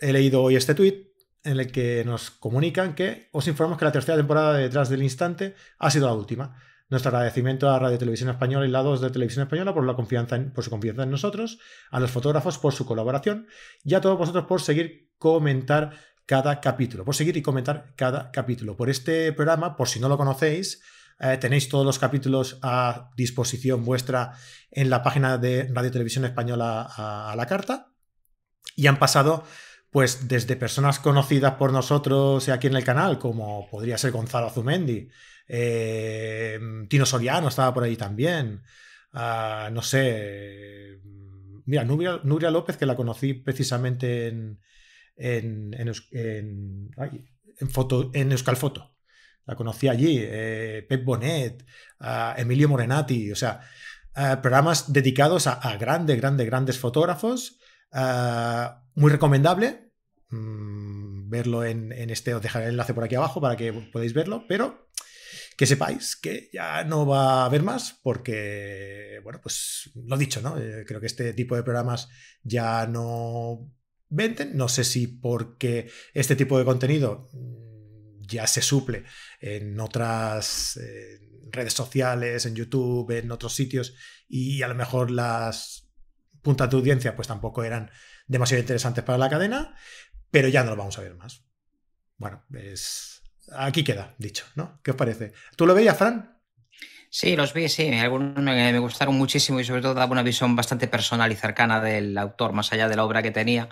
he 0.00 0.12
leído 0.12 0.42
hoy 0.42 0.56
este 0.56 0.74
tuit 0.74 1.09
en 1.44 1.58
el 1.58 1.72
que 1.72 2.04
nos 2.04 2.30
comunican 2.30 2.94
que 2.94 3.28
os 3.32 3.46
informamos 3.48 3.78
que 3.78 3.84
la 3.84 3.92
tercera 3.92 4.16
temporada 4.16 4.54
de 4.54 4.64
Detrás 4.64 4.88
del 4.88 5.02
Instante 5.02 5.54
ha 5.78 5.90
sido 5.90 6.06
la 6.06 6.14
última. 6.14 6.56
Nuestro 6.88 7.10
agradecimiento 7.10 7.70
a 7.70 7.78
Radio 7.78 7.98
Televisión 7.98 8.30
Española 8.30 8.66
y 8.66 8.70
la 8.70 8.82
2 8.82 9.00
de 9.00 9.10
Televisión 9.10 9.44
Española 9.44 9.72
por, 9.72 9.86
la 9.86 9.94
por 9.94 10.64
su 10.64 10.70
confianza 10.70 11.02
en 11.04 11.10
nosotros, 11.10 11.58
a 11.90 12.00
los 12.00 12.10
fotógrafos 12.10 12.58
por 12.58 12.72
su 12.72 12.84
colaboración 12.84 13.46
y 13.84 13.94
a 13.94 14.00
todos 14.00 14.18
vosotros 14.18 14.46
por 14.46 14.60
seguir 14.60 15.12
comentar 15.16 15.92
cada 16.26 16.60
capítulo, 16.60 17.04
por 17.04 17.14
seguir 17.14 17.36
y 17.36 17.42
comentar 17.42 17.94
cada 17.96 18.30
capítulo. 18.32 18.76
Por 18.76 18.90
este 18.90 19.32
programa, 19.32 19.76
por 19.76 19.88
si 19.88 20.00
no 20.00 20.08
lo 20.08 20.16
conocéis, 20.16 20.82
eh, 21.20 21.36
tenéis 21.36 21.68
todos 21.68 21.86
los 21.86 21.98
capítulos 21.98 22.58
a 22.62 23.10
disposición 23.16 23.84
vuestra 23.84 24.32
en 24.70 24.90
la 24.90 25.02
página 25.02 25.38
de 25.38 25.68
Radio 25.72 25.90
Televisión 25.90 26.24
Española 26.24 26.88
a 26.96 27.34
la 27.36 27.46
carta 27.46 27.92
y 28.74 28.86
han 28.86 28.98
pasado 28.98 29.44
pues 29.90 30.28
desde 30.28 30.56
personas 30.56 30.98
conocidas 31.00 31.54
por 31.54 31.72
nosotros 31.72 32.48
aquí 32.48 32.68
en 32.68 32.76
el 32.76 32.84
canal, 32.84 33.18
como 33.18 33.68
podría 33.68 33.98
ser 33.98 34.12
Gonzalo 34.12 34.46
Azumendi, 34.46 35.08
eh, 35.48 36.58
Tino 36.88 37.04
Soriano 37.04 37.48
estaba 37.48 37.74
por 37.74 37.82
ahí 37.82 37.96
también, 37.96 38.62
ah, 39.12 39.68
no 39.72 39.82
sé, 39.82 41.00
mira, 41.66 41.84
Nuria, 41.84 42.50
López, 42.50 42.76
que 42.76 42.86
la 42.86 42.94
conocí 42.94 43.34
precisamente 43.34 44.28
en, 44.28 44.60
en, 45.16 45.74
en, 45.74 47.70
foto, 47.70 48.10
en 48.14 48.30
Euskalfoto, 48.30 48.96
la 49.44 49.56
conocí 49.56 49.88
allí, 49.88 50.18
eh, 50.20 50.86
Pep 50.88 51.04
Bonet, 51.04 51.66
Emilio 52.36 52.68
Morenati, 52.68 53.32
o 53.32 53.36
sea, 53.36 53.60
eh, 54.14 54.36
programas 54.40 54.92
dedicados 54.92 55.48
a, 55.48 55.76
grandes, 55.76 56.16
grandes, 56.16 56.46
grandes 56.46 56.78
fotógrafos 56.78 57.60
Ah, 57.92 58.79
muy 58.94 59.10
recomendable 59.10 59.92
mm, 60.30 61.28
verlo 61.30 61.64
en, 61.64 61.92
este, 62.10 62.34
os 62.34 62.42
dejaré 62.42 62.66
el 62.66 62.72
enlace 62.72 62.94
por 62.94 63.04
aquí 63.04 63.14
abajo 63.14 63.40
para 63.40 63.56
que 63.56 63.72
podáis 63.72 64.14
verlo, 64.14 64.44
pero 64.48 64.88
que 65.56 65.66
sepáis 65.66 66.16
que 66.16 66.48
ya 66.52 66.84
no 66.84 67.06
va 67.06 67.42
a 67.42 67.44
haber 67.44 67.62
más 67.62 67.98
porque, 68.02 69.20
bueno, 69.22 69.40
pues 69.42 69.90
lo 69.94 70.16
dicho, 70.16 70.40
¿no? 70.40 70.58
Eh, 70.58 70.84
creo 70.86 71.00
que 71.00 71.06
este 71.06 71.32
tipo 71.34 71.54
de 71.54 71.62
programas 71.62 72.08
ya 72.42 72.86
no 72.86 73.70
venden, 74.08 74.56
no 74.56 74.68
sé 74.68 74.84
si 74.84 75.06
porque 75.06 75.90
este 76.14 76.34
tipo 76.34 76.58
de 76.58 76.64
contenido 76.64 77.28
mm, 77.32 78.22
ya 78.26 78.46
se 78.46 78.62
suple 78.62 79.04
en 79.40 79.78
otras, 79.80 80.78
redes 81.52 81.72
sociales, 81.72 82.46
en 82.46 82.54
YouTube, 82.54 83.10
en 83.10 83.30
otros 83.30 83.54
sitios, 83.54 83.94
y 84.28 84.62
a 84.62 84.68
lo 84.68 84.74
mejor 84.74 85.10
las 85.10 85.88
puntas 86.42 86.70
de 86.70 86.76
audiencia 86.76 87.16
pues 87.16 87.28
tampoco 87.28 87.64
eran 87.64 87.90
demasiado 88.30 88.60
interesantes 88.60 89.02
para 89.02 89.18
la 89.18 89.28
cadena, 89.28 89.74
pero 90.30 90.48
ya 90.48 90.62
no 90.62 90.70
lo 90.70 90.76
vamos 90.76 90.96
a 90.98 91.02
ver 91.02 91.16
más. 91.16 91.44
Bueno, 92.16 92.44
es... 92.54 93.22
aquí 93.56 93.82
queda 93.82 94.14
dicho, 94.18 94.46
¿no? 94.54 94.80
¿Qué 94.84 94.92
os 94.92 94.96
parece? 94.96 95.32
¿Tú 95.56 95.66
lo 95.66 95.74
veías, 95.74 95.98
Fran? 95.98 96.40
Sí, 97.10 97.34
los 97.34 97.52
vi, 97.52 97.68
sí. 97.68 97.92
Algunos 97.92 98.40
me, 98.40 98.78
gustaron 98.78 99.16
muchísimo 99.16 99.58
y 99.58 99.64
sobre 99.64 99.82
todo 99.82 99.94
daba 99.94 100.12
una 100.12 100.22
visión 100.22 100.54
bastante 100.54 100.86
personal 100.86 101.32
y 101.32 101.34
cercana 101.34 101.80
del 101.80 102.16
autor, 102.16 102.52
más 102.52 102.72
allá 102.72 102.88
de 102.88 102.94
la 102.94 103.04
obra 103.04 103.20
que 103.20 103.32
tenía. 103.32 103.68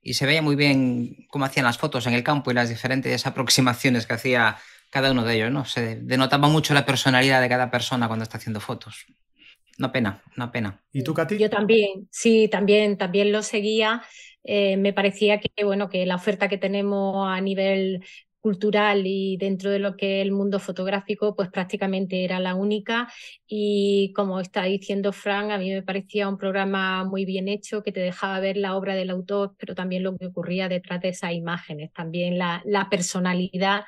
Y 0.00 0.14
se 0.14 0.24
veía 0.24 0.40
muy 0.40 0.54
bien 0.54 1.26
cómo 1.28 1.44
hacían 1.44 1.64
las 1.64 1.78
fotos 1.78 2.06
en 2.06 2.14
el 2.14 2.22
campo 2.22 2.52
y 2.52 2.54
las 2.54 2.68
diferentes 2.68 3.26
aproximaciones 3.26 4.06
que 4.06 4.14
hacía 4.14 4.58
cada 4.90 5.10
uno 5.10 5.24
de 5.24 5.34
ellos, 5.34 5.50
¿no? 5.50 5.64
Se 5.64 5.96
denotaba 5.96 6.46
mucho 6.46 6.74
la 6.74 6.86
personalidad 6.86 7.40
de 7.40 7.48
cada 7.48 7.72
persona 7.72 8.06
cuando 8.06 8.22
está 8.22 8.38
haciendo 8.38 8.60
fotos. 8.60 9.06
Una 9.78 9.92
pena, 9.92 10.22
una 10.36 10.50
pena. 10.50 10.82
¿Y 10.92 11.02
tú, 11.02 11.12
Katy? 11.12 11.38
Yo 11.38 11.50
también, 11.50 12.08
sí, 12.10 12.48
también, 12.48 12.96
también 12.96 13.32
lo 13.32 13.42
seguía. 13.42 14.02
Eh, 14.42 14.76
me 14.76 14.92
parecía 14.92 15.40
que, 15.40 15.64
bueno, 15.64 15.88
que 15.88 16.06
la 16.06 16.16
oferta 16.16 16.48
que 16.48 16.56
tenemos 16.58 17.28
a 17.28 17.40
nivel 17.40 18.04
cultural 18.40 19.02
y 19.06 19.36
dentro 19.38 19.70
de 19.72 19.80
lo 19.80 19.96
que 19.96 20.20
es 20.20 20.26
el 20.26 20.30
mundo 20.32 20.60
fotográfico, 20.60 21.34
pues 21.34 21.50
prácticamente 21.50 22.24
era 22.24 22.38
la 22.38 22.54
única. 22.54 23.12
Y 23.46 24.12
como 24.14 24.40
está 24.40 24.62
diciendo 24.62 25.12
Frank, 25.12 25.50
a 25.50 25.58
mí 25.58 25.70
me 25.70 25.82
parecía 25.82 26.28
un 26.28 26.38
programa 26.38 27.04
muy 27.04 27.24
bien 27.24 27.48
hecho 27.48 27.82
que 27.82 27.92
te 27.92 28.00
dejaba 28.00 28.38
ver 28.40 28.56
la 28.56 28.76
obra 28.76 28.94
del 28.94 29.10
autor, 29.10 29.56
pero 29.58 29.74
también 29.74 30.04
lo 30.04 30.16
que 30.16 30.26
ocurría 30.26 30.68
detrás 30.68 31.00
de 31.00 31.08
esas 31.08 31.32
imágenes, 31.32 31.92
también 31.92 32.38
la, 32.38 32.62
la 32.64 32.88
personalidad 32.88 33.82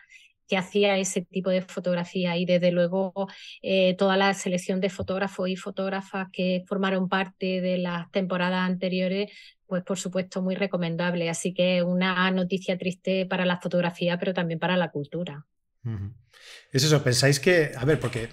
que 0.49 0.57
hacía 0.57 0.97
ese 0.97 1.23
tipo 1.23 1.51
de 1.51 1.63
fotografía 1.63 2.37
y 2.37 2.47
desde 2.47 2.73
luego 2.73 3.29
eh, 3.63 3.95
toda 3.97 4.17
la 4.17 4.33
selección 4.35 4.81
de 4.81 4.89
fotógrafos 4.89 5.49
y 5.49 5.57
fotógrafas 5.57 6.29
que 6.33 6.65
formaron 6.67 7.09
parte 7.09 7.61
de 7.61 7.79
las 7.79 8.11
temporadas 8.11 8.67
anteriores, 8.67 9.31
pues 9.67 9.85
por 9.85 9.99
supuesto 9.99 10.41
muy 10.41 10.55
recomendable. 10.55 11.29
Así 11.29 11.53
que 11.53 11.83
una 11.83 12.31
noticia 12.31 12.79
triste 12.79 13.27
para 13.27 13.45
la 13.45 13.61
fotografía, 13.61 14.19
pero 14.19 14.33
también 14.33 14.59
para 14.59 14.77
la 14.77 14.91
cultura. 14.91 15.47
Es 16.73 16.85
eso, 16.85 17.03
pensáis 17.03 17.39
que, 17.39 17.73
a 17.77 17.85
ver, 17.85 18.01
porque 18.01 18.31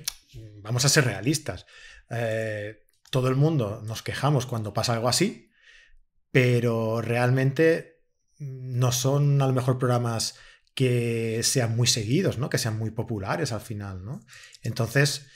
vamos 0.61 0.85
a 0.85 0.89
ser 0.89 1.05
realistas. 1.05 1.65
Eh, 2.09 2.83
todo 3.09 3.27
el 3.27 3.35
mundo 3.35 3.81
nos 3.85 4.01
quejamos 4.01 4.45
cuando 4.45 4.73
pasa 4.73 4.93
algo 4.93 5.09
así, 5.09 5.49
pero 6.31 7.01
realmente 7.01 8.03
no 8.39 8.91
son 8.91 9.41
a 9.41 9.47
lo 9.47 9.53
mejor 9.53 9.77
programas 9.77 10.37
que 10.75 11.41
sean 11.43 11.75
muy 11.75 11.87
seguidos, 11.87 12.37
¿no? 12.37 12.49
Que 12.49 12.57
sean 12.57 12.77
muy 12.77 12.91
populares 12.91 13.51
al 13.51 13.61
final, 13.61 14.03
¿no? 14.05 14.19
Entonces, 14.61 15.27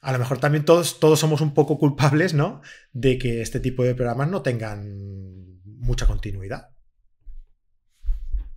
a 0.00 0.12
lo 0.12 0.18
mejor 0.18 0.38
también 0.38 0.64
todos, 0.64 0.98
todos 0.98 1.20
somos 1.20 1.40
un 1.40 1.54
poco 1.54 1.78
culpables, 1.78 2.34
¿no? 2.34 2.62
De 2.92 3.18
que 3.18 3.42
este 3.42 3.60
tipo 3.60 3.84
de 3.84 3.94
programas 3.94 4.28
no 4.28 4.42
tengan 4.42 5.60
mucha 5.64 6.06
continuidad. 6.06 6.70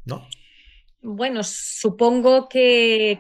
¿No? 0.06 0.28
Bueno, 1.02 1.42
supongo 1.44 2.50
que, 2.50 3.20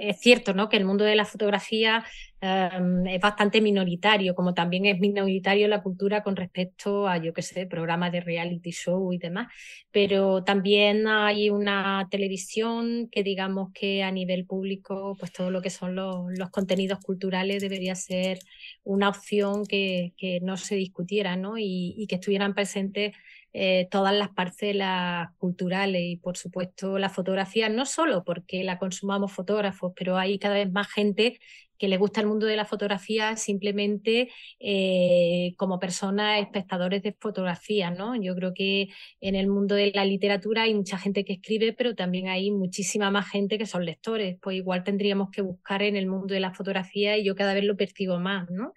es 0.00 0.20
cierto, 0.20 0.52
¿no? 0.52 0.68
Que 0.68 0.76
el 0.76 0.84
mundo 0.84 1.04
de 1.04 1.14
la 1.14 1.24
fotografía 1.24 2.04
em, 2.44 3.06
es 3.06 3.20
bastante 3.20 3.60
minoritario, 3.60 4.34
como 4.34 4.54
también 4.54 4.86
es 4.86 5.00
minoritario 5.00 5.68
la 5.68 5.82
cultura 5.82 6.22
con 6.22 6.36
respecto 6.36 7.08
a, 7.08 7.18
yo 7.18 7.32
qué 7.32 7.42
sé, 7.42 7.66
programas 7.66 8.12
de 8.12 8.20
reality 8.20 8.70
show 8.70 9.12
y 9.12 9.18
demás. 9.18 9.48
Pero 9.90 10.44
también 10.44 11.06
hay 11.06 11.50
una 11.50 12.06
televisión 12.10 13.08
que 13.10 13.22
digamos 13.22 13.72
que 13.72 14.02
a 14.02 14.10
nivel 14.10 14.46
público, 14.46 15.16
pues 15.18 15.32
todo 15.32 15.50
lo 15.50 15.62
que 15.62 15.70
son 15.70 15.94
los, 15.94 16.50
contenidos 16.50 17.00
culturales 17.00 17.62
debería 17.62 17.94
ser 17.94 18.38
una 18.84 19.08
opción 19.08 19.64
que, 19.66 20.12
no 20.42 20.56
se 20.56 20.76
discutiera, 20.76 21.36
¿no? 21.36 21.58
Y, 21.58 21.94
y 21.96 22.06
que 22.06 22.16
estuvieran 22.16 22.54
presentes 22.54 23.12
eh, 23.56 23.86
todas 23.88 24.12
las 24.12 24.30
parcelas 24.30 25.28
culturales 25.38 26.02
y 26.04 26.16
por 26.16 26.36
supuesto 26.36 26.98
la 26.98 27.08
fotografía, 27.08 27.68
no 27.68 27.86
solo 27.86 28.24
porque 28.24 28.64
la 28.64 28.80
consumamos 28.80 29.30
fotógrafos, 29.30 29.92
pero 29.94 30.18
hay 30.18 30.40
cada 30.40 30.56
vez 30.56 30.72
más 30.72 30.88
gente 30.90 31.38
que 31.78 31.88
le 31.88 31.96
gusta 31.96 32.20
el 32.20 32.26
mundo 32.26 32.46
de 32.46 32.56
la 32.56 32.64
fotografía 32.64 33.36
simplemente 33.36 34.30
eh, 34.60 35.54
como 35.56 35.78
personas 35.78 36.40
espectadores 36.40 37.02
de 37.02 37.16
fotografía, 37.18 37.90
¿no? 37.90 38.14
Yo 38.20 38.34
creo 38.34 38.54
que 38.54 38.88
en 39.20 39.34
el 39.34 39.48
mundo 39.48 39.74
de 39.74 39.92
la 39.94 40.04
literatura 40.04 40.62
hay 40.62 40.74
mucha 40.74 40.98
gente 40.98 41.24
que 41.24 41.34
escribe, 41.34 41.72
pero 41.72 41.94
también 41.94 42.28
hay 42.28 42.50
muchísima 42.50 43.10
más 43.10 43.28
gente 43.30 43.58
que 43.58 43.66
son 43.66 43.84
lectores. 43.84 44.36
Pues 44.40 44.56
igual 44.56 44.84
tendríamos 44.84 45.30
que 45.30 45.42
buscar 45.42 45.82
en 45.82 45.96
el 45.96 46.06
mundo 46.06 46.34
de 46.34 46.40
la 46.40 46.52
fotografía 46.52 47.16
y 47.16 47.24
yo 47.24 47.34
cada 47.34 47.54
vez 47.54 47.64
lo 47.64 47.76
percibo 47.76 48.18
más, 48.20 48.50
¿no? 48.50 48.72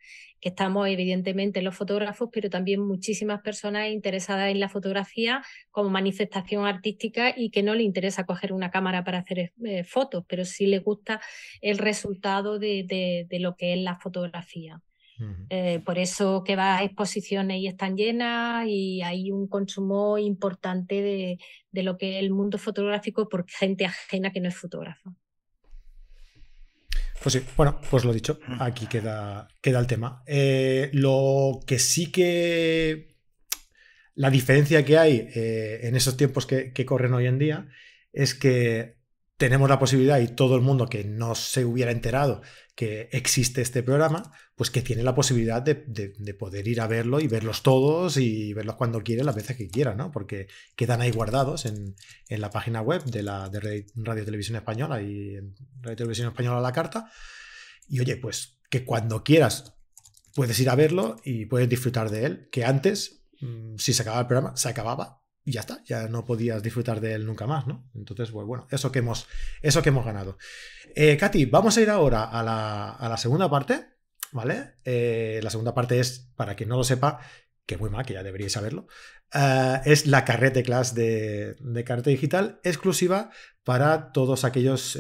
Que 0.48 0.52
estamos 0.52 0.88
evidentemente 0.88 1.62
los 1.62 1.76
fotógrafos, 1.76 2.30
pero 2.32 2.50
también 2.50 2.80
muchísimas 2.80 3.42
personas 3.42 3.90
interesadas 3.90 4.50
en 4.50 4.62
la 4.62 4.70
fotografía 4.70 5.44
como 5.72 5.90
manifestación 5.90 6.66
artística 6.66 7.34
y 7.36 7.50
que 7.50 7.64
no 7.64 7.76
le 7.76 7.84
interesa 7.84 8.26
coger 8.26 8.54
una 8.54 8.72
cámara 8.72 9.04
para 9.04 9.18
hacer 9.18 9.52
eh, 9.66 9.84
fotos, 9.84 10.24
pero 10.26 10.46
sí 10.46 10.66
le 10.66 10.80
gusta 10.80 11.20
el 11.60 11.78
resultado 11.78 12.60
de, 12.60 13.28
lo 13.30 13.58
que 13.58 13.74
es 13.74 13.80
la 13.80 13.98
fotografía. 13.98 14.82
Eh, 15.50 15.82
por 15.84 15.98
eso 15.98 16.44
que 16.46 16.56
va 16.56 16.78
a 16.78 16.84
exposiciones 16.84 17.60
y 17.60 17.68
están 17.68 17.98
llenas 17.98 18.66
y 18.68 19.02
hay 19.02 19.32
un 19.32 19.48
consumo 19.48 20.18
importante 20.18 21.02
de, 21.02 21.40
de 21.72 21.84
lo 21.84 21.98
que 21.98 22.18
es 22.18 22.24
el 22.24 22.30
mundo 22.30 22.58
fotográfico 22.58 23.28
por 23.28 23.50
gente 23.50 23.86
ajena 23.86 24.32
que 24.32 24.40
no 24.40 24.48
es 24.48 24.56
fotógrafa. 24.56 25.12
Pues 27.22 27.34
sí, 27.34 27.42
bueno, 27.56 27.82
pues 27.90 28.06
lo 28.06 28.14
dicho, 28.14 28.40
aquí 28.60 28.88
queda, 28.88 29.48
queda 29.62 29.80
el 29.80 29.88
tema. 29.88 30.24
Eh, 30.26 30.90
lo 30.94 31.60
que 31.66 31.80
sí 31.80 32.12
que. 32.12 33.16
La 34.16 34.32
diferencia 34.32 34.84
que 34.84 34.98
hay 34.98 35.30
eh, 35.36 35.82
en 35.84 35.96
esos 35.96 36.18
tiempos 36.18 36.48
que, 36.48 36.74
corren 36.86 37.14
hoy 37.14 37.28
en 37.28 37.38
día 37.38 37.68
es 38.12 38.34
que 38.34 38.98
tenemos 39.38 39.70
la 39.70 39.78
posibilidad 39.78 40.20
y 40.20 40.30
todo 40.30 40.56
el 40.56 40.62
mundo 40.62 40.88
que 40.88 41.04
no 41.04 41.36
se 41.36 41.66
hubiera 41.66 41.92
enterado 41.92 42.42
que 42.78 43.10
existe 43.12 43.64
este 43.64 43.82
programa, 43.82 44.32
pues 44.54 44.70
que 44.70 44.84
tiene 44.84 45.02
la 45.02 45.16
posibilidad 45.16 45.64
de, 45.64 45.74
poder 46.36 46.68
ir 46.68 46.80
a 46.80 46.86
verlo 46.86 47.20
y 47.20 47.28
verlos 47.28 47.64
todos 47.64 48.18
y 48.18 48.54
verlos 48.54 48.76
cuando 48.76 49.02
quiere, 49.02 49.24
las 49.24 49.34
veces 49.34 49.58
que 49.58 49.68
quiera, 49.68 49.96
¿no? 49.96 50.12
Porque 50.12 50.48
quedan 50.76 51.02
ahí 51.02 51.10
guardados 51.10 51.66
en, 51.66 51.96
la 52.30 52.52
página 52.52 52.82
web 52.82 53.04
de 53.04 53.24
la 53.24 53.50
de 53.50 53.88
Radio 53.96 54.24
Televisión 54.24 54.58
Española 54.58 55.02
y 55.02 55.38
en 55.38 55.56
Radio 55.82 55.96
Televisión 55.96 56.28
Española 56.28 56.60
a 56.60 56.62
la 56.62 56.72
carta. 56.72 57.12
Y 57.90 58.00
oye, 58.00 58.16
pues 58.16 58.60
que 58.70 58.86
cuando 58.86 59.24
quieras 59.24 59.74
puedes 60.36 60.60
ir 60.60 60.70
a 60.70 60.76
verlo 60.76 61.16
y 61.24 61.48
puedes 61.48 61.68
disfrutar 61.68 62.12
de 62.12 62.26
él, 62.26 62.50
que 62.52 62.64
antes, 62.64 63.26
mm, 63.42 63.78
si 63.78 63.92
se 63.92 64.04
acababa 64.04 64.22
el 64.22 64.28
programa, 64.28 64.56
se 64.56 64.70
acababa 64.70 65.24
y 65.48 65.54
ya 65.54 65.62
está, 65.62 65.82
ya 65.86 66.10
no 66.10 66.26
podías 66.26 66.62
disfrutar 66.62 67.00
de 67.00 67.14
él 67.14 67.26
nunca 67.26 67.48
más, 67.48 67.68
¿no? 67.68 67.90
Entonces, 67.96 68.32
pues 68.32 68.46
bueno, 68.46 68.68
eso 68.70 68.92
que 68.92 69.00
hemos, 69.00 69.30
eso 69.62 69.82
que 69.82 69.88
hemos 69.88 70.06
ganado. 70.06 70.38
Eh, 70.94 71.16
Katy, 71.16 71.46
vamos 71.46 71.78
a 71.78 71.82
ir 71.82 71.90
ahora 71.90 72.26
a 72.26 72.44
la, 72.44 73.18
segunda 73.18 73.50
parte, 73.50 73.86
¿vale? 74.34 74.74
Eh, 74.84 75.40
la 75.42 75.50
segunda 75.50 75.74
parte 75.74 76.02
es, 76.02 76.30
para 76.36 76.56
quien 76.56 76.68
no 76.68 76.76
lo 76.76 76.84
sepa, 76.84 77.22
que 77.66 77.78
muy 77.78 77.90
mal, 77.90 78.06
que 78.06 78.14
ya 78.14 78.24
deberíais 78.24 78.52
saberlo, 78.52 78.88
eh, 79.34 79.80
es 79.86 80.06
la 80.06 80.26
carrete 80.26 80.64
class 80.64 80.94
de, 80.94 81.56
de 81.62 81.84
carrete 81.86 82.10
digital 82.10 82.60
exclusiva 82.66 83.32
para 83.64 84.12
todos 84.12 84.44
aquellos, 84.44 85.00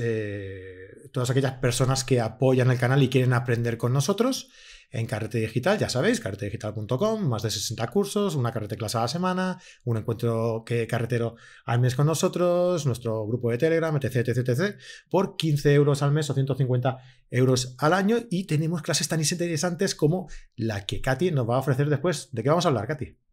todas 1.11 1.29
aquellas 1.29 1.55
personas 1.55 2.05
que 2.05 2.21
apoyan 2.21 2.71
el 2.71 2.79
canal 2.79 3.03
y 3.03 3.09
quieren 3.09 3.33
aprender 3.33 3.77
con 3.77 3.91
nosotros 3.91 4.49
en 4.89 5.05
Carrete 5.05 5.39
Digital, 5.39 5.77
ya 5.77 5.89
sabéis, 5.89 6.19
carretedigital.com, 6.19 7.27
más 7.27 7.43
de 7.43 7.51
60 7.51 7.87
cursos, 7.87 8.35
una 8.35 8.51
carrete 8.51 8.77
clase 8.77 8.97
a 8.97 9.01
la 9.01 9.07
semana, 9.07 9.59
un 9.83 9.97
encuentro 9.97 10.63
que 10.65 10.87
carretero 10.87 11.35
al 11.65 11.79
mes 11.79 11.95
con 11.95 12.07
nosotros, 12.07 12.85
nuestro 12.85 13.25
grupo 13.27 13.51
de 13.51 13.57
Telegram, 13.57 13.95
etc, 13.95 14.27
etc, 14.27 14.49
etc, 14.49 14.79
por 15.09 15.35
15 15.35 15.73
euros 15.73 16.01
al 16.01 16.11
mes 16.11 16.29
o 16.29 16.33
150 16.33 16.97
euros 17.31 17.75
al 17.77 17.93
año 17.93 18.17
y 18.29 18.45
tenemos 18.45 18.81
clases 18.81 19.07
tan 19.07 19.19
interesantes 19.19 19.95
como 19.95 20.29
la 20.55 20.85
que 20.85 21.01
Katy 21.01 21.31
nos 21.31 21.49
va 21.49 21.55
a 21.55 21.59
ofrecer 21.59 21.89
después. 21.89 22.29
¿De 22.31 22.43
qué 22.43 22.49
vamos 22.49 22.65
a 22.65 22.69
hablar, 22.69 22.87
Katy? 22.87 23.26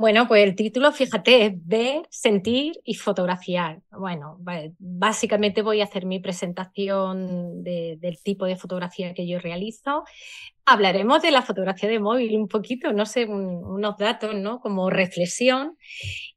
Bueno, 0.00 0.26
pues 0.26 0.42
el 0.44 0.56
título, 0.56 0.92
fíjate, 0.92 1.44
es 1.44 1.52
ver, 1.66 2.06
sentir 2.08 2.72
y 2.86 2.94
fotografiar. 2.94 3.82
Bueno, 3.90 4.38
básicamente 4.78 5.60
voy 5.60 5.82
a 5.82 5.84
hacer 5.84 6.06
mi 6.06 6.20
presentación 6.20 7.62
del 7.62 8.18
tipo 8.22 8.46
de 8.46 8.56
fotografía 8.56 9.12
que 9.12 9.28
yo 9.28 9.38
realizo. 9.38 10.04
Hablaremos 10.64 11.20
de 11.20 11.32
la 11.32 11.42
fotografía 11.42 11.90
de 11.90 12.00
móvil 12.00 12.34
un 12.34 12.48
poquito, 12.48 12.94
no 12.94 13.04
sé, 13.04 13.26
unos 13.26 13.98
datos, 13.98 14.34
¿no? 14.34 14.60
Como 14.60 14.88
reflexión. 14.88 15.76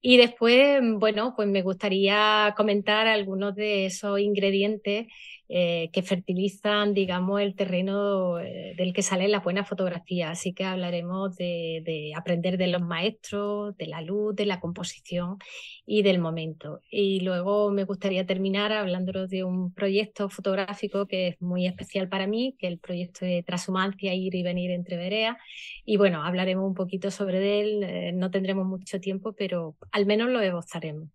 Y 0.02 0.18
después, 0.18 0.82
bueno, 0.98 1.34
pues 1.34 1.48
me 1.48 1.62
gustaría 1.62 2.54
comentar 2.58 3.08
algunos 3.08 3.56
de 3.56 3.86
esos 3.86 4.20
ingredientes 4.20 5.08
eh, 5.56 5.92
que 5.94 6.02
fertilizan, 6.02 6.96
digamos, 6.96 7.40
el 7.40 7.54
terreno 7.54 8.40
eh, 8.40 8.74
del 8.76 8.92
que 8.92 9.04
sale 9.04 9.28
la 9.28 9.40
buena 9.40 9.64
fotografía. 9.64 10.32
Así 10.32 10.52
que 10.52 10.64
hablaremos 10.66 11.36
de, 11.36 12.12
aprender 12.16 12.58
de 12.58 12.66
los 12.66 12.82
maestros, 12.82 13.78
de 13.78 13.86
la 13.86 14.02
luz, 14.02 14.36
de 14.36 14.48
la 14.48 14.60
composición 14.60 15.38
y 15.86 16.02
del 16.02 16.18
momento. 16.18 16.82
Y 16.90 17.20
luego 17.20 17.70
me 17.70 17.84
gustaría 17.84 18.26
terminar 18.26 18.72
hablando 18.72 19.28
de 19.28 19.44
un 19.44 19.72
proyecto 19.72 20.28
fotográfico 20.28 21.06
que 21.06 21.28
es 21.28 21.40
muy 21.40 21.68
especial 21.68 22.10
para 22.10 22.26
mí, 22.26 22.56
que 22.58 22.66
es 22.66 22.74
el 22.74 22.80
proyecto 22.80 23.24
de 23.24 23.44
Transhumancia, 23.44 24.16
Ir 24.16 24.34
y 24.34 24.42
Venir 24.42 24.72
entre 24.72 24.98
Verea. 24.98 25.38
Y 25.86 25.98
bueno, 25.98 26.24
hablaremos 26.24 26.66
un 26.66 26.74
poquito 26.74 27.12
sobre 27.12 27.62
él. 27.62 27.84
Eh, 27.84 28.12
no 28.12 28.32
tendremos 28.32 28.66
mucho 28.66 29.00
tiempo, 29.00 29.34
pero 29.34 29.76
al 29.92 30.08
menos 30.08 30.32
lo 30.32 30.42
esbozaremos. 30.42 31.10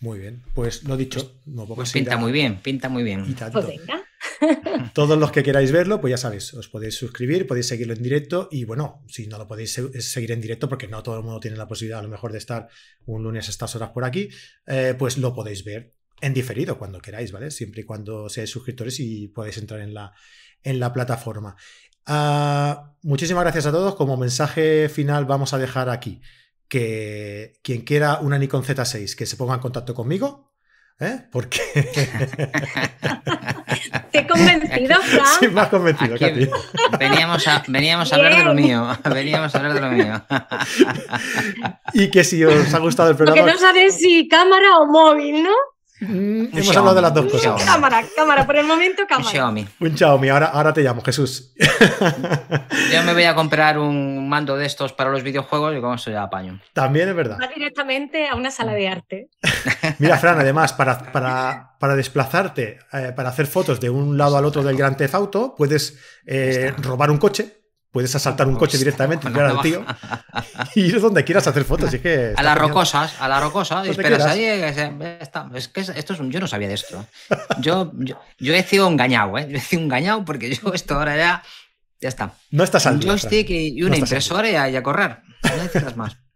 Muy 0.00 0.18
bien, 0.18 0.42
pues 0.54 0.84
lo 0.84 0.96
dicho, 0.96 1.40
no 1.44 1.66
pues 1.66 1.92
pinta 1.92 2.16
muy 2.16 2.32
bien, 2.32 2.60
pinta 2.62 2.88
muy 2.88 3.02
bien. 3.02 3.34
Pues 3.52 3.66
venga. 3.66 4.02
Todos 4.94 5.18
los 5.18 5.30
que 5.30 5.42
queráis 5.42 5.72
verlo, 5.72 6.00
pues 6.00 6.12
ya 6.12 6.16
sabéis, 6.16 6.54
os 6.54 6.68
podéis 6.68 6.94
suscribir, 6.94 7.46
podéis 7.46 7.66
seguirlo 7.68 7.92
en 7.92 8.02
directo 8.02 8.48
y 8.50 8.64
bueno, 8.64 9.04
si 9.08 9.26
no 9.26 9.36
lo 9.36 9.46
podéis 9.46 9.78
seguir 9.98 10.32
en 10.32 10.40
directo 10.40 10.70
porque 10.70 10.88
no 10.88 11.02
todo 11.02 11.18
el 11.18 11.22
mundo 11.22 11.38
tiene 11.38 11.58
la 11.58 11.68
posibilidad 11.68 12.00
a 12.00 12.02
lo 12.02 12.08
mejor 12.08 12.32
de 12.32 12.38
estar 12.38 12.68
un 13.04 13.22
lunes 13.22 13.46
a 13.48 13.50
estas 13.50 13.76
horas 13.76 13.90
por 13.90 14.04
aquí, 14.04 14.30
eh, 14.66 14.94
pues 14.98 15.18
lo 15.18 15.34
podéis 15.34 15.64
ver 15.64 15.94
en 16.22 16.32
diferido 16.32 16.78
cuando 16.78 17.00
queráis, 17.00 17.30
¿vale? 17.30 17.50
Siempre 17.50 17.82
y 17.82 17.84
cuando 17.84 18.30
seáis 18.30 18.48
suscriptores 18.48 19.00
y 19.00 19.28
podéis 19.28 19.58
entrar 19.58 19.80
en 19.80 19.92
la, 19.92 20.14
en 20.62 20.80
la 20.80 20.94
plataforma. 20.94 21.56
Ah, 22.06 22.94
muchísimas 23.02 23.44
gracias 23.44 23.66
a 23.66 23.72
todos. 23.72 23.96
Como 23.96 24.16
mensaje 24.16 24.88
final 24.88 25.26
vamos 25.26 25.52
a 25.52 25.58
dejar 25.58 25.90
aquí 25.90 26.22
que 26.70 27.58
quien 27.62 27.82
quiera 27.82 28.20
una 28.20 28.38
Nikon 28.38 28.62
Z6 28.62 29.16
que 29.16 29.26
se 29.26 29.36
ponga 29.36 29.54
en 29.54 29.60
contacto 29.60 29.92
conmigo, 29.92 30.54
¿eh? 31.00 31.26
Porque... 31.30 31.60
Qué 34.12 34.26
convencido, 34.26 35.00
Fran. 35.02 35.26
Sí, 35.40 35.48
más 35.48 35.68
convencido, 35.68 36.16
Veníamos 36.98 37.46
a, 37.48 37.62
veníamos 37.66 38.12
a 38.12 38.16
hablar 38.16 38.36
de 38.36 38.44
lo 38.44 38.54
mío. 38.54 38.86
Veníamos 39.12 39.54
a 39.54 39.58
hablar 39.58 39.74
de 39.74 39.80
lo 39.80 39.90
mío. 39.90 40.22
y 41.92 42.10
que 42.10 42.22
si 42.24 42.44
os 42.44 42.72
ha 42.72 42.78
gustado 42.78 43.10
el 43.10 43.16
programa... 43.16 43.40
Porque 43.40 43.52
no 43.52 43.60
sabes 43.60 43.96
si 43.98 44.28
cámara 44.28 44.78
o 44.78 44.86
móvil, 44.86 45.42
¿no? 45.42 45.50
Mm, 46.00 46.56
hemos 46.56 46.76
hablado 46.76 46.96
de 46.96 47.02
las 47.02 47.14
dos 47.14 47.30
cosas. 47.30 47.62
Cámara, 47.64 48.02
cámara, 48.16 48.46
por 48.46 48.56
el 48.56 48.66
momento 48.66 49.02
cámara. 49.06 49.26
Un 49.26 49.32
Xiaomi. 49.32 49.68
Un 49.80 49.98
Xiaomi, 49.98 50.28
ahora, 50.30 50.46
ahora 50.46 50.72
te 50.72 50.82
llamo, 50.82 51.02
Jesús. 51.02 51.52
Yo 52.92 53.02
me 53.02 53.12
voy 53.12 53.24
a 53.24 53.34
comprar 53.34 53.78
un 53.78 54.19
mando 54.30 54.56
de 54.56 54.64
estos 54.64 54.94
para 54.94 55.10
los 55.10 55.22
videojuegos 55.22 55.76
y 55.76 55.80
con 55.80 55.94
eso 55.94 56.10
ya 56.10 56.22
apaño. 56.22 56.60
También 56.72 57.08
es 57.10 57.14
verdad. 57.14 57.38
Va 57.40 57.48
directamente 57.48 58.28
a 58.28 58.34
una 58.34 58.50
sala 58.50 58.72
de 58.72 58.88
arte. 58.88 59.28
Mira, 59.98 60.16
Fran, 60.16 60.38
además, 60.38 60.72
para, 60.72 61.12
para, 61.12 61.76
para 61.78 61.96
desplazarte, 61.96 62.78
eh, 62.92 63.12
para 63.14 63.28
hacer 63.28 63.46
fotos 63.46 63.80
de 63.80 63.90
un 63.90 64.16
lado 64.16 64.38
al 64.38 64.44
otro 64.46 64.62
del 64.62 64.76
Gran 64.76 64.96
Theft 64.96 65.14
Auto, 65.14 65.54
puedes 65.54 65.98
eh, 66.24 66.72
robar 66.78 67.10
un 67.10 67.18
coche 67.18 67.60
Puedes 67.92 68.14
asaltar 68.14 68.46
un 68.46 68.54
coche 68.54 68.78
directamente, 68.78 69.28
y 69.28 69.36
al 69.36 69.60
tío 69.62 69.84
y 70.76 70.82
ir 70.82 71.00
donde 71.00 71.24
quieras 71.24 71.48
hacer 71.48 71.64
fotos. 71.64 71.90
que 71.96 72.34
a 72.36 72.42
las 72.42 72.56
rocosas, 72.56 73.20
a 73.20 73.26
la 73.26 73.40
rocosa, 73.40 73.84
y 73.84 73.90
esperas 73.90 74.26
ahí. 74.26 74.44
Es 74.44 75.66
que 75.68 75.80
esto 75.80 76.12
es 76.12 76.20
un, 76.20 76.30
yo 76.30 76.38
no 76.38 76.46
sabía 76.46 76.68
de 76.68 76.74
esto. 76.74 77.04
Yo, 77.58 77.90
yo, 78.38 78.54
he 78.54 78.62
sido 78.62 78.86
engañado, 78.86 79.36
¿eh? 79.38 79.48
Yo 79.50 79.56
he 79.56 79.60
sido 79.60 79.82
engañado 79.82 80.24
porque 80.24 80.54
yo 80.54 80.72
esto 80.72 80.94
ahora 80.94 81.16
ya. 81.16 81.42
Ya 82.00 82.08
está. 82.08 82.34
No 82.50 82.64
estás 82.64 82.86
al 82.86 82.96
Un 82.96 83.02
joystick 83.02 83.50
y 83.50 83.82
una 83.82 83.96
impresora 83.96 84.50
y 84.70 84.76
a, 84.76 84.82
correr. 84.82 85.18
No 85.44 85.56
necesitas 85.56 85.96
más. 85.96 86.16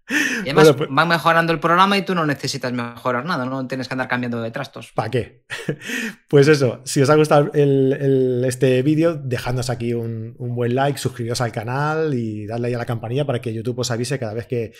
Y 0.44 0.50
además 0.50 0.72
pues 0.76 0.90
van 0.90 1.08
mejorando 1.08 1.52
el 1.52 1.60
programa 1.60 1.96
y 1.96 2.02
tú 2.02 2.14
no 2.14 2.26
necesitas 2.26 2.72
mejorar 2.74 3.24
nada, 3.24 3.46
no 3.46 3.66
tienes 3.66 3.88
que 3.88 3.94
andar 3.94 4.06
cambiando 4.06 4.42
de 4.42 4.50
trastos. 4.50 4.92
¿Para 4.94 5.10
qué? 5.10 5.44
Pues 6.28 6.48
eso, 6.48 6.82
si 6.84 7.00
os 7.00 7.08
ha 7.08 7.14
gustado 7.14 7.50
este 7.54 8.82
vídeo, 8.82 9.14
dejadnos 9.14 9.70
aquí 9.70 9.94
un, 9.94 10.36
buen 10.38 10.74
like, 10.74 10.98
suscribiros 10.98 11.40
al 11.40 11.52
canal 11.52 12.12
y 12.12 12.46
darle 12.46 12.68
ahí 12.68 12.74
a 12.74 12.78
la 12.78 12.84
campanilla 12.84 13.24
para 13.24 13.40
que 13.40 13.54
YouTube 13.54 13.78
os 13.78 13.90
avise 13.90 14.18
cada 14.18 14.34
vez 14.34 14.46
que 14.46 14.72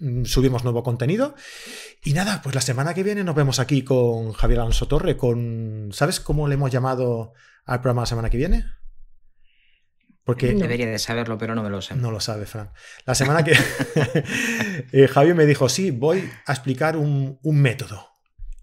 mm, 0.00 0.24
subimos 0.24 0.64
nuevo 0.64 0.82
contenido. 0.82 1.34
Y 2.04 2.12
nada, 2.12 2.42
pues 2.42 2.54
la 2.54 2.60
semana 2.60 2.92
que 2.92 3.02
viene 3.02 3.24
nos 3.24 3.34
vemos 3.34 3.58
aquí 3.58 3.82
con 3.82 4.32
Javier 4.32 4.60
Alonso 4.60 4.86
Torre, 4.86 5.16
con... 5.16 5.88
¿Sabes 5.92 6.20
cómo 6.20 6.46
le 6.48 6.54
hemos 6.54 6.70
llamado 6.70 7.32
al 7.64 7.80
programa 7.80 8.02
la 8.02 8.06
semana 8.06 8.28
que 8.28 8.36
viene? 8.36 8.64
Porque 10.24 10.54
Debería 10.54 10.86
de 10.86 10.98
saberlo, 10.98 11.36
pero 11.36 11.54
no 11.54 11.62
me 11.62 11.70
lo 11.70 11.82
sé. 11.82 11.96
No 11.96 12.12
lo 12.12 12.20
sabe, 12.20 12.46
Fran. 12.46 12.70
La 13.04 13.14
semana 13.14 13.42
que 13.42 13.52
eh, 14.92 15.08
Javier 15.08 15.34
me 15.34 15.46
dijo, 15.46 15.68
sí, 15.68 15.90
voy 15.90 16.30
a 16.46 16.52
explicar 16.52 16.96
un, 16.96 17.38
método. 17.42 18.08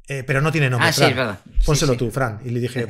Eh, 0.07 0.23
pero 0.23 0.41
no 0.41 0.51
tiene 0.51 0.69
nombre. 0.69 0.89
Ah, 0.89 0.93
sí, 0.93 1.03
es 1.03 1.15
verdad. 1.15 1.39
Pónselo 1.65 1.97
tú, 1.97 2.11
Fran. 2.11 2.39
Y 2.45 2.49
le 2.51 2.61
dije, 2.61 2.87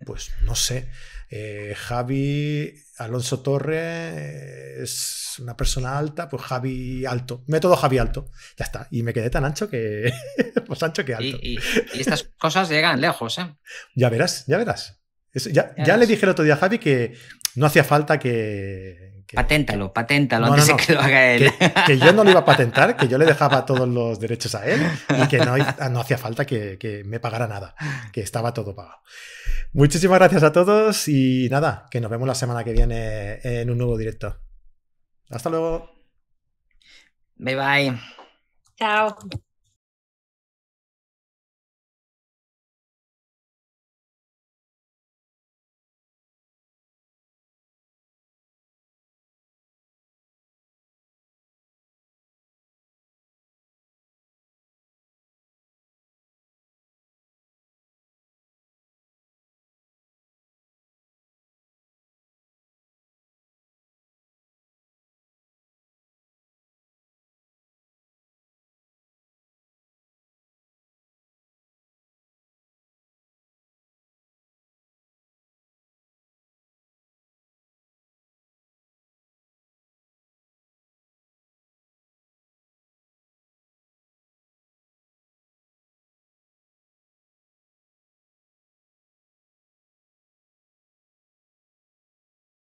pues 0.06 0.32
no 0.42 0.54
sé. 0.56 0.90
Eh, 1.30 1.74
Javi 1.78 2.74
Alonso 2.98 3.40
Torre 3.40 4.82
es 4.82 5.36
una 5.38 5.56
persona 5.56 5.96
alta, 5.96 6.28
pues 6.28 6.42
Javi 6.42 7.06
Alto. 7.06 7.44
Método 7.46 7.76
Javi 7.76 7.98
Alto. 7.98 8.30
Ya 8.58 8.64
está. 8.64 8.88
Y 8.90 9.04
me 9.04 9.12
quedé 9.12 9.30
tan 9.30 9.44
ancho 9.44 9.70
que. 9.70 10.12
pues 10.66 10.82
ancho 10.82 11.04
que 11.04 11.14
alto. 11.14 11.38
Y, 11.40 11.58
estas 11.94 12.24
cosas 12.36 12.68
llegan 12.68 13.00
lejos, 13.00 13.38
¿eh? 13.38 13.54
Ya 13.94 14.10
verás, 14.10 14.44
ya 14.46 14.58
verás. 14.58 15.00
ya, 15.32 15.72
ya, 15.78 15.96
le 15.96 16.06
dije 16.06 16.26
el 16.26 16.30
otro 16.30 16.44
día 16.44 16.54
a 16.54 16.58
Javi 16.58 16.78
que 16.78 17.14
no 17.56 17.66
hacía 17.66 17.84
falta 17.84 18.18
que. 18.18 19.24
paténtalo, 19.34 19.92
paténtalo 19.92 20.46
antes 20.46 20.66
de 20.66 20.76
que 20.76 20.92
lo 20.92 21.00
haga 21.00 21.32
él. 21.32 21.50
Que, 21.86 21.98
yo 21.98 22.12
no 22.12 22.24
lo 22.24 22.30
iba 22.30 22.40
a 22.40 22.44
patentar, 22.52 22.96
que 22.96 23.08
yo 23.08 23.18
le 23.18 23.26
dejaba 23.26 23.64
todos 23.66 23.88
los 23.88 24.18
derechos 24.18 24.54
a 24.54 24.66
él 24.66 24.80
y 25.22 25.28
que 25.28 25.38
no, 25.38 25.56
no 25.90 26.00
hacía 26.00 26.18
falta 26.18 26.44
que, 26.44 27.02
me 27.06 27.20
pagara 27.20 27.46
nada, 27.46 27.74
que 28.12 28.20
estaba 28.20 28.52
todo 28.52 28.74
pagado. 28.74 28.98
Muchísimas 29.72 30.18
gracias 30.18 30.42
a 30.42 30.52
todos 30.52 31.08
y 31.08 31.48
nada, 31.50 31.86
que 31.90 32.00
nos 32.00 32.10
vemos 32.10 32.28
la 32.28 32.34
semana 32.34 32.64
que 32.64 32.72
viene 32.72 33.40
en 33.42 33.70
un 33.70 33.78
nuevo 33.78 33.96
directo. 33.96 34.36
Hasta 35.30 35.48
luego. 35.48 35.90
Bye 37.36 37.56
bye. 37.56 37.98
Chao. 38.76 39.16